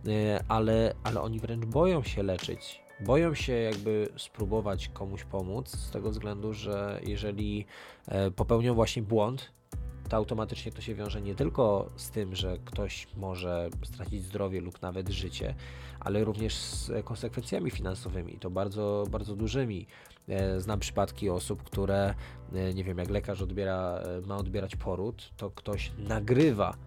e, 0.08 0.44
ale, 0.48 0.94
ale 1.04 1.22
oni 1.22 1.40
wręcz 1.40 1.66
boją 1.66 2.04
się 2.04 2.24
leczyć. 2.24 2.82
Boją 3.00 3.34
się 3.34 3.54
jakby 3.54 4.10
spróbować 4.18 4.90
komuś 4.90 5.24
pomóc 5.24 5.70
z 5.70 5.92
tego 5.92 6.12
względu, 6.12 6.54
że 6.54 7.00
jeżeli 7.04 7.66
e, 8.08 8.32
popełnią 8.32 8.74
właśnie 8.74 9.02
błąd, 9.02 9.57
to 10.08 10.18
automatycznie 10.18 10.72
to 10.72 10.82
się 10.82 10.96
wiąże 10.96 11.22
nie 11.22 11.36
tylko 11.36 11.90
z 11.96 12.10
tym, 12.10 12.36
że 12.36 12.58
ktoś 12.66 13.08
może 13.18 13.70
stracić 13.84 14.24
zdrowie 14.24 14.62
lub 14.62 14.82
nawet 14.82 15.10
życie, 15.10 15.56
ale 16.00 16.24
również 16.24 16.56
z 16.56 16.92
konsekwencjami 17.06 17.72
finansowymi, 17.72 18.34
to 18.40 18.50
bardzo, 18.50 19.04
bardzo 19.10 19.36
dużymi. 19.36 19.88
E, 20.30 20.62
znam 20.62 20.80
przypadki 20.80 21.30
osób, 21.30 21.64
które, 21.64 22.14
e, 22.54 22.74
nie 22.74 22.84
wiem, 22.84 22.98
jak 22.98 23.10
lekarz 23.10 23.42
odbiera, 23.42 24.02
e, 24.24 24.28
ma 24.28 24.38
odbierać 24.38 24.76
poród, 24.76 25.30
to 25.38 25.52
ktoś 25.52 25.92
nagrywa 25.98 26.78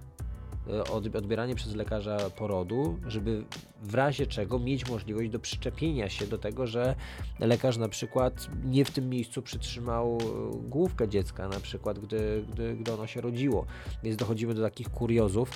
odbieranie 1.14 1.54
przez 1.54 1.74
lekarza 1.74 2.16
porodu, 2.30 2.98
żeby 3.06 3.44
w 3.82 3.94
razie 3.94 4.26
czego 4.26 4.58
mieć 4.58 4.90
możliwość 4.90 5.30
do 5.30 5.38
przyczepienia 5.38 6.08
się 6.08 6.26
do 6.26 6.38
tego, 6.38 6.66
że 6.66 6.94
lekarz 7.38 7.76
na 7.76 7.88
przykład 7.88 8.48
nie 8.64 8.84
w 8.84 8.90
tym 8.90 9.08
miejscu 9.08 9.42
przytrzymał 9.42 10.18
główkę 10.52 11.08
dziecka, 11.08 11.48
na 11.48 11.60
przykład 11.60 11.98
gdy, 11.98 12.44
gdy, 12.52 12.76
gdy 12.76 12.92
ono 12.92 13.06
się 13.06 13.20
rodziło. 13.20 13.66
Więc 14.02 14.16
dochodzimy 14.16 14.54
do 14.54 14.62
takich 14.62 14.88
kuriozów 14.88 15.50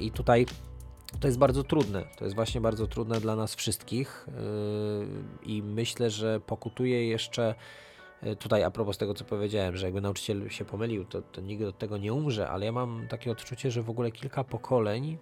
i 0.00 0.10
tutaj 0.10 0.46
to 1.20 1.28
jest 1.28 1.38
bardzo 1.38 1.64
trudne. 1.64 2.04
To 2.18 2.24
jest 2.24 2.34
właśnie 2.34 2.60
bardzo 2.60 2.86
trudne 2.86 3.20
dla 3.20 3.36
nas 3.36 3.54
wszystkich 3.54 4.26
i 5.46 5.62
myślę, 5.62 6.10
że 6.10 6.40
pokutuje 6.40 7.08
jeszcze 7.08 7.54
tutaj 8.38 8.64
a 8.64 8.70
propos 8.70 8.98
tego, 8.98 9.14
co 9.14 9.24
powiedziałem, 9.24 9.76
że 9.76 9.86
jakby 9.86 10.00
nauczyciel 10.00 10.48
się 10.48 10.64
pomylił, 10.64 11.04
to, 11.04 11.22
to 11.22 11.40
nikt 11.40 11.64
od 11.64 11.78
tego 11.78 11.98
nie 11.98 12.12
umrze, 12.12 12.48
ale 12.48 12.66
ja 12.66 12.72
mam 12.72 13.06
takie 13.08 13.30
odczucie, 13.30 13.70
że 13.70 13.82
w 13.82 13.90
ogóle 13.90 14.12
kilka 14.12 14.44
pokoleń, 14.44 15.06
yy, 15.06 15.18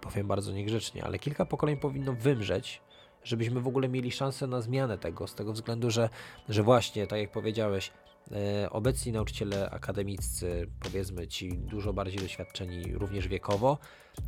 powiem 0.00 0.26
bardzo 0.26 0.52
niegrzecznie, 0.52 1.04
ale 1.04 1.18
kilka 1.18 1.46
pokoleń 1.46 1.76
powinno 1.76 2.12
wymrzeć, 2.12 2.82
żebyśmy 3.24 3.60
w 3.60 3.66
ogóle 3.66 3.88
mieli 3.88 4.12
szansę 4.12 4.46
na 4.46 4.60
zmianę 4.60 4.98
tego, 4.98 5.26
z 5.26 5.34
tego 5.34 5.52
względu, 5.52 5.90
że, 5.90 6.08
że 6.48 6.62
właśnie, 6.62 7.06
tak 7.06 7.18
jak 7.18 7.30
powiedziałeś, 7.30 7.92
obecni 8.70 9.12
nauczyciele 9.12 9.70
akademiccy, 9.70 10.70
powiedzmy 10.80 11.28
ci 11.28 11.58
dużo 11.58 11.92
bardziej 11.92 12.18
doświadczeni 12.18 12.94
również 12.94 13.28
wiekowo, 13.28 13.78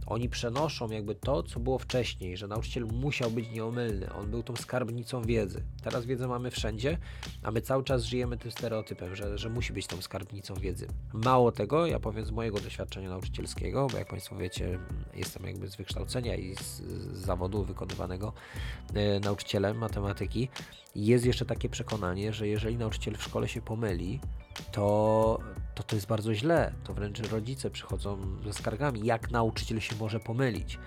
oni 0.07 0.29
przenoszą 0.29 0.91
jakby 0.91 1.15
to, 1.15 1.43
co 1.43 1.61
było 1.61 1.79
wcześniej, 1.79 2.37
że 2.37 2.49
nauczyciel 2.49 2.85
musiał 2.85 3.31
być 3.31 3.51
nieomylny, 3.51 4.13
on 4.13 4.31
był 4.31 4.43
tą 4.43 4.57
skarbnicą 4.57 5.23
wiedzy. 5.23 5.63
Teraz 5.83 6.07
wiedzę 6.07 6.29
mamy 6.29 6.51
wszędzie, 6.51 6.99
a 7.43 7.51
my 7.51 7.61
cały 7.61 7.85
czas 7.85 8.05
żyjemy 8.05 8.39
tym 8.39 8.51
stereotypem, 8.51 9.17
że, 9.17 9.39
że 9.39 9.51
musi 9.51 9.73
być 9.73 9.87
tą 9.87 10.03
skarbnicą 10.03 10.55
wiedzy. 10.55 10.87
Mało 11.13 11.53
tego, 11.53 11.87
ja 11.87 12.01
powiem 12.01 12.25
z 12.25 12.31
mojego 12.31 12.61
doświadczenia 12.61 13.09
nauczycielskiego, 13.09 13.87
bo 13.93 13.99
jak 13.99 14.09
Państwo 14.09 14.37
wiecie, 14.37 14.79
jestem 15.15 15.47
jakby 15.47 15.69
z 15.69 15.77
wykształcenia 15.77 16.37
i 16.37 16.57
z, 16.57 16.81
z 16.81 17.19
zawodu 17.19 17.65
wykonywanego 17.65 18.33
e, 18.95 19.21
nauczycielem 19.21 19.79
matematyki, 19.79 20.49
jest 20.95 21.27
jeszcze 21.27 21.47
takie 21.47 21.69
przekonanie, 21.69 22.33
że 22.33 22.49
jeżeli 22.49 22.77
nauczyciel 22.77 23.17
w 23.17 23.23
szkole 23.23 23.49
się 23.49 23.61
pomyli, 23.61 24.21
to, 24.73 25.39
to 25.75 25.83
to 25.83 25.97
jest 25.97 26.07
bardzo 26.07 26.35
źle. 26.35 26.73
To 26.85 26.95
wręcz 26.95 27.19
rodzice 27.19 27.71
przychodzą 27.71 28.19
ze 28.45 28.53
skargami, 28.53 29.05
jak 29.05 29.31
nauczyciel 29.31 29.81
się 29.81 29.97
może 29.97 30.21
pomylić. 30.21 30.79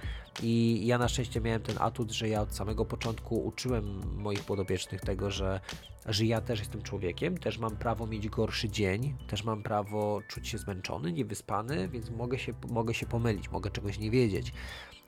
I 0.43 0.81
ja 0.87 0.97
na 0.97 1.07
szczęście 1.07 1.41
miałem 1.41 1.61
ten 1.61 1.75
atut, 1.79 2.11
że 2.11 2.29
ja 2.29 2.41
od 2.41 2.55
samego 2.55 2.85
początku 2.85 3.45
uczyłem 3.45 4.01
moich 4.17 4.43
podopiecznych 4.43 5.01
tego, 5.01 5.31
że, 5.31 5.59
że 6.05 6.25
ja 6.25 6.41
też 6.41 6.59
jestem 6.59 6.81
człowiekiem, 6.81 7.37
też 7.37 7.57
mam 7.57 7.77
prawo 7.77 8.07
mieć 8.07 8.29
gorszy 8.29 8.69
dzień, 8.69 9.15
też 9.27 9.43
mam 9.43 9.63
prawo 9.63 10.21
czuć 10.27 10.47
się 10.47 10.57
zmęczony, 10.57 11.11
niewyspany, 11.11 11.89
więc 11.89 12.09
mogę 12.09 12.39
się, 12.39 12.53
mogę 12.69 12.93
się 12.93 13.05
pomylić, 13.05 13.51
mogę 13.51 13.71
czegoś 13.71 13.99
nie 13.99 14.11
wiedzieć. 14.11 14.53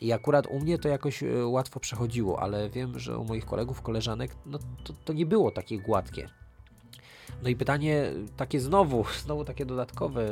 I 0.01 0.11
akurat 0.11 0.47
u 0.47 0.59
mnie 0.59 0.77
to 0.77 0.89
jakoś 0.89 1.23
e, 1.23 1.45
łatwo 1.45 1.80
przechodziło, 1.80 2.39
ale 2.39 2.69
wiem, 2.69 2.99
że 2.99 3.17
u 3.17 3.25
moich 3.25 3.45
kolegów, 3.45 3.82
koleżanek, 3.82 4.36
no 4.45 4.59
to, 4.84 4.93
to 5.05 5.13
nie 5.13 5.25
było 5.25 5.51
takie 5.51 5.80
gładkie. 5.80 6.30
No 7.43 7.49
i 7.49 7.55
pytanie 7.55 8.11
takie 8.37 8.59
znowu, 8.59 9.05
znowu 9.25 9.45
takie 9.45 9.65
dodatkowe. 9.65 10.29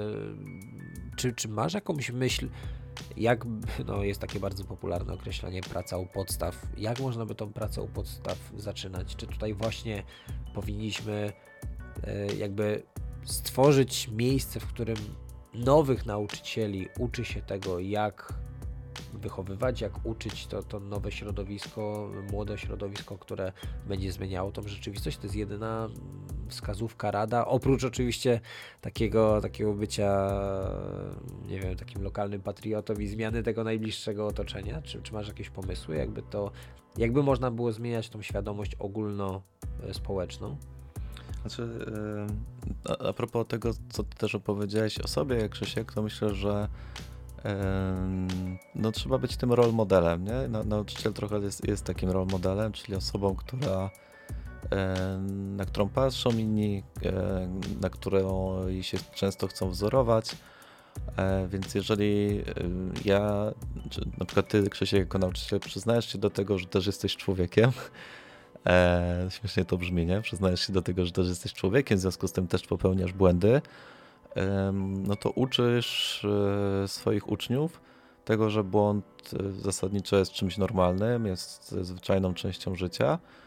Czy, 1.15 1.33
czy 1.33 1.47
masz 1.47 1.73
jakąś 1.73 2.11
myśl, 2.11 2.49
jak, 3.17 3.45
no 3.85 4.03
jest 4.03 4.21
takie 4.21 4.39
bardzo 4.39 4.63
popularne 4.63 5.13
określenie 5.13 5.61
praca 5.61 5.97
u 5.97 6.05
podstaw, 6.05 6.67
jak 6.77 6.99
można 6.99 7.25
by 7.25 7.35
tą 7.35 7.53
pracę 7.53 7.81
u 7.81 7.87
podstaw 7.87 8.51
zaczynać? 8.57 9.15
Czy 9.15 9.27
tutaj 9.27 9.53
właśnie 9.53 10.03
powinniśmy 10.53 11.33
e, 12.03 12.35
jakby 12.35 12.83
stworzyć 13.23 14.07
miejsce, 14.07 14.59
w 14.59 14.65
którym 14.65 14.97
nowych 15.53 16.05
nauczycieli 16.05 16.87
uczy 16.99 17.25
się 17.25 17.41
tego, 17.41 17.79
jak 17.79 18.33
wychowywać, 19.13 19.81
jak 19.81 20.05
uczyć 20.05 20.47
to, 20.47 20.63
to 20.63 20.79
nowe 20.79 21.11
środowisko, 21.11 22.09
młode 22.31 22.57
środowisko, 22.57 23.17
które 23.17 23.51
będzie 23.87 24.11
zmieniało 24.11 24.51
tą 24.51 24.67
rzeczywistość. 24.67 25.17
To 25.17 25.23
jest 25.23 25.35
jedyna 25.35 25.89
wskazówka, 26.47 27.11
rada, 27.11 27.45
oprócz 27.45 27.83
oczywiście 27.83 28.39
takiego, 28.81 29.41
takiego 29.41 29.73
bycia, 29.73 30.31
nie 31.47 31.59
wiem, 31.59 31.75
takim 31.75 32.03
lokalnym 32.03 32.41
patriotą 32.41 32.93
i 32.93 33.07
zmiany 33.07 33.43
tego 33.43 33.63
najbliższego 33.63 34.27
otoczenia. 34.27 34.81
Czy, 34.81 35.01
czy 35.01 35.13
masz 35.13 35.27
jakieś 35.27 35.49
pomysły, 35.49 35.95
jakby 35.95 36.21
to, 36.21 36.51
jakby 36.97 37.23
można 37.23 37.51
było 37.51 37.71
zmieniać 37.71 38.09
tą 38.09 38.21
świadomość 38.21 38.75
ogólnospołeczną? 38.75 40.57
Znaczy, 41.41 41.85
a, 42.89 43.07
a 43.07 43.13
propos 43.13 43.47
tego, 43.47 43.71
co 43.89 44.03
ty 44.03 44.17
też 44.17 44.35
opowiedziałeś 44.35 44.99
o 44.99 45.07
sobie, 45.07 45.49
Krzysiek, 45.49 45.93
to 45.93 46.01
myślę, 46.01 46.35
że 46.35 46.67
no 48.75 48.91
trzeba 48.91 49.17
być 49.17 49.37
tym 49.37 49.53
role 49.53 49.71
modelem, 49.71 50.23
nie? 50.23 50.47
Nauczyciel 50.65 51.13
trochę 51.13 51.39
jest, 51.39 51.67
jest 51.67 51.85
takim 51.85 52.09
role 52.09 52.25
modelem, 52.31 52.71
czyli 52.71 52.95
osobą, 52.97 53.35
która 53.35 53.89
na 55.57 55.65
którą 55.65 55.89
patrzą 55.89 56.29
inni, 56.29 56.83
na 57.81 57.89
którą 57.89 58.55
się 58.81 58.97
często 59.15 59.47
chcą 59.47 59.69
wzorować. 59.69 60.35
E, 61.17 61.47
więc 61.47 61.75
jeżeli 61.75 62.43
ja, 63.05 63.53
na 64.17 64.25
przykład 64.25 64.47
ty, 64.47 64.69
Krzysiek, 64.69 64.99
jako 64.99 65.19
nauczyciel, 65.19 65.59
przyznajesz 65.59 66.11
się 66.11 66.17
do 66.17 66.29
tego, 66.29 66.57
że 66.57 66.65
też 66.65 66.87
jesteś 66.87 67.15
człowiekiem, 67.15 67.71
e, 68.65 69.27
śmiesznie 69.29 69.65
to 69.65 69.77
brzmi, 69.77 70.05
nie? 70.05 70.21
Przyznajesz 70.21 70.67
się 70.67 70.73
do 70.73 70.81
tego, 70.81 71.05
że 71.05 71.11
też 71.11 71.27
jesteś 71.27 71.53
człowiekiem, 71.53 71.97
w 71.97 72.01
związku 72.01 72.27
z 72.27 72.31
tym 72.31 72.47
też 72.47 72.67
popełniasz 72.67 73.13
błędy, 73.13 73.61
no 74.81 75.15
to 75.15 75.29
uczysz 75.29 76.25
e, 76.83 76.87
swoich 76.87 77.29
uczniów 77.29 77.81
tego, 78.25 78.49
że 78.49 78.63
błąd 78.63 79.05
e, 79.33 79.51
zasadniczo 79.51 80.17
jest 80.17 80.31
czymś 80.31 80.57
normalnym, 80.57 81.25
jest 81.25 81.71
zwyczajną 81.71 82.33
częścią 82.33 82.75
życia 82.75 83.13
e, 83.13 83.46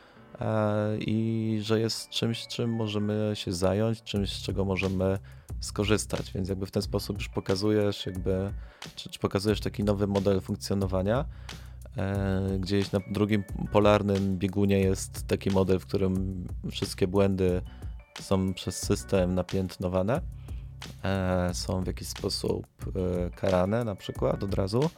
i 0.99 1.59
że 1.63 1.81
jest 1.81 2.09
czymś, 2.09 2.47
czym 2.47 2.71
możemy 2.71 3.33
się 3.35 3.53
zająć, 3.53 4.03
czymś, 4.03 4.33
z 4.33 4.43
czego 4.43 4.65
możemy 4.65 5.19
skorzystać. 5.61 6.33
Więc 6.33 6.49
jakby 6.49 6.67
w 6.67 6.71
ten 6.71 6.83
sposób 6.83 7.19
już 7.19 7.29
pokazujesz, 7.29 8.07
jakby, 8.07 8.53
czy, 8.95 9.11
czy 9.11 9.19
pokazujesz 9.19 9.61
taki 9.61 9.85
nowy 9.85 10.07
model 10.07 10.41
funkcjonowania. 10.41 11.25
Gdzieś 12.59 12.93
na 12.93 13.01
drugim 13.11 13.45
polarnym 13.73 14.39
biegunie 14.39 14.81
jest 14.81 15.27
taki 15.27 15.51
model, 15.51 15.79
w 15.79 15.87
którym 15.87 16.45
wszystkie 16.71 17.07
błędy 17.07 17.63
są 18.21 18.55
przez 18.55 18.77
system 18.77 19.35
napiętnowane 19.35 20.21
e, 21.05 21.51
są 21.55 21.85
w 21.85 21.87
jakiś 21.87 22.09
sposób 22.09 22.67
e, 22.87 23.31
karane 23.31 23.85
na 23.85 23.95
przykład 23.95 24.43
od 24.43 24.55
razu, 24.55 24.91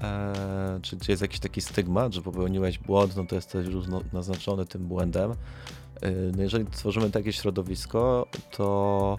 e, 0.00 0.80
czy, 0.82 0.98
czy 0.98 1.12
jest 1.12 1.22
jakiś 1.22 1.40
taki 1.40 1.60
stygmat, 1.60 2.12
że 2.14 2.22
popełniłeś 2.22 2.78
błąd, 2.78 3.16
no 3.16 3.24
to 3.26 3.34
jesteś 3.34 3.66
naznaczony 4.12 4.66
tym 4.66 4.86
błędem. 4.86 5.34
no 6.36 6.42
jeżeli 6.42 6.66
tworzymy 6.66 7.10
takie 7.10 7.32
środowisko, 7.32 8.26
to 8.50 9.16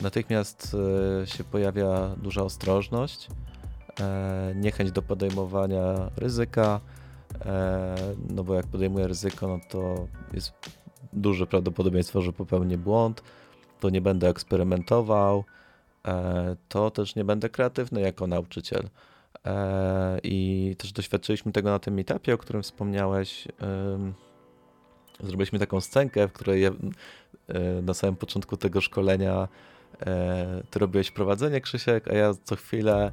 natychmiast 0.00 0.76
się 1.24 1.44
pojawia 1.44 2.16
duża 2.16 2.42
ostrożność, 2.42 3.28
niechęć 4.54 4.92
do 4.92 5.02
podejmowania 5.02 6.10
ryzyka, 6.16 6.80
no 8.30 8.44
bo 8.44 8.54
jak 8.54 8.66
podejmuję 8.66 9.08
ryzyko, 9.08 9.48
no 9.48 9.60
to 9.68 10.06
jest 10.32 10.52
duże 11.12 11.46
prawdopodobieństwo, 11.46 12.22
że 12.22 12.32
popełnię 12.32 12.78
błąd, 12.78 13.22
to 13.80 13.90
nie 13.90 14.00
będę 14.00 14.28
eksperymentował, 14.28 15.44
to 16.68 16.90
też 16.90 17.14
nie 17.14 17.24
będę 17.24 17.48
kreatywny 17.48 18.00
jako 18.00 18.26
nauczyciel. 18.26 18.88
E, 19.46 20.18
I 20.22 20.74
też 20.78 20.92
doświadczyliśmy 20.92 21.52
tego 21.52 21.70
na 21.70 21.78
tym 21.78 21.94
meetupie, 21.94 22.34
o 22.34 22.38
którym 22.38 22.62
wspomniałeś. 22.62 23.48
Zrobiliśmy 25.20 25.58
taką 25.58 25.80
scenkę, 25.80 26.28
w 26.28 26.32
której 26.32 26.64
e, 26.64 26.72
na 27.82 27.94
samym 27.94 28.16
początku 28.16 28.56
tego 28.56 28.80
szkolenia 28.80 29.48
e, 30.06 30.62
ty 30.70 30.78
robiłeś 30.78 31.10
prowadzenie, 31.10 31.60
Krzysiek, 31.60 32.08
a 32.08 32.14
ja 32.14 32.34
co 32.44 32.56
chwilę 32.56 33.12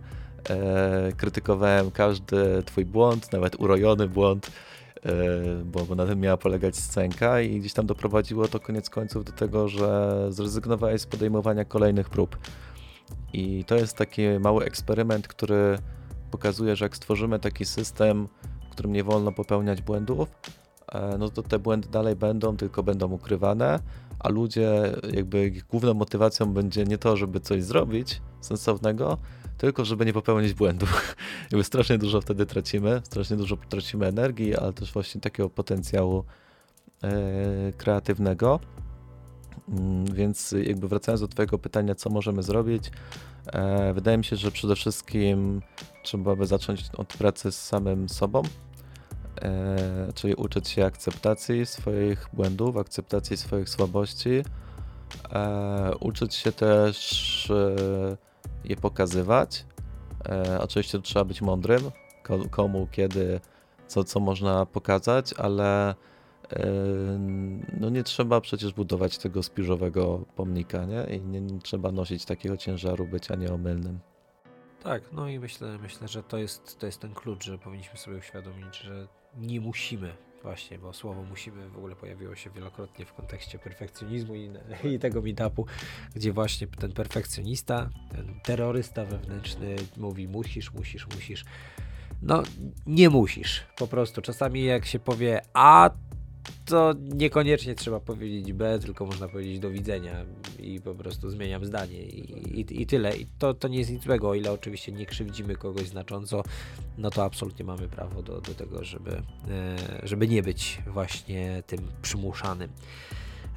krytykowałem 1.17 1.91
każdy 1.91 2.63
twój 2.63 2.85
błąd, 2.85 3.33
nawet 3.33 3.55
urojony 3.59 4.07
błąd, 4.07 4.51
bo 5.65 5.95
na 5.95 6.05
tym 6.05 6.19
miała 6.19 6.37
polegać 6.37 6.75
scenka 6.75 7.41
i 7.41 7.59
gdzieś 7.59 7.73
tam 7.73 7.85
doprowadziło 7.85 8.47
to 8.47 8.59
koniec 8.59 8.89
końców 8.89 9.25
do 9.25 9.31
tego, 9.31 9.67
że 9.67 10.27
zrezygnowałeś 10.29 11.01
z 11.01 11.05
podejmowania 11.05 11.65
kolejnych 11.65 12.09
prób. 12.09 12.37
I 13.33 13.65
to 13.65 13.75
jest 13.75 13.97
taki 13.97 14.21
mały 14.39 14.65
eksperyment, 14.65 15.27
który 15.27 15.77
pokazuje, 16.35 16.75
że 16.75 16.85
jak 16.85 16.95
stworzymy 16.95 17.39
taki 17.39 17.65
system, 17.65 18.27
w 18.67 18.71
którym 18.71 18.93
nie 18.93 19.03
wolno 19.03 19.31
popełniać 19.31 19.81
błędów, 19.81 20.29
e, 20.91 21.17
no 21.17 21.29
to 21.29 21.43
te 21.43 21.59
błędy 21.59 21.89
dalej 21.89 22.15
będą, 22.15 22.57
tylko 22.57 22.83
będą 22.83 23.11
ukrywane, 23.11 23.79
a 24.19 24.29
ludzie, 24.29 24.95
jakby 25.13 25.47
ich 25.47 25.65
główną 25.67 25.93
motywacją 25.93 26.53
będzie 26.53 26.83
nie 26.83 26.97
to, 26.97 27.17
żeby 27.17 27.39
coś 27.39 27.63
zrobić 27.63 28.21
sensownego, 28.41 29.17
tylko 29.57 29.85
żeby 29.85 30.05
nie 30.05 30.13
popełnić 30.13 30.53
błędów. 30.53 31.15
jakby 31.51 31.63
strasznie 31.63 31.97
dużo 31.97 32.21
wtedy 32.21 32.45
tracimy, 32.45 33.01
strasznie 33.03 33.37
dużo 33.37 33.57
tracimy 33.57 34.05
energii, 34.05 34.55
ale 34.55 34.73
też 34.73 34.93
właśnie 34.93 35.21
takiego 35.21 35.49
potencjału 35.49 36.23
e, 37.03 37.73
kreatywnego. 37.77 38.59
Mm, 39.69 40.05
więc 40.05 40.55
jakby 40.63 40.87
wracając 40.87 41.21
do 41.21 41.27
Twojego 41.27 41.59
pytania, 41.59 41.95
co 41.95 42.09
możemy 42.09 42.43
zrobić, 42.43 42.91
e, 43.53 43.93
wydaje 43.93 44.17
mi 44.17 44.23
się, 44.23 44.35
że 44.35 44.51
przede 44.51 44.75
wszystkim 44.75 45.61
trzeba 46.05 46.35
by 46.35 46.45
zacząć 46.45 46.83
od 46.97 47.07
pracy 47.07 47.51
z 47.51 47.65
samym 47.65 48.09
sobą, 48.09 48.41
e, 49.41 50.13
czyli 50.15 50.35
uczyć 50.35 50.69
się 50.69 50.85
akceptacji 50.85 51.65
swoich 51.65 52.29
błędów, 52.33 52.77
akceptacji 52.77 53.37
swoich 53.37 53.69
słabości, 53.69 54.43
e, 55.33 55.91
uczyć 55.99 56.35
się 56.35 56.51
też 56.51 57.51
je 58.63 58.75
pokazywać. 58.75 59.65
Oczywiście 60.59 60.99
trzeba 60.99 61.25
być 61.25 61.41
mądrym, 61.41 61.81
komu, 62.51 62.87
kiedy, 62.91 63.39
co, 63.87 64.03
co 64.03 64.19
można 64.19 64.65
pokazać, 64.65 65.33
ale 65.33 65.95
no 67.79 67.89
nie 67.89 68.03
trzeba 68.03 68.41
przecież 68.41 68.73
budować 68.73 69.17
tego 69.17 69.43
spiżowego 69.43 70.25
pomnika, 70.35 70.85
nie? 70.85 71.17
I 71.17 71.21
nie, 71.21 71.41
nie, 71.41 71.59
trzeba 71.59 71.91
nosić 71.91 72.25
takiego 72.25 72.57
ciężaru 72.57 73.07
bycia 73.07 73.35
nieomylnym. 73.35 73.99
Tak, 74.85 75.03
no 75.11 75.29
i 75.29 75.39
myślę, 75.39 75.77
myślę, 75.81 76.07
że 76.07 76.23
to 76.23 76.37
jest, 76.37 76.79
to 76.79 76.85
jest 76.85 76.99
ten 76.99 77.13
klucz, 77.13 77.45
że 77.45 77.57
powinniśmy 77.57 77.97
sobie 77.97 78.17
uświadomić, 78.17 78.77
że 78.77 79.07
nie 79.37 79.61
musimy 79.61 80.15
właśnie, 80.43 80.79
bo 80.79 80.93
słowo 80.93 81.23
musimy 81.23 81.69
w 81.69 81.77
ogóle 81.77 81.95
pojawiło 81.95 82.35
się 82.35 82.49
wielokrotnie 82.49 83.05
w 83.05 83.13
kontekście 83.13 83.59
perfekcjonizmu 83.59 84.35
i, 84.35 84.49
i 84.83 84.99
tego 84.99 85.21
meetupu, 85.21 85.65
gdzie 86.15 86.33
właśnie 86.33 86.67
ten 86.67 86.91
perfekcjonista, 86.91 87.89
ten 88.11 88.39
terrorysta 88.43 89.05
wewnętrzny 89.05 89.75
mówi 89.97 90.27
musisz, 90.27 90.73
musisz, 90.73 91.07
musisz. 91.15 91.45
No, 92.21 92.43
nie 92.85 93.09
musisz. 93.09 93.63
Po 93.77 93.87
prostu 93.87 94.21
czasami 94.21 94.63
jak 94.63 94.85
się 94.85 94.99
powie 94.99 95.41
A, 95.53 95.89
to 96.65 96.93
niekoniecznie 96.99 97.75
trzeba 97.75 97.99
powiedzieć 97.99 98.53
B, 98.53 98.79
tylko 98.79 99.05
można 99.05 99.27
powiedzieć 99.27 99.59
do 99.59 99.69
widzenia 99.69 100.25
i 100.59 100.81
po 100.81 100.95
prostu 100.95 101.29
zmieniam 101.29 101.65
zdanie 101.65 102.03
i, 102.03 102.59
i, 102.59 102.81
i, 102.81 102.85
tyle. 102.85 103.17
I 103.17 103.27
to, 103.39 103.53
to 103.53 103.67
nie 103.67 103.77
jest 103.77 103.91
nic 103.91 104.03
złego, 104.03 104.29
o 104.29 104.35
ile 104.35 104.51
oczywiście 104.51 104.91
nie 104.91 105.05
krzywdzimy 105.05 105.55
kogoś 105.55 105.87
znacząco, 105.87 106.43
no 106.97 107.11
to 107.11 107.23
absolutnie 107.23 107.65
mamy 107.65 107.87
prawo 107.87 108.23
do, 108.23 108.41
do 108.41 108.53
tego, 108.53 108.83
żeby, 108.83 109.11
e, 109.11 109.75
żeby 110.03 110.27
nie 110.27 110.43
być 110.43 110.81
właśnie 110.87 111.63
tym 111.67 111.79
przymuszanym. 112.01 112.69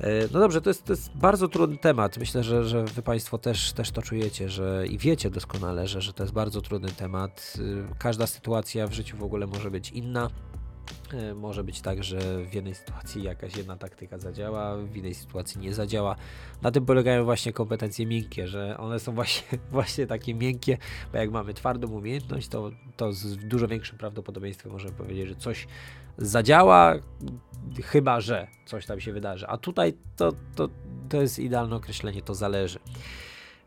E, 0.01 0.29
no 0.33 0.41
dobrze, 0.41 0.61
to 0.61 0.71
jest, 0.71 0.85
to 0.85 0.93
jest 0.93 1.11
bardzo 1.15 1.49
trudny 1.49 1.79
temat. 1.79 2.19
Myślę, 2.19 2.43
że, 2.43 2.65
że 2.65 2.85
Wy 2.85 3.03
Państwo 3.03 3.39
też, 3.39 3.73
też 3.73 3.91
to 3.91 4.03
czujecie 4.03 4.49
że, 4.49 4.85
i 4.87 4.99
wiecie 4.99 5.31
doskonale, 5.31 5.87
że, 5.87 6.01
że 6.01 6.13
to 6.13 6.23
jest 6.23 6.35
bardzo 6.35 6.61
trudny 6.61 6.89
temat. 6.89 7.55
E, 7.91 7.95
każda 7.99 8.27
sytuacja 8.27 8.87
w 8.87 8.93
życiu 8.93 9.17
w 9.17 9.23
ogóle 9.23 9.47
może 9.47 9.71
być 9.71 9.91
inna. 9.91 10.31
E, 11.13 11.35
może 11.35 11.65
być 11.65 11.81
tak, 11.81 12.05
że 12.05 12.45
w 12.45 12.55
jednej 12.55 12.75
sytuacji 12.75 13.23
jakaś 13.23 13.57
jedna 13.57 13.77
taktyka 13.77 14.19
zadziała, 14.19 14.77
w 14.77 14.97
innej 14.97 15.15
sytuacji 15.15 15.61
nie 15.61 15.75
zadziała. 15.75 16.17
Na 16.63 16.71
tym 16.71 16.87
polegają 16.87 17.25
właśnie 17.25 17.53
kompetencje 17.53 18.07
miękkie, 18.07 18.49
że 18.49 18.79
one 18.79 19.01
są 19.01 19.13
właśnie, 19.13 19.59
właśnie 19.71 20.07
takie 20.07 20.35
miękkie, 20.35 20.79
bo 21.13 21.19
jak 21.19 21.31
mamy 21.31 21.55
twardą 21.55 21.89
umiejętność, 21.89 22.49
to, 22.49 22.71
to 22.97 23.13
z 23.13 23.37
dużo 23.37 23.69
większym 23.69 23.99
prawdopodobieństwem 23.99 24.73
możemy 24.73 24.95
powiedzieć, 24.95 25.29
że 25.29 25.35
coś 25.35 25.67
zadziała, 26.19 26.95
chyba 27.85 28.21
że 28.21 28.47
coś 28.67 28.87
tam 28.87 29.01
się 29.01 29.13
wydarzy. 29.13 29.47
A 29.47 29.57
tutaj 29.59 29.95
to, 30.17 30.33
to, 30.55 30.69
to 31.09 31.21
jest 31.21 31.39
idealne 31.39 31.77
określenie, 31.77 32.23
to 32.23 32.35
zależy. 32.35 32.79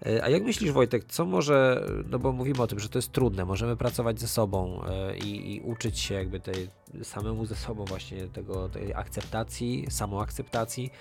E, 0.06 0.24
a 0.24 0.30
jak 0.30 0.44
myślisz, 0.44 0.72
Wojtek, 0.72 1.06
co 1.06 1.26
może, 1.26 1.88
no 2.10 2.20
bo 2.20 2.32
mówimy 2.32 2.62
o 2.62 2.68
tym, 2.68 2.80
że 2.80 2.90
to 2.90 2.98
jest 2.98 3.12
trudne, 3.12 3.46
możemy 3.46 3.78
pracować 3.78 4.20
ze 4.20 4.28
sobą 4.28 4.82
e, 4.86 5.18
i, 5.18 5.56
i 5.56 5.62
uczyć 5.62 6.00
się 6.00 6.16
jakby 6.16 6.40
tej 6.40 6.70
samemu 7.04 7.46
ze 7.46 7.56
sobą 7.56 7.86
właśnie 7.86 8.28
tego, 8.28 8.70
tej 8.70 8.94
akceptacji, 8.94 9.86
samoakceptacji, 9.90 10.92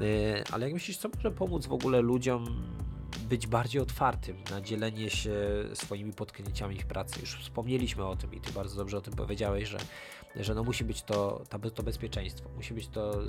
e, 0.00 0.44
ale 0.52 0.66
jak 0.66 0.74
myślisz, 0.74 0.96
co 0.96 1.08
może 1.16 1.30
pomóc 1.30 1.66
w 1.66 1.72
ogóle 1.72 2.00
ludziom 2.00 2.62
być 3.28 3.46
bardziej 3.46 3.82
otwartym 3.82 4.36
na 4.50 4.60
dzielenie 4.60 5.10
się 5.10 5.34
swoimi 5.74 6.12
potknięciami 6.12 6.78
w 6.78 6.86
pracy? 6.86 7.20
Już 7.20 7.36
wspomnieliśmy 7.40 8.04
o 8.04 8.16
tym 8.16 8.34
i 8.34 8.40
ty 8.40 8.52
bardzo 8.52 8.76
dobrze 8.76 8.96
o 8.96 9.00
tym 9.00 9.14
powiedziałeś, 9.14 9.68
że 9.68 9.78
że 10.36 10.54
no 10.54 10.64
musi 10.64 10.84
być 10.84 11.02
to, 11.02 11.42
to 11.74 11.82
bezpieczeństwo, 11.82 12.48
musi 12.56 12.74
być 12.74 12.88
to 12.88 13.22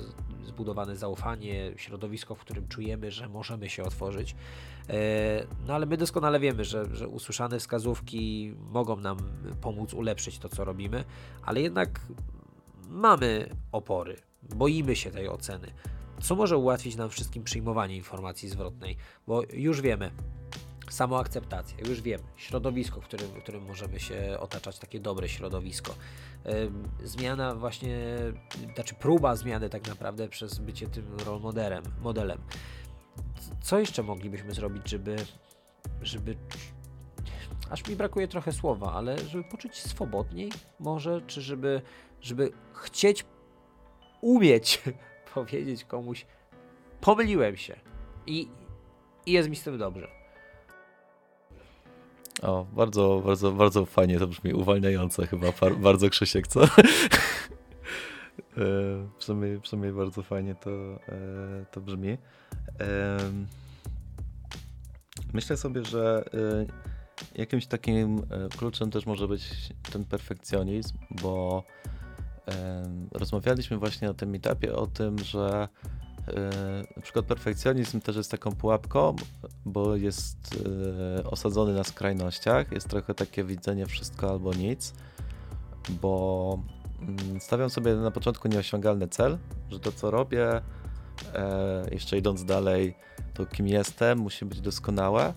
zbudowane 0.44 0.96
zaufanie, 0.96 1.72
środowisko, 1.76 2.34
w 2.34 2.38
którym 2.38 2.68
czujemy, 2.68 3.10
że 3.10 3.28
możemy 3.28 3.68
się 3.68 3.82
otworzyć. 3.82 4.34
E, 4.88 5.46
no 5.66 5.74
ale 5.74 5.86
my 5.86 5.96
doskonale 5.96 6.40
wiemy, 6.40 6.64
że, 6.64 6.96
że 6.96 7.08
usłyszane 7.08 7.58
wskazówki 7.58 8.54
mogą 8.58 8.96
nam 8.96 9.16
pomóc 9.60 9.94
ulepszyć 9.94 10.38
to, 10.38 10.48
co 10.48 10.64
robimy, 10.64 11.04
ale 11.42 11.60
jednak 11.60 12.00
mamy 12.88 13.48
opory, 13.72 14.16
boimy 14.42 14.96
się 14.96 15.10
tej 15.10 15.28
oceny. 15.28 15.72
Co 16.20 16.36
może 16.36 16.56
ułatwić 16.56 16.96
nam 16.96 17.10
wszystkim 17.10 17.44
przyjmowanie 17.44 17.96
informacji 17.96 18.48
zwrotnej, 18.48 18.96
bo 19.26 19.42
już 19.52 19.80
wiemy, 19.80 20.10
samoakceptacja, 20.90 21.78
już 21.88 22.00
wiemy, 22.02 22.24
środowisko, 22.36 23.00
w 23.00 23.04
którym, 23.04 23.26
w 23.26 23.42
którym 23.42 23.64
możemy 23.64 24.00
się 24.00 24.36
otaczać, 24.40 24.78
takie 24.78 25.00
dobre 25.00 25.28
środowisko. 25.28 25.94
Zmiana 27.04 27.54
właśnie, 27.54 27.98
znaczy 28.74 28.94
próba 28.94 29.36
zmiany 29.36 29.68
tak 29.68 29.88
naprawdę 29.88 30.28
przez 30.28 30.58
bycie 30.58 30.88
tym 30.88 31.16
role 31.26 31.40
modelem. 32.00 32.38
Co 33.60 33.78
jeszcze 33.78 34.02
moglibyśmy 34.02 34.54
zrobić, 34.54 34.90
żeby, 34.90 35.16
żeby 36.02 36.36
aż 37.70 37.88
mi 37.88 37.96
brakuje 37.96 38.28
trochę 38.28 38.52
słowa, 38.52 38.92
ale 38.92 39.18
żeby 39.18 39.44
poczuć 39.44 39.76
swobodniej 39.82 40.52
może, 40.80 41.20
czy 41.26 41.40
żeby, 41.40 41.82
żeby 42.20 42.52
chcieć 42.74 43.24
umieć 44.20 44.82
powiedzieć 45.34 45.84
komuś 45.84 46.26
pomyliłem 47.00 47.56
się 47.56 47.76
i, 48.26 48.48
i 49.26 49.32
jest 49.32 49.48
mi 49.48 49.56
z 49.56 49.62
tym 49.62 49.78
dobrze. 49.78 50.21
O, 52.42 52.66
bardzo, 52.72 53.22
bardzo, 53.26 53.52
bardzo 53.52 53.86
fajnie 53.86 54.18
to 54.18 54.26
brzmi, 54.26 54.52
uwalniające 54.52 55.26
chyba, 55.26 55.46
bardzo 55.76 56.10
Krzysiek, 56.10 56.46
co? 56.46 56.60
E, 58.58 58.64
przynajmniej, 59.18 59.60
przynajmniej 59.60 59.92
bardzo 59.92 60.22
fajnie 60.22 60.54
to, 60.54 60.70
e, 60.70 61.66
to 61.70 61.80
brzmi. 61.80 62.18
Myślę 65.32 65.56
sobie, 65.56 65.84
że 65.84 66.24
e, 66.34 66.66
jakimś 67.34 67.66
takim 67.66 68.22
kluczem 68.56 68.90
też 68.90 69.06
może 69.06 69.28
być 69.28 69.72
ten 69.92 70.04
perfekcjonizm, 70.04 70.98
bo 71.10 71.64
rozmawialiśmy 73.12 73.78
właśnie 73.78 74.08
na 74.08 74.14
tym 74.14 74.30
meetupie 74.30 74.74
o 74.76 74.86
tym, 74.86 75.18
że 75.18 75.68
na 76.96 77.02
przykład 77.02 77.26
perfekcjonizm 77.26 78.00
też 78.00 78.16
jest 78.16 78.30
taką 78.30 78.52
pułapką, 78.52 79.16
bo 79.64 79.96
jest 79.96 80.64
e, 81.18 81.24
osadzony 81.24 81.74
na 81.74 81.84
skrajnościach. 81.84 82.72
Jest 82.72 82.88
trochę 82.88 83.14
takie 83.14 83.44
widzenie 83.44 83.86
wszystko 83.86 84.30
albo 84.30 84.54
nic, 84.54 84.94
bo 86.02 86.58
mm, 87.00 87.40
stawiam 87.40 87.70
sobie 87.70 87.94
na 87.94 88.10
początku 88.10 88.48
nieosiągalny 88.48 89.08
cel, 89.08 89.38
że 89.70 89.80
to 89.80 89.92
co 89.92 90.10
robię 90.10 90.62
E, 91.34 91.84
jeszcze 91.90 92.18
idąc 92.18 92.44
dalej, 92.44 92.94
to 93.34 93.46
kim 93.46 93.66
jestem, 93.66 94.18
musi 94.18 94.44
być 94.44 94.60
doskonałe. 94.60 95.34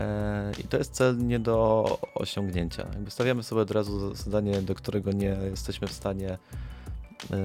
E, 0.00 0.52
I 0.58 0.64
to 0.64 0.76
jest 0.76 0.92
cel 0.92 1.26
nie 1.26 1.38
do 1.38 1.84
osiągnięcia. 2.14 2.86
Jakby 2.92 3.10
stawiamy 3.10 3.42
sobie 3.42 3.60
od 3.62 3.70
razu 3.70 4.14
zadanie, 4.14 4.62
do 4.62 4.74
którego 4.74 5.12
nie 5.12 5.36
jesteśmy 5.50 5.88
w 5.88 5.92
stanie 5.92 6.38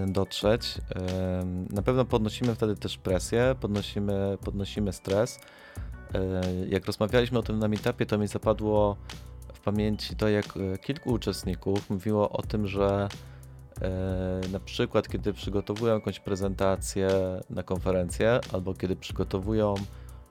dotrzeć. 0.08 0.78
Na 1.70 1.82
pewno 1.82 2.06
podnosimy 2.06 2.56
wtedy 2.56 2.76
też 2.76 2.98
presję, 2.98 3.56
podnosimy, 3.60 4.38
podnosimy 4.44 4.94
stres. 4.94 5.40
Jak 6.70 6.86
rozmawialiśmy 6.86 7.40
o 7.40 7.44
tym 7.44 7.60
na 7.60 7.68
meetupie, 7.68 8.06
to 8.06 8.18
mi 8.18 8.28
zapadło 8.28 8.98
w 9.54 9.60
pamięci 9.60 10.16
to, 10.16 10.30
jak 10.30 10.46
kilku 10.82 11.10
uczestników 11.10 11.90
mówiło 11.90 12.30
o 12.30 12.42
tym, 12.42 12.68
że 12.68 13.10
na 14.52 14.60
przykład 14.60 15.08
kiedy 15.08 15.34
przygotowują 15.34 15.94
jakąś 15.94 16.20
prezentację 16.20 17.10
na 17.50 17.64
konferencję 17.64 18.40
albo 18.54 18.74
kiedy 18.74 18.96
przygotowują 18.96 19.76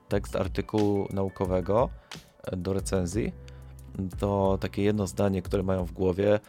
tekst 0.09 0.37
artykułu 0.37 1.09
naukowego 1.11 1.91
e, 2.45 2.57
do 2.57 2.73
recenzji, 2.73 3.33
to 4.19 4.59
takie 4.61 4.83
jedno 4.83 5.07
zdanie, 5.07 5.43
które 5.43 5.63
mają 5.63 5.85
w 5.85 5.93
głowie, 5.93 6.35
e, 6.35 6.41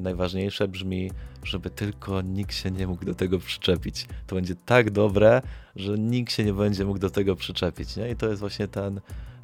najważniejsze 0.00 0.68
brzmi, 0.68 1.10
żeby 1.44 1.70
tylko 1.70 2.22
nikt 2.22 2.54
się 2.54 2.70
nie 2.70 2.86
mógł 2.86 3.04
do 3.04 3.14
tego 3.14 3.38
przyczepić. 3.38 4.06
To 4.26 4.34
będzie 4.34 4.54
tak 4.66 4.90
dobre, 4.90 5.42
że 5.76 5.98
nikt 5.98 6.32
się 6.32 6.44
nie 6.44 6.52
będzie 6.52 6.84
mógł 6.84 6.98
do 6.98 7.10
tego 7.10 7.36
przyczepić. 7.36 7.96
Nie? 7.96 8.10
I 8.10 8.16
to 8.16 8.28
jest 8.28 8.40
właśnie 8.40 8.68
ten, 8.68 9.00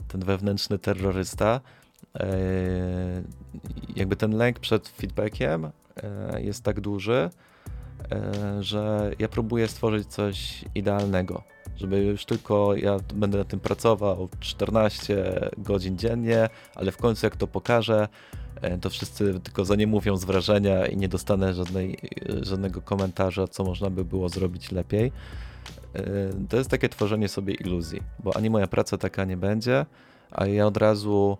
ten 0.09 0.21
wewnętrzny 0.21 0.79
terrorysta. 0.79 1.61
E, 2.21 2.27
jakby 3.97 4.17
ten 4.17 4.37
lęk 4.37 4.59
przed 4.59 4.89
feedbackiem 4.89 5.71
jest 6.39 6.65
tak 6.65 6.81
duży, 6.81 7.31
że 8.61 9.11
ja 9.19 9.29
próbuję 9.29 9.69
stworzyć 9.69 10.09
coś 10.09 10.65
idealnego 10.75 11.43
żeby 11.77 11.99
już 11.99 12.25
tylko 12.25 12.77
ja 12.77 12.97
będę 13.15 13.39
na 13.39 13.45
tym 13.45 13.61
pracował 13.61 14.29
14 14.41 15.51
godzin 15.59 15.99
dziennie, 15.99 16.49
ale 16.75 16.93
w 16.93 16.97
końcu 16.97 17.27
jak 17.27 17.37
to 17.37 17.47
pokażę, 17.47 18.09
e, 18.35 18.42
to 18.81 18.91
wszyscy 18.91 19.41
tylko 19.41 19.65
za 19.65 19.77
nie 19.77 19.87
mówią 19.87 20.17
z 20.17 20.25
wrażenia 20.25 20.87
i 20.87 20.97
nie 20.97 21.09
dostanę 21.09 21.55
żadnej, 21.55 21.99
żadnego 22.43 22.83
komentarza, 22.83 23.49
co 23.49 23.65
można 23.65 23.91
by 23.91 24.05
było 24.05 24.29
zrobić 24.29 24.73
lepiej. 24.73 25.13
E, 25.95 26.03
to 26.49 26.57
jest 26.57 26.71
takie 26.71 26.89
tworzenie 26.89 27.29
sobie 27.29 27.55
iluzji, 27.55 28.01
bo 28.19 28.37
ani 28.37 28.51
moja 28.51 28.67
praca 28.67 28.99
taka 28.99 29.25
nie 29.25 29.37
będzie, 29.37 29.87
a 30.31 30.47
ja 30.47 30.67
od 30.67 30.77
razu 30.77 31.39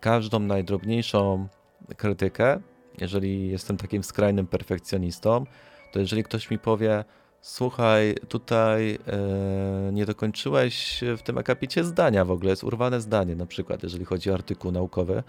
każdą 0.00 0.38
najdrobniejszą 0.40 1.48
krytykę, 1.96 2.60
jeżeli 3.00 3.48
jestem 3.48 3.76
takim 3.76 4.04
skrajnym 4.04 4.46
perfekcjonistą, 4.46 5.44
to 5.92 6.00
jeżeli 6.00 6.24
ktoś 6.24 6.50
mi 6.50 6.58
powie, 6.58 7.04
Słuchaj, 7.40 8.14
tutaj 8.28 8.98
e, 9.06 9.92
nie 9.92 10.06
dokończyłeś 10.06 11.04
w 11.18 11.22
tym 11.22 11.38
akapicie 11.38 11.84
zdania 11.84 12.24
w 12.24 12.30
ogóle, 12.30 12.50
jest 12.50 12.64
urwane 12.64 13.00
zdanie 13.00 13.36
na 13.36 13.46
przykład, 13.46 13.82
jeżeli 13.82 14.04
chodzi 14.04 14.30
o 14.30 14.34
artykuł 14.34 14.72
naukowy, 14.72 15.22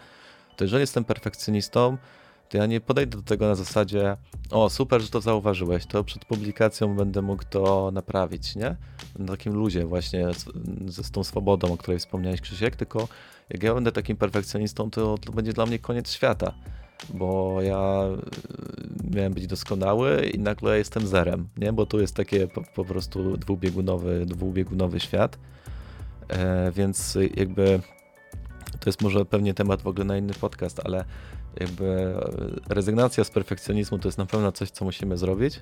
to 0.60 0.64
jeżeli 0.66 0.82
jestem 0.82 1.04
perfekcjonistą, 1.04 1.98
to 2.50 2.58
ja 2.58 2.66
nie 2.66 2.82
podejdę 2.82 3.18
do 3.18 3.24
tego 3.24 3.48
na 3.48 3.56
zasadzie 3.56 4.18
o 4.52 4.70
super, 4.70 5.02
że 5.02 5.10
to 5.10 5.22
zauważyłeś, 5.22 5.86
to 5.86 6.04
przed 6.04 6.26
publikacją 6.26 6.96
będę 6.96 7.22
mógł 7.22 7.44
to 7.50 7.92
naprawić, 7.94 8.56
nie? 8.56 8.76
Na 9.20 9.28
takim 9.28 9.54
luzie 9.54 9.86
właśnie 9.86 10.34
z, 10.34 10.46
z, 10.94 11.06
z 11.06 11.12
tą 11.12 11.24
swobodą, 11.24 11.74
o 11.74 11.78
której 11.78 12.00
wspomniałeś 12.00 12.42
Krzysiek, 12.42 12.76
tylko 12.76 13.08
jak 13.50 13.64
ja 13.64 13.74
będę 13.74 13.92
takim 13.92 14.18
perfekcjonistą, 14.18 14.92
to, 14.92 15.18
to 15.18 15.32
będzie 15.32 15.54
dla 15.54 15.66
mnie 15.66 15.80
koniec 15.80 16.12
świata 16.12 16.54
bo 17.14 17.62
ja 17.62 18.04
y, 19.12 19.16
miałem 19.16 19.34
być 19.34 19.48
doskonały 19.48 20.26
i 20.34 20.40
nagle 20.40 20.78
jestem 20.78 21.08
zerem, 21.08 21.50
nie? 21.58 21.74
Bo 21.74 21.86
tu 21.86 22.00
jest 22.00 22.16
takie 22.16 22.48
po, 22.48 22.62
po 22.76 22.86
prostu 22.86 23.38
dwubiegunowy, 23.38 24.26
dwubiegunowy 24.26 25.00
świat, 25.00 25.40
e, 26.28 26.72
więc 26.72 27.18
jakby 27.36 27.80
to 28.80 28.90
jest 28.90 29.02
może 29.02 29.26
pewnie 29.26 29.54
temat 29.54 29.82
w 29.82 29.88
ogóle 29.88 30.06
na 30.06 30.18
inny 30.18 30.34
podcast, 30.34 30.82
ale 30.84 31.06
jakby 31.60 31.86
e, 31.86 32.74
rezygnacja 32.74 33.24
z 33.24 33.32
perfekcjonizmu 33.32 34.00
to 34.00 34.08
jest 34.08 34.18
na 34.18 34.26
pewno 34.26 34.52
coś, 34.52 34.72
co 34.72 34.86
musimy 34.86 35.18
zrobić, 35.18 35.62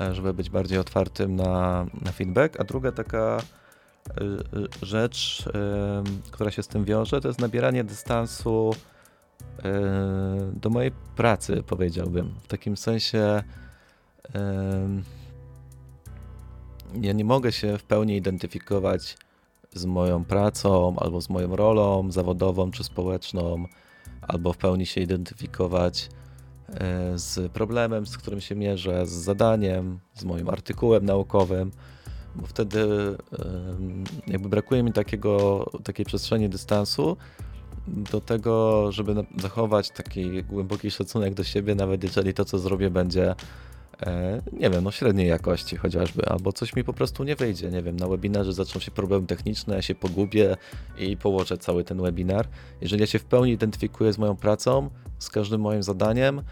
e, 0.00 0.14
żeby 0.14 0.34
być 0.34 0.50
bardziej 0.50 0.78
otwartym 0.78 1.36
na, 1.36 1.86
na 2.02 2.12
feedback, 2.12 2.60
a 2.60 2.64
druga 2.64 2.92
taka 2.92 3.38
e, 3.38 3.42
rzecz, 4.82 5.44
która 6.30 6.50
się 6.50 6.62
z 6.62 6.68
tym 6.68 6.84
wiąże, 6.84 7.20
to 7.20 7.28
jest 7.28 7.40
nabieranie 7.40 7.84
dystansu 7.84 8.74
do 10.52 10.70
mojej 10.70 10.92
pracy, 11.16 11.62
powiedziałbym. 11.66 12.34
W 12.42 12.46
takim 12.46 12.76
sensie 12.76 13.42
ja 17.00 17.12
nie 17.12 17.24
mogę 17.24 17.52
się 17.52 17.78
w 17.78 17.84
pełni 17.84 18.16
identyfikować 18.16 19.16
z 19.74 19.84
moją 19.84 20.24
pracą, 20.24 20.94
albo 20.98 21.20
z 21.20 21.28
moją 21.30 21.56
rolą 21.56 22.10
zawodową 22.10 22.70
czy 22.70 22.84
społeczną, 22.84 23.64
albo 24.22 24.52
w 24.52 24.56
pełni 24.56 24.86
się 24.86 25.00
identyfikować 25.00 26.08
e, 26.68 27.18
z 27.18 27.52
problemem, 27.52 28.06
z 28.06 28.18
którym 28.18 28.40
się 28.40 28.54
mierzę, 28.54 29.06
z 29.06 29.12
zadaniem, 29.12 29.98
z 30.14 30.24
moim 30.24 30.48
artykułem 30.48 31.04
naukowym, 31.04 31.70
bo 32.36 32.46
wtedy 32.46 32.86
jakby 34.26 34.48
brakuje 34.48 34.82
mi 34.82 34.92
takiego, 34.92 35.64
takiej 35.84 36.06
przestrzeni 36.06 36.48
dystansu, 36.48 37.16
do 37.86 38.20
tego, 38.20 38.86
żeby 38.92 39.26
zachować 39.38 39.90
taki 39.90 40.44
głęboki 40.44 40.90
szacunek 40.90 41.34
do 41.34 41.44
siebie, 41.44 41.74
nawet 41.74 42.04
jeżeli 42.04 42.34
to, 42.34 42.44
co 42.44 42.58
zrobię, 42.58 42.90
będzie 42.90 43.34
nie 44.52 44.70
wiem, 44.70 44.84
no 44.84 44.90
średniej 44.90 45.28
jakości 45.28 45.76
chociażby, 45.76 46.26
albo 46.26 46.52
coś 46.52 46.76
mi 46.76 46.84
po 46.84 46.92
prostu 46.92 47.24
nie 47.24 47.36
wyjdzie, 47.36 47.70
nie 47.70 47.82
wiem, 47.82 47.96
na 47.96 48.08
webinarze 48.08 48.52
zaczną 48.52 48.80
się 48.80 48.90
problemy 48.90 49.26
techniczne, 49.26 49.74
ja 49.74 49.82
się 49.82 49.94
pogubię 49.94 50.56
i 50.98 51.16
położę 51.16 51.58
cały 51.58 51.84
ten 51.84 52.02
webinar. 52.02 52.48
Jeżeli 52.80 53.00
ja 53.00 53.06
się 53.06 53.18
w 53.18 53.24
pełni 53.24 53.52
identyfikuję 53.52 54.12
z 54.12 54.18
moją 54.18 54.36
pracą, 54.36 54.90
z 55.18 55.30
każdym 55.30 55.60
moim 55.60 55.82
zadaniem, 55.82 56.42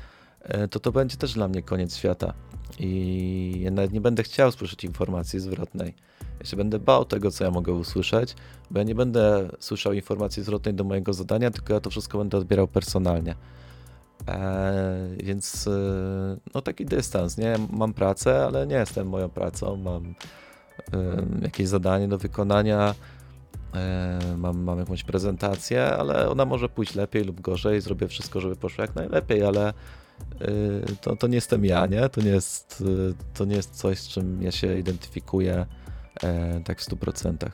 e, 0.42 0.68
to 0.68 0.80
to 0.80 0.92
będzie 0.92 1.16
też 1.16 1.32
dla 1.32 1.48
mnie 1.48 1.62
koniec 1.62 1.96
świata 1.96 2.34
i 2.78 3.60
ja 3.60 3.70
nawet 3.70 3.92
nie 3.92 4.00
będę 4.00 4.22
chciał 4.22 4.52
słyszeć 4.52 4.84
informacji 4.84 5.40
zwrotnej. 5.40 5.94
Ja 6.40 6.46
się 6.46 6.56
będę 6.56 6.78
bał 6.78 7.04
tego, 7.04 7.30
co 7.30 7.44
ja 7.44 7.50
mogę 7.50 7.72
usłyszeć, 7.72 8.34
bo 8.70 8.78
ja 8.78 8.84
nie 8.84 8.94
będę 8.94 9.48
słyszał 9.58 9.92
informacji 9.92 10.42
zwrotnej 10.42 10.74
do 10.74 10.84
mojego 10.84 11.12
zadania, 11.12 11.50
tylko 11.50 11.74
ja 11.74 11.80
to 11.80 11.90
wszystko 11.90 12.18
będę 12.18 12.38
odbierał 12.38 12.68
personalnie. 12.68 13.34
Eee, 14.26 15.24
więc 15.24 15.66
e, 15.66 15.70
no 16.54 16.62
taki 16.62 16.86
dystans, 16.86 17.38
nie? 17.38 17.56
Mam 17.70 17.94
pracę, 17.94 18.44
ale 18.44 18.66
nie 18.66 18.76
jestem 18.76 19.08
moją 19.08 19.28
pracą, 19.28 19.76
mam 19.76 20.14
e, 20.92 21.22
jakieś 21.42 21.68
zadanie 21.68 22.08
do 22.08 22.18
wykonania, 22.18 22.94
e, 23.74 24.18
mam, 24.36 24.58
mam 24.58 24.78
jakąś 24.78 25.04
prezentację, 25.04 25.86
ale 25.86 26.28
ona 26.28 26.44
może 26.44 26.68
pójść 26.68 26.94
lepiej 26.94 27.24
lub 27.24 27.40
gorzej, 27.40 27.80
zrobię 27.80 28.08
wszystko, 28.08 28.40
żeby 28.40 28.56
poszło 28.56 28.82
jak 28.82 28.94
najlepiej, 28.94 29.44
ale 29.44 29.72
to, 31.00 31.16
to 31.16 31.26
nie 31.26 31.34
jestem 31.34 31.64
ja, 31.64 31.86
nie? 31.86 32.08
To 32.08 32.20
nie 32.20 32.30
jest, 32.30 32.84
to 33.34 33.44
nie 33.44 33.56
jest 33.56 33.70
coś, 33.70 33.98
z 33.98 34.08
czym 34.08 34.42
ja 34.42 34.52
się 34.52 34.78
identyfikuję 34.78 35.66
e, 36.22 36.60
tak 36.64 36.80
w 36.80 36.90
100%. 36.90 37.50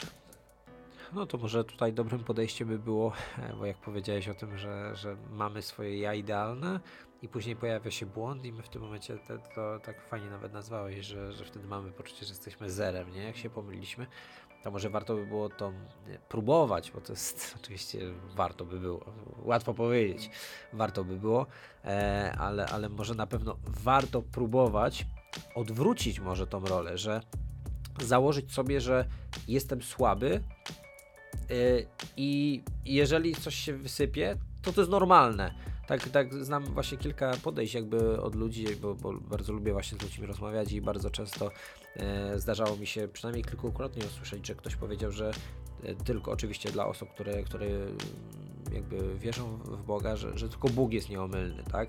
No 1.17 1.27
to 1.27 1.39
może 1.39 1.65
tutaj 1.65 1.93
dobrym 1.93 2.25
podejściem 2.25 2.69
by 2.69 2.79
było, 2.79 3.13
e, 3.39 3.57
bo 3.57 3.67
jak 3.67 3.77
powiedziałeś 3.77 4.29
o 4.29 4.35
tym, 4.35 4.59
że, 4.59 4.97
że 4.97 5.17
mamy 5.31 5.63
swoje 5.63 5.99
ja 5.99 6.15
idealne 6.15 6.81
i 7.23 7.29
później 7.29 7.57
pojawia 7.57 7.91
się 7.91 8.07
błąd 8.07 8.45
i 8.45 8.53
my 8.53 8.63
w 8.63 8.69
tym 8.69 8.83
momencie 8.83 9.19
te, 9.19 9.39
to 9.39 9.81
tak 9.85 10.03
fajnie 10.09 10.31
nawet 10.31 10.53
nazwałeś, 10.53 11.07
że, 11.07 11.33
że 11.33 11.45
wtedy 11.45 11.69
mamy 11.69 11.93
poczucie, 11.93 12.27
że 12.27 12.33
jesteśmy 12.33 12.71
zerem, 12.71 13.13
nie? 13.13 13.23
Jak 13.23 13.37
się 13.37 13.51
pomyliliśmy, 13.51 14.07
to 14.63 14.71
może 14.71 14.91
warto 14.91 15.15
by 15.15 15.27
było 15.27 15.49
to 15.49 15.73
próbować, 16.29 16.91
bo 16.91 17.01
to 17.01 17.13
jest 17.13 17.55
oczywiście 17.61 18.01
warto 18.35 18.65
by 18.65 18.81
było, 18.81 19.05
łatwo 19.43 19.75
powiedzieć, 19.75 20.31
warto 20.73 21.05
by 21.05 21.17
było, 21.17 21.47
e, 21.85 22.35
ale, 22.39 22.67
ale 22.67 22.89
może 22.89 23.15
na 23.15 23.27
pewno 23.27 23.57
warto 23.63 24.23
próbować 24.23 25.07
odwrócić 25.55 26.21
może 26.21 26.47
tą 26.47 26.65
rolę, 26.65 26.99
że 26.99 27.21
założyć 28.01 28.53
sobie, 28.53 28.81
że 28.81 29.05
jestem 29.49 29.83
słaby 29.83 30.43
i 32.17 32.63
jeżeli 32.85 33.35
coś 33.35 33.55
się 33.55 33.73
wysypie, 33.73 34.37
to 34.63 34.73
to 34.73 34.81
jest 34.81 34.91
normalne. 34.91 35.55
Tak, 35.87 36.09
tak 36.09 36.35
znam 36.35 36.65
właśnie 36.65 36.99
kilka 36.99 37.33
podejść 37.43 37.75
jakby 37.75 38.21
od 38.21 38.35
ludzi, 38.35 38.67
bo, 38.83 38.95
bo 38.95 39.13
bardzo 39.13 39.53
lubię 39.53 39.73
właśnie 39.73 39.99
z 39.99 40.03
ludźmi 40.03 40.27
rozmawiać 40.27 40.73
i 40.73 40.81
bardzo 40.81 41.11
często 41.11 41.51
e, 41.97 42.39
zdarzało 42.39 42.77
mi 42.77 42.87
się 42.87 43.09
przynajmniej 43.09 43.45
kilkukrotnie 43.45 44.07
usłyszeć, 44.07 44.47
że 44.47 44.55
ktoś 44.55 44.77
powiedział, 44.77 45.13
że 45.13 45.31
e, 45.83 45.95
tylko 45.95 46.31
oczywiście 46.31 46.71
dla 46.71 46.87
osób, 46.87 47.11
które, 47.11 47.43
które 47.43 47.67
jakby 48.73 49.19
wierzą 49.19 49.59
w 49.59 49.83
Boga, 49.83 50.17
że, 50.17 50.39
że 50.39 50.49
tylko 50.49 50.69
Bóg 50.69 50.93
jest 50.93 51.09
nieomylny, 51.09 51.63
tak? 51.73 51.89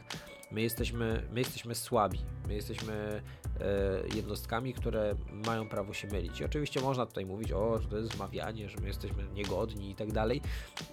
My 0.51 0.61
jesteśmy, 0.61 1.23
my 1.31 1.39
jesteśmy 1.39 1.75
słabi, 1.75 2.19
my 2.47 2.53
jesteśmy 2.53 3.21
e, 3.59 4.15
jednostkami, 4.15 4.73
które 4.73 5.15
mają 5.45 5.69
prawo 5.69 5.93
się 5.93 6.07
mylić. 6.07 6.39
I 6.39 6.45
oczywiście 6.45 6.81
można 6.81 7.05
tutaj 7.05 7.25
mówić, 7.25 7.51
o, 7.51 7.79
że 7.81 7.87
to 7.87 7.97
jest 7.97 8.13
zmawianie, 8.13 8.69
że 8.69 8.77
my 8.81 8.87
jesteśmy 8.87 9.23
niegodni 9.33 9.91
i 9.91 9.95
tak 9.95 10.11
dalej. 10.11 10.41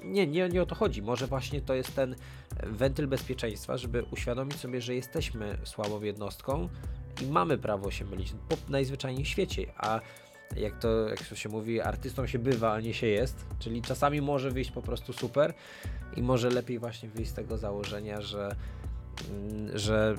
Nie, 0.03 0.27
nie, 0.27 0.49
nie 0.49 0.63
o 0.63 0.67
to 0.67 0.75
chodzi. 0.75 1.03
Może 1.03 1.27
właśnie 1.27 1.61
to 1.61 1.75
jest 1.75 1.95
ten 1.95 2.17
wentyl 2.63 3.07
bezpieczeństwa, 3.07 3.77
żeby 3.77 4.05
uświadomić 4.11 4.57
sobie, 4.57 4.81
że 4.81 4.95
jesteśmy 4.95 5.59
słabą 5.65 6.03
jednostką 6.03 6.69
i 7.23 7.27
mamy 7.27 7.59
prawo 7.59 7.91
się 7.91 8.05
mylić 8.05 8.33
po 8.49 8.57
najzwyczajniej 8.69 9.25
w 9.25 9.29
świecie, 9.29 9.67
a 9.77 10.01
jak 10.57 10.79
to, 10.79 11.09
jak 11.09 11.23
to 11.29 11.37
się 11.37 11.49
mówi, 11.49 11.81
artystą 11.81 12.27
się 12.27 12.39
bywa, 12.39 12.73
a 12.73 12.81
nie 12.81 12.95
się 12.95 13.07
jest, 13.07 13.47
czyli 13.59 13.83
czasami 13.83 14.21
może 14.21 14.51
wyjść 14.51 14.71
po 14.71 14.83
prostu 14.83 15.13
super 15.13 15.55
i 16.17 16.23
może 16.23 16.51
lepiej 16.51 16.79
właśnie 16.79 17.09
wyjść 17.09 17.31
z 17.31 17.35
tego 17.35 17.59
założenia, 17.59 18.21
że 18.21 18.57
że 19.75 20.17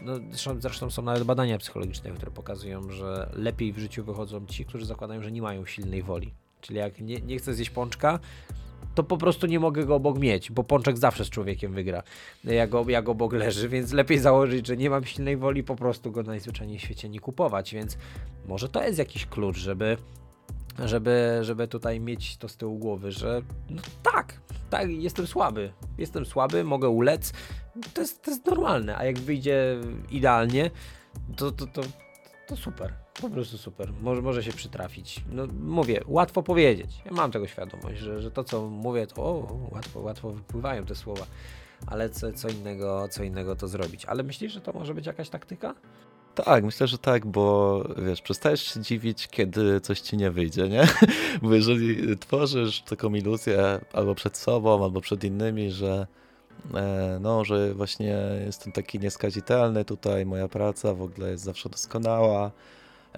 no, 0.00 0.12
zresztą, 0.30 0.60
zresztą 0.60 0.90
są 0.90 1.02
nawet 1.02 1.24
badania 1.24 1.58
psychologiczne, 1.58 2.10
które 2.10 2.30
pokazują, 2.30 2.90
że 2.90 3.30
lepiej 3.32 3.72
w 3.72 3.78
życiu 3.78 4.04
wychodzą 4.04 4.46
ci, 4.46 4.64
którzy 4.64 4.86
zakładają, 4.86 5.22
że 5.22 5.32
nie 5.32 5.42
mają 5.42 5.66
silnej 5.66 6.02
woli. 6.02 6.34
Czyli 6.60 6.78
jak 6.78 7.00
nie, 7.00 7.20
nie 7.20 7.38
chcę 7.38 7.54
zjeść 7.54 7.70
pączka, 7.70 8.18
to 8.94 9.02
po 9.02 9.16
prostu 9.16 9.46
nie 9.46 9.60
mogę 9.60 9.84
go 9.84 9.94
obok 9.94 10.18
mieć, 10.18 10.52
bo 10.52 10.64
pączek 10.64 10.98
zawsze 10.98 11.24
z 11.24 11.30
człowiekiem 11.30 11.72
wygra, 11.72 12.02
jak, 12.44 12.70
jak 12.88 13.08
obok 13.08 13.32
leży, 13.32 13.68
więc 13.68 13.92
lepiej 13.92 14.18
założyć, 14.18 14.66
że 14.66 14.76
nie 14.76 14.90
mam 14.90 15.04
silnej 15.04 15.36
woli, 15.36 15.62
po 15.64 15.76
prostu 15.76 16.12
go 16.12 16.22
najzwyczajniej 16.22 16.78
w 16.78 16.82
świecie 16.82 17.08
nie 17.08 17.20
kupować, 17.20 17.74
więc 17.74 17.98
może 18.46 18.68
to 18.68 18.82
jest 18.84 18.98
jakiś 18.98 19.26
klucz, 19.26 19.56
żeby 19.56 19.96
żeby, 20.84 21.38
żeby 21.42 21.68
tutaj 21.68 22.00
mieć 22.00 22.36
to 22.36 22.48
z 22.48 22.56
tyłu 22.56 22.78
głowy, 22.78 23.12
że 23.12 23.42
no 23.70 23.82
tak, 24.02 24.40
tak, 24.70 24.90
jestem 24.90 25.26
słaby, 25.26 25.72
jestem 25.98 26.26
słaby, 26.26 26.64
mogę 26.64 26.88
ulec, 26.88 27.32
to 27.94 28.00
jest, 28.00 28.22
to 28.22 28.30
jest 28.30 28.46
normalne, 28.46 28.96
a 28.96 29.04
jak 29.04 29.18
wyjdzie 29.18 29.80
idealnie, 30.10 30.70
to, 31.36 31.52
to, 31.52 31.66
to, 31.66 31.82
to 32.46 32.56
super. 32.56 32.92
Po 33.20 33.30
prostu 33.30 33.58
super. 33.58 33.92
Może, 34.00 34.22
może 34.22 34.42
się 34.42 34.52
przytrafić. 34.52 35.24
No 35.32 35.46
mówię, 35.60 36.00
łatwo 36.06 36.42
powiedzieć. 36.42 37.02
Ja 37.04 37.12
mam 37.12 37.30
tego 37.30 37.46
świadomość, 37.46 38.00
że, 38.00 38.22
że 38.22 38.30
to 38.30 38.44
co 38.44 38.66
mówię, 38.66 39.06
to 39.06 39.22
o, 39.22 39.58
łatwo, 39.72 40.00
łatwo 40.00 40.30
wypływają 40.30 40.84
te 40.84 40.94
słowa. 40.94 41.26
Ale 41.86 42.10
co, 42.10 42.32
co, 42.32 42.48
innego, 42.48 43.08
co 43.08 43.22
innego 43.24 43.56
to 43.56 43.68
zrobić. 43.68 44.04
Ale 44.04 44.22
myślisz, 44.22 44.52
że 44.52 44.60
to 44.60 44.72
może 44.72 44.94
być 44.94 45.06
jakaś 45.06 45.28
taktyka? 45.28 45.74
Tak, 46.44 46.64
myślę, 46.64 46.86
że 46.86 46.98
tak, 46.98 47.26
bo 47.26 47.82
wiesz, 48.06 48.22
przestajesz 48.22 48.62
się 48.62 48.80
dziwić, 48.80 49.28
kiedy 49.28 49.80
coś 49.80 50.00
ci 50.00 50.16
nie 50.16 50.30
wyjdzie, 50.30 50.68
nie? 50.68 50.84
Bo 51.42 51.54
jeżeli 51.54 52.18
tworzysz 52.18 52.82
taką 52.82 53.14
iluzję 53.14 53.80
albo 53.92 54.14
przed 54.14 54.36
sobą, 54.36 54.84
albo 54.84 55.00
przed 55.00 55.24
innymi, 55.24 55.70
że 55.70 56.06
e, 56.74 57.18
no, 57.20 57.44
że 57.44 57.74
właśnie 57.74 58.18
jestem 58.46 58.72
taki 58.72 58.98
nieskazitelny 58.98 59.84
tutaj, 59.84 60.26
moja 60.26 60.48
praca 60.48 60.94
w 60.94 61.02
ogóle 61.02 61.30
jest 61.30 61.44
zawsze 61.44 61.68
doskonała, 61.68 62.50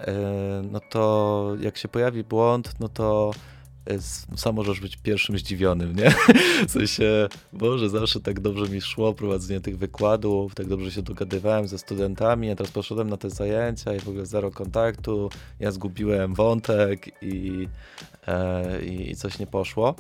E, 0.07 0.63
no 0.73 0.81
to 0.91 1.57
jak 1.61 1.77
się 1.77 1.89
pojawi 1.89 2.25
błąd, 2.25 2.73
no 2.81 2.89
to 2.89 3.31
sam 4.37 4.55
możesz 4.55 4.81
być 4.81 4.97
pierwszym 4.97 5.39
zdziwionym, 5.39 5.97
nie? 5.97 6.11
W 6.69 6.71
sensie, 6.71 7.29
Boże, 7.53 7.89
zawsze 7.89 8.21
tak 8.21 8.41
dobrze 8.41 8.69
mi 8.69 8.81
szło 8.81 9.15
prowadzenie 9.15 9.61
tych 9.61 9.79
wykładów, 9.79 10.55
tak 10.55 10.67
dobrze 10.67 10.91
się 10.91 11.03
dogadywałem 11.03 11.69
ze 11.69 11.79
studentami, 11.79 12.51
a 12.51 12.57
teraz 12.57 12.73
poszedłem 12.73 13.11
na 13.11 13.17
te 13.17 13.31
zajęcia 13.31 13.95
i 13.95 14.01
w 14.01 14.09
ogóle 14.09 14.27
zero 14.27 14.51
kontaktu, 14.51 15.31
ja 15.61 15.71
zgubiłem 15.71 16.35
wątek 16.35 17.23
i, 17.23 17.69
e, 18.27 18.85
i, 18.85 19.17
coś 19.17 19.39
nie 19.39 19.47
poszło. 19.47 19.95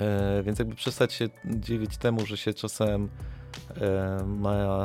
E, 0.00 0.42
więc 0.42 0.58
jakby 0.58 0.74
przestać 0.74 1.12
się 1.12 1.28
dziwić 1.44 1.96
temu, 1.96 2.26
że 2.26 2.36
się 2.36 2.54
czasem 2.54 3.08
e, 3.80 4.24
ma 4.26 4.84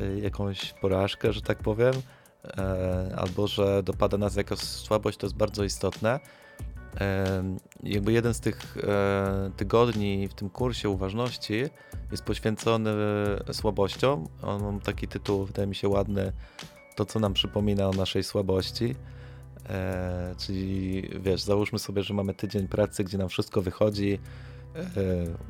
e, 0.00 0.18
jakąś 0.18 0.72
porażkę, 0.72 1.32
że 1.32 1.42
tak 1.42 1.58
powiem, 1.58 1.92
E, 2.58 3.14
albo 3.16 3.46
że 3.46 3.82
dopada 3.82 4.18
nas 4.18 4.36
jakaś 4.36 4.58
słabość, 4.58 5.18
to 5.18 5.26
jest 5.26 5.36
bardzo 5.36 5.64
istotne. 5.64 6.20
E, 7.00 7.42
jakby 7.82 8.12
jeden 8.12 8.34
z 8.34 8.40
tych 8.40 8.76
e, 8.76 9.50
tygodni 9.56 10.28
w 10.28 10.34
tym 10.34 10.50
kursie 10.50 10.88
uważności 10.88 11.64
jest 12.10 12.24
poświęcony 12.24 12.90
słabościom. 13.52 14.28
On 14.42 14.74
ma 14.74 14.80
taki 14.80 15.08
tytuł, 15.08 15.44
wydaje 15.44 15.68
mi 15.68 15.74
się 15.74 15.88
ładny, 15.88 16.32
to 16.96 17.04
co 17.04 17.20
nam 17.20 17.34
przypomina 17.34 17.88
o 17.88 17.90
naszej 17.90 18.24
słabości. 18.24 18.94
czyli 20.38 21.02
wiesz, 21.20 21.42
załóżmy 21.42 21.78
sobie, 21.78 22.02
że 22.02 22.14
mamy 22.14 22.34
tydzień 22.34 22.68
pracy, 22.68 23.04
gdzie 23.04 23.18
nam 23.18 23.28
wszystko 23.28 23.62
wychodzi. 23.62 24.18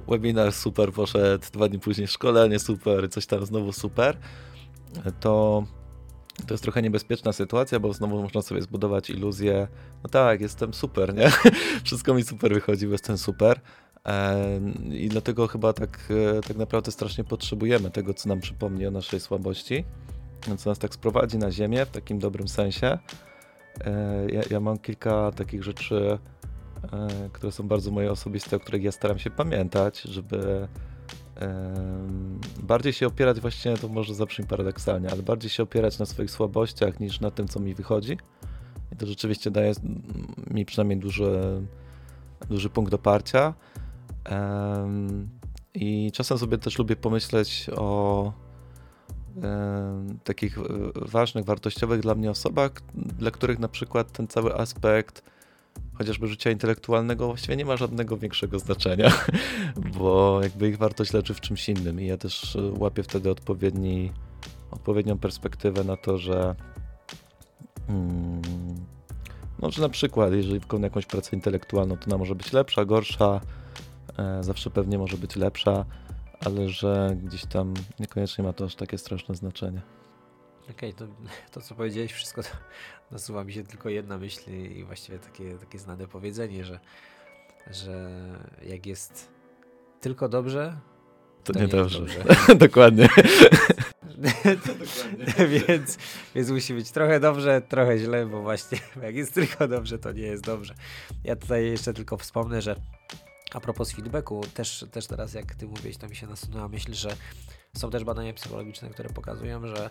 webinar 0.09 0.53
super 0.53 0.93
poszedł, 0.93 1.45
dwa 1.53 1.69
dni 1.69 1.79
później 1.79 2.09
szkolenie 2.09 2.59
super, 2.59 3.11
coś 3.11 3.27
tam 3.27 3.47
znowu 3.47 3.73
super. 3.73 4.19
To 5.21 5.65
to 6.47 6.55
jest 6.55 6.63
trochę 6.63 6.83
niebezpieczna 6.83 7.33
sytuacja, 7.33 7.81
bo 7.81 7.93
znowu 7.93 8.23
można 8.23 8.43
sobie 8.43 8.63
zbudować 8.63 9.11
iluzję, 9.11 9.69
no 10.03 10.11
tak, 10.11 10.41
jestem 10.41 10.75
super, 10.75 11.15
nie? 11.15 11.31
Wszystko 11.85 12.15
mi 12.15 12.23
super 12.23 12.55
wychodzi, 12.55 12.89
jestem 12.89 13.19
super. 13.19 13.61
I 14.91 15.09
dlatego 15.09 15.47
chyba 15.47 15.73
tak, 15.73 15.99
e, 16.37 16.41
tak 16.41 16.57
naprawdę 16.57 16.93
strasznie 16.93 17.25
potrzebujemy 17.25 17.91
tego, 17.91 18.15
co 18.15 18.29
nam 18.29 18.41
przypomni 18.41 18.87
o 18.87 18.91
naszej 18.91 19.21
słabości, 19.21 19.85
co 20.59 20.71
nas 20.71 20.79
tak 20.79 20.95
sprowadzi 20.95 21.39
na 21.39 21.51
ziemię 21.51 21.87
w 21.87 21.91
takim 21.91 22.19
dobrym 22.19 22.49
sensie. 22.49 22.99
E, 23.85 24.27
ja, 24.33 24.41
ja 24.51 24.61
mam 24.61 24.79
kilka 24.79 25.33
takich 25.33 25.63
rzeczy, 25.63 26.19
e, 26.93 27.09
które 27.33 27.53
są 27.53 27.69
bardzo 27.69 27.91
moje 27.91 28.13
osobiste, 28.13 28.57
o 28.57 28.61
których 28.61 28.83
ja 28.83 28.93
staram 28.93 29.19
się 29.19 29.31
pamiętać, 29.31 30.01
żeby 30.01 30.69
bardziej 32.63 32.93
się 32.93 33.07
opierać 33.07 33.41
właśnie, 33.41 33.77
to 33.77 33.89
może 33.89 34.15
zabrzmi 34.15 34.47
paradoksalnie, 34.47 35.11
ale 35.11 35.23
bardziej 35.23 35.51
się 35.51 35.63
opierać 35.63 35.99
na 35.99 36.07
swoich 36.07 36.31
słabościach 36.31 37.01
niż 37.01 37.21
na 37.21 37.31
tym, 37.31 37.49
co 37.49 37.61
mi 37.61 37.75
wychodzi. 37.75 38.19
I 38.93 38.97
to 38.97 39.07
rzeczywiście 39.07 39.51
daje 39.51 39.73
mi 40.51 40.65
przynajmniej 40.65 40.99
duży, 40.99 41.63
duży 42.49 42.71
punkt 42.71 42.95
oparcia. 42.95 43.55
I 45.75 46.13
czasem 46.13 46.39
sobie 46.39 46.59
też 46.59 46.79
lubię 46.79 46.97
pomyśleć 46.97 47.71
o 47.77 48.33
takich 50.25 50.59
ważnych, 50.95 51.45
wartościowych 51.45 52.01
dla 52.01 52.15
mnie 52.15 52.31
osobach, 52.31 52.73
dla 52.95 53.31
których 53.31 53.59
na 53.59 53.69
przykład 53.69 54.13
ten 54.13 54.29
cały 54.29 54.55
aspekt 54.55 55.23
chociażby 55.99 56.27
życia 56.27 56.51
intelektualnego 56.51 57.27
właściwie 57.27 57.57
nie 57.57 57.65
ma 57.65 57.77
żadnego 57.77 58.17
większego 58.17 58.59
znaczenia, 58.59 59.13
bo 59.99 60.41
jakby 60.43 60.69
ich 60.69 60.79
wartość 60.79 61.13
leży 61.13 61.35
w 61.35 61.41
czymś 61.41 61.69
innym 61.69 62.01
i 62.01 62.07
ja 62.07 62.17
też 62.17 62.57
e, 62.57 62.63
łapię 62.79 63.03
wtedy 63.03 63.31
odpowiedni, 63.31 64.13
odpowiednią 64.71 65.19
perspektywę 65.19 65.85
na 65.85 65.97
to, 65.97 66.19
że 66.19 66.55
mm, 67.89 68.43
no, 69.59 69.71
że 69.71 69.83
na 69.83 69.89
przykład 69.89 70.33
jeżeli 70.33 70.61
wykonuję 70.61 70.87
jakąś 70.87 71.07
pracę 71.07 71.37
intelektualną, 71.37 71.97
to 71.97 72.07
ona 72.07 72.19
może 72.19 72.35
być 72.35 72.53
lepsza, 72.53 72.85
gorsza, 72.85 73.41
e, 74.19 74.43
zawsze 74.43 74.71
pewnie 74.71 74.99
może 74.99 75.17
być 75.17 75.37
lepsza, 75.37 75.85
ale 76.41 76.69
że 76.69 77.17
gdzieś 77.23 77.47
tam 77.47 77.75
niekoniecznie 78.01 78.45
ma 78.45 78.53
to 78.53 78.65
aż 78.65 78.75
takie 78.75 78.99
straszne 78.99 79.35
znaczenie. 79.35 79.83
Okej, 80.71 80.91
okay, 80.95 81.09
to, 81.09 81.15
to 81.53 81.61
co 81.61 81.75
powiedziałeś, 81.75 82.13
wszystko 82.13 82.43
to 82.43 82.49
nasuwa 83.11 83.45
mi 83.45 83.53
się 83.53 83.65
tylko 83.65 83.89
jedna 83.89 84.19
myśl 84.19 84.51
i 84.51 84.85
właściwie 84.85 85.19
takie, 85.19 85.59
takie 85.59 85.79
znane 85.79 86.09
powiedzenie, 86.09 86.65
że, 86.65 86.81
że 87.71 88.11
jak 88.63 88.87
jest 88.87 89.29
tylko 90.01 90.29
dobrze, 90.29 90.77
to, 91.47 91.53
to 91.53 91.61
nie, 91.61 91.69
dobrze. 91.69 91.99
dobrze. 91.99 92.25
Dokładnie. 92.67 93.09
dokładnie. 94.79 95.49
więc, 95.49 95.99
więc 96.35 96.51
musi 96.51 96.75
być 96.75 96.91
trochę 96.91 97.21
dobrze, 97.21 97.63
trochę 97.69 97.99
źle, 97.99 98.27
bo 98.27 98.43
właśnie 98.43 98.79
jak 99.03 99.15
jest 99.15 99.35
tylko 99.35 99.69
dobrze, 99.69 99.99
to 99.99 100.13
nie 100.13 100.23
jest 100.23 100.45
dobrze. 100.45 100.75
Ja 101.25 101.37
tutaj 101.37 101.67
jeszcze 101.67 101.95
tylko 101.95 102.17
wspomnę, 102.17 102.63
że 102.63 102.77
a 103.53 103.61
propos 103.61 103.93
feedbacku, 103.93 104.41
też, 104.55 104.85
też 104.91 105.07
teraz 105.07 105.35
jak 105.35 105.55
ty 105.55 105.67
mówisz, 105.67 105.97
to 105.97 106.09
mi 106.09 106.17
się 106.17 106.27
nasunęła 106.27 106.69
myśl, 106.69 106.95
że 106.95 107.17
są 107.77 107.91
też 107.91 108.05
badania 108.05 108.33
psychologiczne, 108.33 108.91
które 108.91 109.09
pokazują, 109.09 109.67
że 109.67 109.91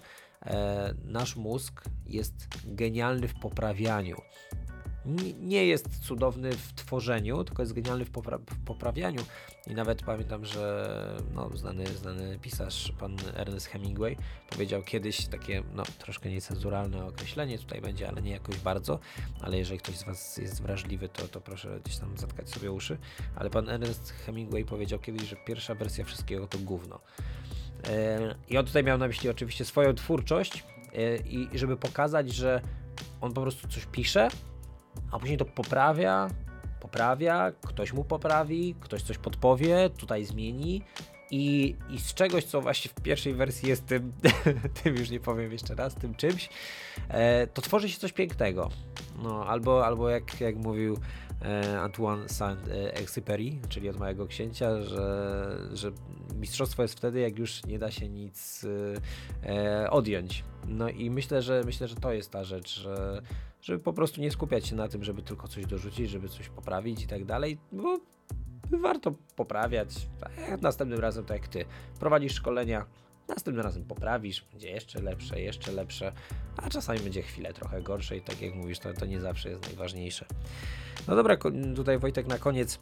nasz 1.03 1.36
mózg 1.36 1.83
jest 2.05 2.47
genialny 2.65 3.27
w 3.27 3.39
poprawianiu. 3.39 4.17
Nie 5.39 5.65
jest 5.65 5.99
cudowny 5.99 6.51
w 6.51 6.73
tworzeniu, 6.73 7.43
tylko 7.43 7.61
jest 7.61 7.73
genialny 7.73 8.05
w, 8.05 8.11
popra 8.11 8.38
w 8.38 8.65
poprawianiu. 8.65 9.21
I 9.67 9.73
nawet 9.75 10.03
pamiętam, 10.03 10.45
że 10.45 11.17
no, 11.33 11.49
znany, 11.57 11.88
znany 11.88 12.39
pisarz, 12.41 12.93
pan 12.99 13.17
Ernest 13.36 13.67
Hemingway, 13.67 14.17
powiedział 14.49 14.83
kiedyś 14.83 15.27
takie 15.27 15.63
no, 15.73 15.83
troszkę 15.99 16.29
niecenzuralne 16.29 17.05
określenie 17.05 17.57
tutaj 17.57 17.81
będzie, 17.81 18.07
ale 18.09 18.21
nie 18.21 18.31
jakoś 18.31 18.57
bardzo. 18.57 18.99
Ale 19.41 19.57
jeżeli 19.57 19.79
ktoś 19.79 19.97
z 19.97 20.03
Was 20.03 20.38
jest 20.38 20.61
wrażliwy, 20.61 21.09
to, 21.09 21.27
to 21.27 21.41
proszę 21.41 21.79
gdzieś 21.83 21.97
tam 21.97 22.17
zatkać 22.17 22.49
sobie 22.49 22.71
uszy. 22.71 22.97
Ale 23.36 23.49
pan 23.49 23.69
Ernest 23.69 24.11
Hemingway 24.11 24.65
powiedział 24.65 24.99
kiedyś, 24.99 25.29
że 25.29 25.36
pierwsza 25.36 25.75
wersja 25.75 26.05
wszystkiego 26.05 26.47
to 26.47 26.57
gówno. 26.57 26.99
E, 27.89 28.36
I 28.49 28.57
on 28.57 28.65
tutaj 28.65 28.84
miał 28.84 28.97
na 28.97 29.07
myśli 29.07 29.30
oczywiście 29.30 29.65
swoją 29.65 29.93
twórczość 29.93 30.63
e, 30.93 31.17
i 31.17 31.49
żeby 31.53 31.78
pokazać, 31.78 32.34
że 32.34 32.61
on 33.21 33.34
po 33.34 33.41
prostu 33.41 33.67
coś 33.67 33.86
pisze, 33.86 34.28
a 35.11 35.19
później 35.19 35.38
to 35.38 35.45
poprawia, 35.45 36.28
poprawia, 36.80 37.51
ktoś 37.61 37.93
mu 37.93 38.03
poprawi, 38.03 38.76
ktoś 38.80 39.01
coś 39.01 39.17
podpowie, 39.17 39.89
tutaj 39.97 40.26
zmieni 40.26 40.82
I, 41.32 41.76
I 41.89 41.99
z 41.99 42.13
czegoś, 42.13 42.43
co 42.43 42.61
właśnie 42.61 42.91
w 42.91 42.93
pierwszej 42.93 43.34
wersji 43.34 43.69
jest 43.69 43.86
tym, 43.86 44.13
tym 44.84 44.95
już 44.95 45.09
nie 45.09 45.19
powiem 45.19 45.51
jeszcze 45.51 45.76
raz, 45.76 45.95
tym 45.95 46.15
czymś, 46.15 46.49
e, 47.09 47.47
to 47.47 47.61
tworzy 47.61 47.89
się 47.89 47.99
coś 47.99 48.13
pięknego. 48.13 48.69
No, 49.23 49.45
albo, 49.45 49.86
albo 49.86 50.09
jak, 50.09 50.41
jak 50.41 50.55
mówił 50.55 50.97
Antoine 51.82 52.30
Saint-Exupéry, 52.30 53.60
czyli 53.70 53.89
od 53.89 54.00
mojego 54.00 54.28
księcia, 54.28 54.82
że, 54.82 55.58
że 55.74 55.91
mistrzostwo 56.36 56.82
jest 56.82 56.98
wtedy, 56.98 57.20
jak 57.20 57.39
już 57.39 57.66
nie 57.66 57.80
da 57.80 57.91
się 57.91 58.10
nic 58.10 58.66
e, 59.43 59.89
odjąć. 59.91 60.43
No 60.68 60.89
i 60.89 61.10
myślę, 61.10 61.41
że 61.41 61.62
myślę, 61.66 61.88
że 61.88 61.96
to 61.96 62.14
jest 62.14 62.32
ta 62.32 62.43
rzecz, 62.43 62.80
że, 62.80 63.22
żeby 63.62 63.80
po 63.80 63.93
prostu 63.93 64.22
nie 64.22 64.32
skupiać 64.32 64.68
się 64.68 64.76
na 64.76 64.88
tym, 64.88 65.04
żeby 65.04 65.22
tylko 65.22 65.48
coś 65.48 65.66
dorzucić, 65.66 66.10
żeby 66.10 66.30
coś 66.30 66.50
poprawić 66.50 67.04
i 67.04 67.08
tak 67.08 67.26
dalej, 67.26 67.58
bo 67.72 68.00
warto 68.72 69.14
poprawiać. 69.36 70.08
Następnym 70.62 71.00
razem, 71.00 71.26
tak 71.26 71.38
jak 71.38 71.48
ty, 71.48 71.66
prowadzisz 72.00 72.34
szkolenia, 72.34 72.86
następnym 73.28 73.65
razem 73.65 73.86
poprawisz, 73.86 74.45
będzie 74.51 74.69
jeszcze 74.69 75.01
lepsze, 75.01 75.41
jeszcze 75.41 75.71
lepsze, 75.71 76.11
a 76.57 76.69
czasami 76.69 76.99
będzie 76.99 77.21
chwilę 77.21 77.53
trochę 77.53 77.82
gorsze 77.82 78.17
i 78.17 78.21
tak 78.21 78.41
jak 78.41 78.55
mówisz, 78.55 78.80
to, 78.80 78.93
to 78.93 79.05
nie 79.05 79.19
zawsze 79.19 79.49
jest 79.49 79.67
najważniejsze. 79.67 80.26
No 81.07 81.15
dobra, 81.15 81.38
tutaj 81.76 81.99
Wojtek 81.99 82.28
na 82.28 82.38
koniec 82.38 82.80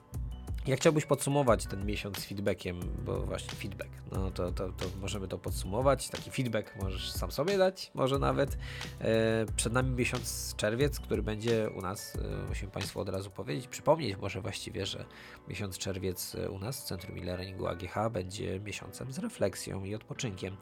jak 0.67 0.79
chciałbyś 0.79 1.05
podsumować 1.05 1.65
ten 1.65 1.85
miesiąc 1.85 2.17
z 2.17 2.25
feedbackiem, 2.25 2.79
bo 3.05 3.21
właśnie 3.21 3.53
feedback, 3.53 3.89
no 4.11 4.31
to, 4.31 4.51
to, 4.51 4.69
to 4.69 4.85
możemy 5.01 5.27
to 5.27 5.37
podsumować. 5.37 6.09
Taki 6.09 6.31
feedback 6.31 6.75
możesz 6.81 7.11
sam 7.11 7.31
sobie 7.31 7.57
dać, 7.57 7.91
może 7.93 8.19
nawet. 8.19 8.57
E, 9.01 9.45
przed 9.55 9.73
nami 9.73 9.91
miesiąc 9.91 10.53
czerwiec, 10.57 10.99
który 10.99 11.23
będzie 11.23 11.69
u 11.69 11.81
nas, 11.81 12.15
e, 12.15 12.47
musimy 12.49 12.71
Państwu 12.71 12.99
od 12.99 13.09
razu 13.09 13.31
powiedzieć, 13.31 13.67
przypomnieć 13.67 14.17
może 14.17 14.41
właściwie, 14.41 14.85
że 14.85 15.05
miesiąc 15.47 15.77
czerwiec 15.77 16.35
u 16.49 16.59
nas 16.59 16.81
w 16.81 16.83
Centrum 16.83 17.17
e-Learningu 17.17 17.67
AGH 17.67 17.95
będzie 18.11 18.59
miesiącem 18.59 19.11
z 19.11 19.19
refleksją 19.19 19.83
i 19.83 19.95
odpoczynkiem. 19.95 20.57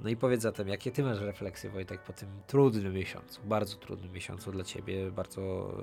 No 0.00 0.10
i 0.10 0.16
powiedz 0.16 0.42
zatem, 0.42 0.68
jakie 0.68 0.90
Ty 0.90 1.02
masz 1.02 1.20
refleksje, 1.20 1.70
Wojtek, 1.70 2.02
po 2.02 2.12
tym 2.12 2.28
trudnym 2.46 2.92
miesiącu, 2.94 3.40
bardzo 3.44 3.76
trudnym 3.76 4.12
miesiącu 4.12 4.52
dla 4.52 4.64
Ciebie, 4.64 5.10
bardzo, 5.10 5.74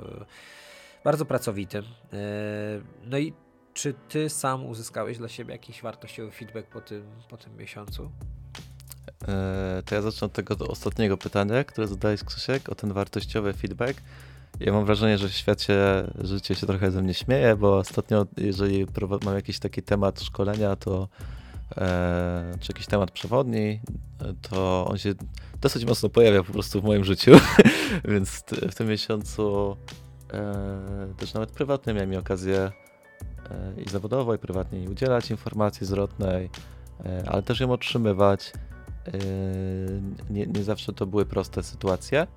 bardzo 1.04 1.26
pracowitym. 1.26 1.84
E, 2.14 2.18
no 3.06 3.18
i 3.18 3.34
czy 3.74 3.94
ty 4.10 4.30
sam 4.30 4.66
uzyskałeś 4.66 5.18
dla 5.18 5.28
siebie 5.28 5.52
jakiś 5.52 5.82
wartościowy 5.82 6.32
feedback 6.32 6.68
po 6.68 6.82
tym, 6.82 7.06
po 7.30 7.38
tym 7.38 7.58
miesiącu? 7.58 8.12
E, 9.28 9.84
to 9.86 9.96
ja 9.96 10.02
zacznę 10.02 10.26
od 10.26 10.34
tego 10.34 10.56
ostatniego 10.68 11.18
pytania, 11.18 11.64
które 11.64 11.88
zadałeś 11.88 12.24
Krzysiek, 12.24 12.70
o 12.70 12.76
ten 12.76 12.94
wartościowy 12.94 13.54
feedback. 13.54 14.02
Ja 14.60 14.74
mam 14.74 14.86
wrażenie, 14.86 15.18
że 15.18 15.30
świat 15.30 15.62
się, 15.62 16.12
życie 16.22 16.56
się 16.56 16.68
trochę 16.68 16.92
ze 16.92 17.02
mnie 17.02 17.14
śmieje, 17.14 17.56
bo 17.56 17.78
ostatnio, 17.78 18.26
jeżeli 18.38 18.86
mam 19.26 19.36
jakiś 19.36 19.60
taki 19.60 19.82
temat 19.82 20.22
szkolenia, 20.22 20.76
to 20.76 21.08
e, 21.78 22.58
czy 22.60 22.72
jakiś 22.72 22.88
temat 22.88 23.12
przewodni, 23.12 23.80
to 24.42 24.88
on 24.88 24.98
się 24.98 25.14
dosyć 25.62 25.86
mocno 25.86 26.10
pojawia 26.10 26.44
po 26.44 26.54
prostu 26.54 26.82
w 26.82 26.84
moim 26.84 27.04
życiu, 27.04 27.32
więc 28.12 28.44
w 28.72 28.76
tym 28.76 28.88
miesiącu 28.88 29.78
e, 30.34 31.14
też 31.18 31.34
nawet 31.34 31.52
prywatnie 31.52 31.94
miałem 31.94 32.20
okazję 32.20 32.72
i 33.86 33.90
zawodowo, 33.90 34.36
i 34.36 34.38
prywatnie 34.38 34.84
i 34.84 34.88
udzielać 34.88 35.32
informacji 35.32 35.86
zwrotnej, 35.88 36.50
e, 37.06 37.24
ale 37.28 37.44
też 37.44 37.60
ją 37.60 37.72
otrzymywać. 37.72 38.54
E, 39.08 39.12
nie, 40.30 40.46
nie 40.46 40.64
zawsze 40.64 40.94
to 40.94 41.06
były 41.06 41.26
proste 41.26 41.64
sytuacje, 41.64 42.28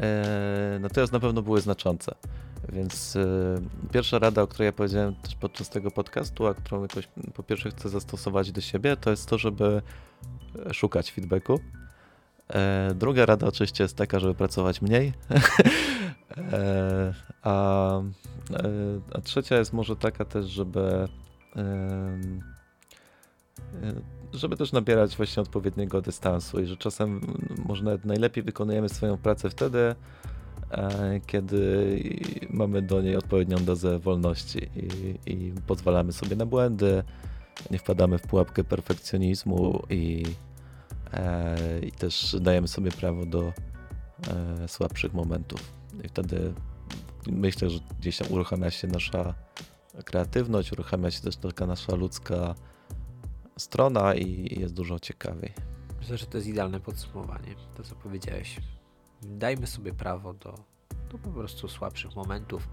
e, 0.00 0.78
natomiast 0.80 1.12
na 1.12 1.20
pewno 1.20 1.42
były 1.42 1.60
znaczące. 1.60 2.14
Więc 2.68 3.18
pierwsza 3.92 4.18
rada, 4.18 4.42
o 4.42 4.46
której 4.46 4.66
ja 4.66 4.72
powiedziałem 4.72 5.14
też 5.14 5.34
podczas 5.34 5.70
tego 5.70 5.90
podcastu, 5.90 6.46
a 6.46 6.54
którą 6.54 6.82
jakoś 6.82 7.08
po 7.34 7.42
pierwsze 7.42 7.70
chcę 7.70 7.88
zastosować 7.88 8.52
do 8.52 8.60
siebie, 8.60 8.96
to 8.96 9.10
jest 9.10 9.28
to, 9.28 9.38
żeby 9.38 9.82
szukać 10.72 11.12
feedbacku. 11.12 11.60
Druga 12.94 13.26
rada 13.26 13.46
oczywiście 13.46 13.84
jest 13.84 13.96
taka, 13.96 14.18
żeby 14.18 14.34
pracować 14.34 14.82
mniej. 14.82 15.12
a 17.42 18.02
E, 18.50 18.70
a 19.14 19.20
trzecia 19.20 19.58
jest 19.58 19.72
może 19.72 19.96
taka 19.96 20.24
też, 20.24 20.46
żeby 20.46 21.08
e, 21.56 22.18
żeby 24.32 24.56
też 24.56 24.72
nabierać 24.72 25.16
właśnie 25.16 25.42
odpowiedniego 25.42 26.02
dystansu 26.02 26.60
i 26.60 26.66
że 26.66 26.76
czasem 26.76 27.20
może 27.68 27.84
nawet 27.84 28.04
najlepiej 28.04 28.44
wykonujemy 28.44 28.88
swoją 28.88 29.18
pracę 29.18 29.50
wtedy, 29.50 29.94
e, 30.70 31.20
kiedy 31.26 31.98
mamy 32.50 32.82
do 32.82 33.02
niej 33.02 33.16
odpowiednią 33.16 33.56
dozę 33.56 33.98
wolności 33.98 34.68
i, 34.76 35.32
i 35.32 35.52
pozwalamy 35.66 36.12
sobie 36.12 36.36
na 36.36 36.46
błędy, 36.46 37.02
nie 37.70 37.78
wpadamy 37.78 38.18
w 38.18 38.22
pułapkę 38.22 38.64
perfekcjonizmu 38.64 39.82
i, 39.90 40.24
i 41.82 41.92
też 41.92 42.36
dajemy 42.40 42.68
sobie 42.68 42.90
prawo 42.90 43.26
do 43.26 43.52
słabszych 44.66 45.12
momentów. 45.14 45.72
I 46.04 46.08
wtedy 46.08 46.54
myślę, 47.26 47.70
że 47.70 47.78
gdzieś 48.00 48.18
tam 48.18 48.32
uruchamia 48.32 48.70
się 48.70 48.88
nasza 48.88 49.34
kreatywność, 50.04 50.72
uruchamia 50.72 51.10
się 51.10 51.20
też 51.20 51.36
taka 51.36 51.66
nasza 51.66 51.94
ludzka 51.94 52.54
strona 53.56 54.14
i 54.14 54.60
jest 54.60 54.74
dużo 54.74 54.98
ciekawiej. 54.98 55.52
Myślę, 55.98 56.18
że 56.18 56.26
to 56.26 56.38
jest 56.38 56.48
idealne 56.48 56.80
podsumowanie, 56.80 57.54
to 57.76 57.82
co 57.82 57.94
powiedziałeś. 57.94 58.60
Dajmy 59.22 59.66
sobie 59.66 59.92
prawo 59.92 60.34
do, 60.34 60.54
do 61.10 61.18
po 61.18 61.30
prostu 61.30 61.68
słabszych 61.68 62.16
momentów, 62.16 62.68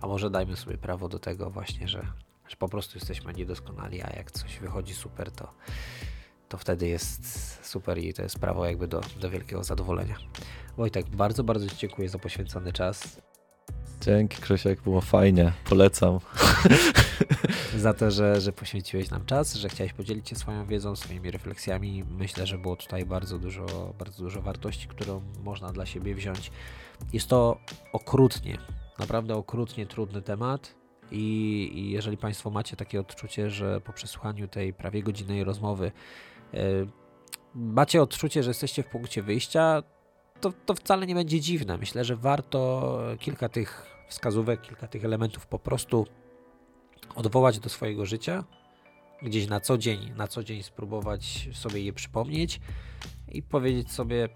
a 0.00 0.06
może 0.06 0.30
dajmy 0.30 0.56
sobie 0.56 0.78
prawo 0.78 1.08
do 1.08 1.18
tego 1.18 1.50
właśnie, 1.50 1.88
że, 1.88 2.06
że 2.48 2.56
po 2.56 2.68
prostu 2.68 2.98
jesteśmy 2.98 3.32
niedoskonali, 3.32 4.02
a 4.02 4.10
jak 4.10 4.30
coś 4.30 4.58
wychodzi 4.58 4.94
super, 4.94 5.30
to, 5.30 5.52
to 6.50 6.58
wtedy 6.58 6.88
jest 6.88 7.58
super 7.66 7.98
i 7.98 8.14
to 8.14 8.22
jest 8.22 8.38
prawo 8.38 8.66
jakby 8.66 8.88
do, 8.88 9.00
do 9.20 9.30
wielkiego 9.30 9.64
zadowolenia. 9.64 10.16
Wojtek, 10.76 11.08
bardzo, 11.08 11.44
bardzo 11.44 11.68
Ci 11.68 11.76
dziękuję 11.76 12.08
za 12.08 12.18
poświęcony 12.18 12.72
czas. 12.72 13.20
Dzięki 14.00 14.42
Krzysiek, 14.42 14.80
było 14.80 15.00
fajnie, 15.00 15.52
polecam. 15.64 16.18
Za 17.76 17.94
to, 17.94 18.10
że, 18.10 18.40
że 18.40 18.52
poświęciłeś 18.52 19.10
nam 19.10 19.26
czas, 19.26 19.54
że 19.54 19.68
chciałeś 19.68 19.92
podzielić 19.92 20.28
się 20.28 20.36
swoją 20.36 20.66
wiedzą, 20.66 20.96
swoimi 20.96 21.30
refleksjami. 21.30 22.04
Myślę, 22.04 22.46
że 22.46 22.58
było 22.58 22.76
tutaj 22.76 23.06
bardzo 23.06 23.38
dużo, 23.38 23.94
bardzo 23.98 24.22
dużo 24.22 24.42
wartości, 24.42 24.88
którą 24.88 25.22
można 25.44 25.72
dla 25.72 25.86
siebie 25.86 26.14
wziąć. 26.14 26.50
Jest 27.12 27.28
to 27.28 27.60
okrutnie, 27.92 28.58
naprawdę 28.98 29.34
okrutnie 29.34 29.86
trudny 29.86 30.22
temat. 30.22 30.74
I, 31.10 31.70
I, 31.74 31.90
jeżeli 31.90 32.16
Państwo 32.16 32.50
macie 32.50 32.76
takie 32.76 33.00
odczucie, 33.00 33.50
że 33.50 33.80
po 33.80 33.92
przesłuchaniu 33.92 34.48
tej 34.48 34.72
prawie 34.72 35.02
godzinnej 35.02 35.44
rozmowy 35.44 35.92
macie 37.54 38.02
odczucie, 38.02 38.42
że 38.42 38.50
jesteście 38.50 38.82
w 38.82 38.86
punkcie 38.86 39.22
wyjścia, 39.22 39.82
to, 40.40 40.52
to 40.66 40.74
wcale 40.74 41.06
nie 41.06 41.14
będzie 41.14 41.40
dziwne. 41.40 41.78
Myślę, 41.78 42.04
że 42.04 42.16
warto 42.16 42.98
kilka 43.18 43.48
tych 43.48 43.86
wskazówek, 44.08 44.62
kilka 44.62 44.88
tych 44.88 45.04
elementów 45.04 45.46
po 45.46 45.58
prostu 45.58 46.06
odwołać 47.14 47.58
do 47.58 47.68
swojego 47.68 48.06
życia, 48.06 48.44
gdzieś 49.22 49.46
na 49.48 49.60
co 49.60 49.78
dzień, 49.78 50.12
na 50.16 50.28
co 50.28 50.44
dzień 50.44 50.62
spróbować 50.62 51.48
sobie 51.52 51.80
je 51.80 51.92
przypomnieć 51.92 52.60
i 53.28 53.42
powiedzieć 53.42 53.92
sobie: 53.92 54.28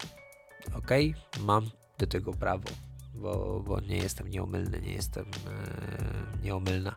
OK, 0.75 0.91
mam 1.39 1.69
do 1.97 2.07
tego 2.07 2.33
prawo, 2.33 2.69
bo, 3.13 3.63
bo 3.67 3.79
nie 3.79 3.97
jestem 3.97 4.27
nieomylny, 4.27 4.81
nie 4.81 4.93
jestem 4.93 5.25
e, 5.25 6.43
nieomylna. 6.43 6.95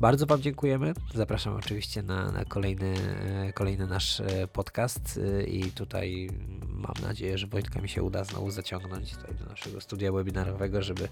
Bardzo 0.00 0.26
Wam 0.26 0.42
dziękujemy. 0.42 0.94
Zapraszam 1.14 1.56
oczywiście 1.56 2.02
na, 2.02 2.32
na 2.32 2.44
kolejny, 2.44 2.94
e, 3.48 3.52
kolejny 3.52 3.86
nasz 3.86 4.20
e, 4.20 4.48
podcast 4.52 5.20
e, 5.40 5.42
i 5.42 5.62
tutaj 5.62 6.28
mam 6.68 6.94
nadzieję, 7.02 7.38
że 7.38 7.46
Wojtka 7.46 7.80
mi 7.80 7.88
się 7.88 8.02
uda 8.02 8.24
znowu 8.24 8.50
zaciągnąć 8.50 9.16
tutaj 9.16 9.34
do 9.34 9.44
naszego 9.44 9.80
studia 9.80 10.12
webinarowego, 10.12 10.82
żeby, 10.82 11.08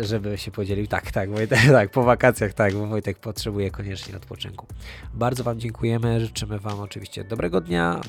żeby 0.00 0.38
się 0.38 0.50
podzielił. 0.50 0.86
Tak, 0.86 1.10
tak, 1.10 1.30
Wojtek, 1.30 1.58
tak, 1.72 1.90
po 1.90 2.02
wakacjach, 2.02 2.54
tak, 2.54 2.74
bo 2.74 2.86
Wojtek 2.86 3.18
potrzebuje 3.18 3.70
koniecznie 3.70 4.16
odpoczynku. 4.16 4.66
Bardzo 5.14 5.44
Wam 5.44 5.60
dziękujemy, 5.60 6.20
życzymy 6.20 6.58
Wam 6.58 6.80
oczywiście 6.80 7.24
dobrego 7.24 7.60
dnia, 7.60 8.00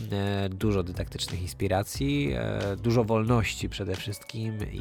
dużo 0.50 0.84
dydaktycznych 0.84 1.42
inspiracji, 1.42 2.36
dużo 2.78 3.04
wolności 3.04 3.70
przede 3.70 3.96
wszystkim 3.96 4.58
i, 4.72 4.80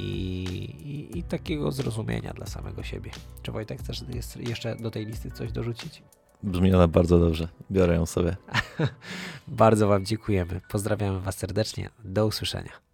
i, 0.85 1.19
i 1.19 1.23
takiego 1.23 1.73
zrozumienia 1.73 2.33
dla 2.33 2.47
samego 2.47 2.83
siebie. 2.83 3.11
Czy 3.43 3.53
Wojtek 3.53 3.83
chcesz 4.29 4.49
jeszcze 4.49 4.77
do 4.77 4.91
tej 4.91 5.07
listy 5.07 5.31
coś 5.31 5.53
dorzucić? 5.53 6.03
Brzmi 6.43 6.75
ona 6.75 6.89
bardzo 6.89 7.19
dobrze. 7.19 7.49
Biorę 7.71 7.95
ją 7.95 8.07
sobie. 8.07 8.37
bardzo 9.49 9.89
Wam 9.89 10.05
dziękujemy. 10.05 10.61
Pozdrawiamy 10.69 11.21
Was 11.21 11.39
serdecznie. 11.39 11.91
Do 12.05 12.27
usłyszenia. 12.27 12.88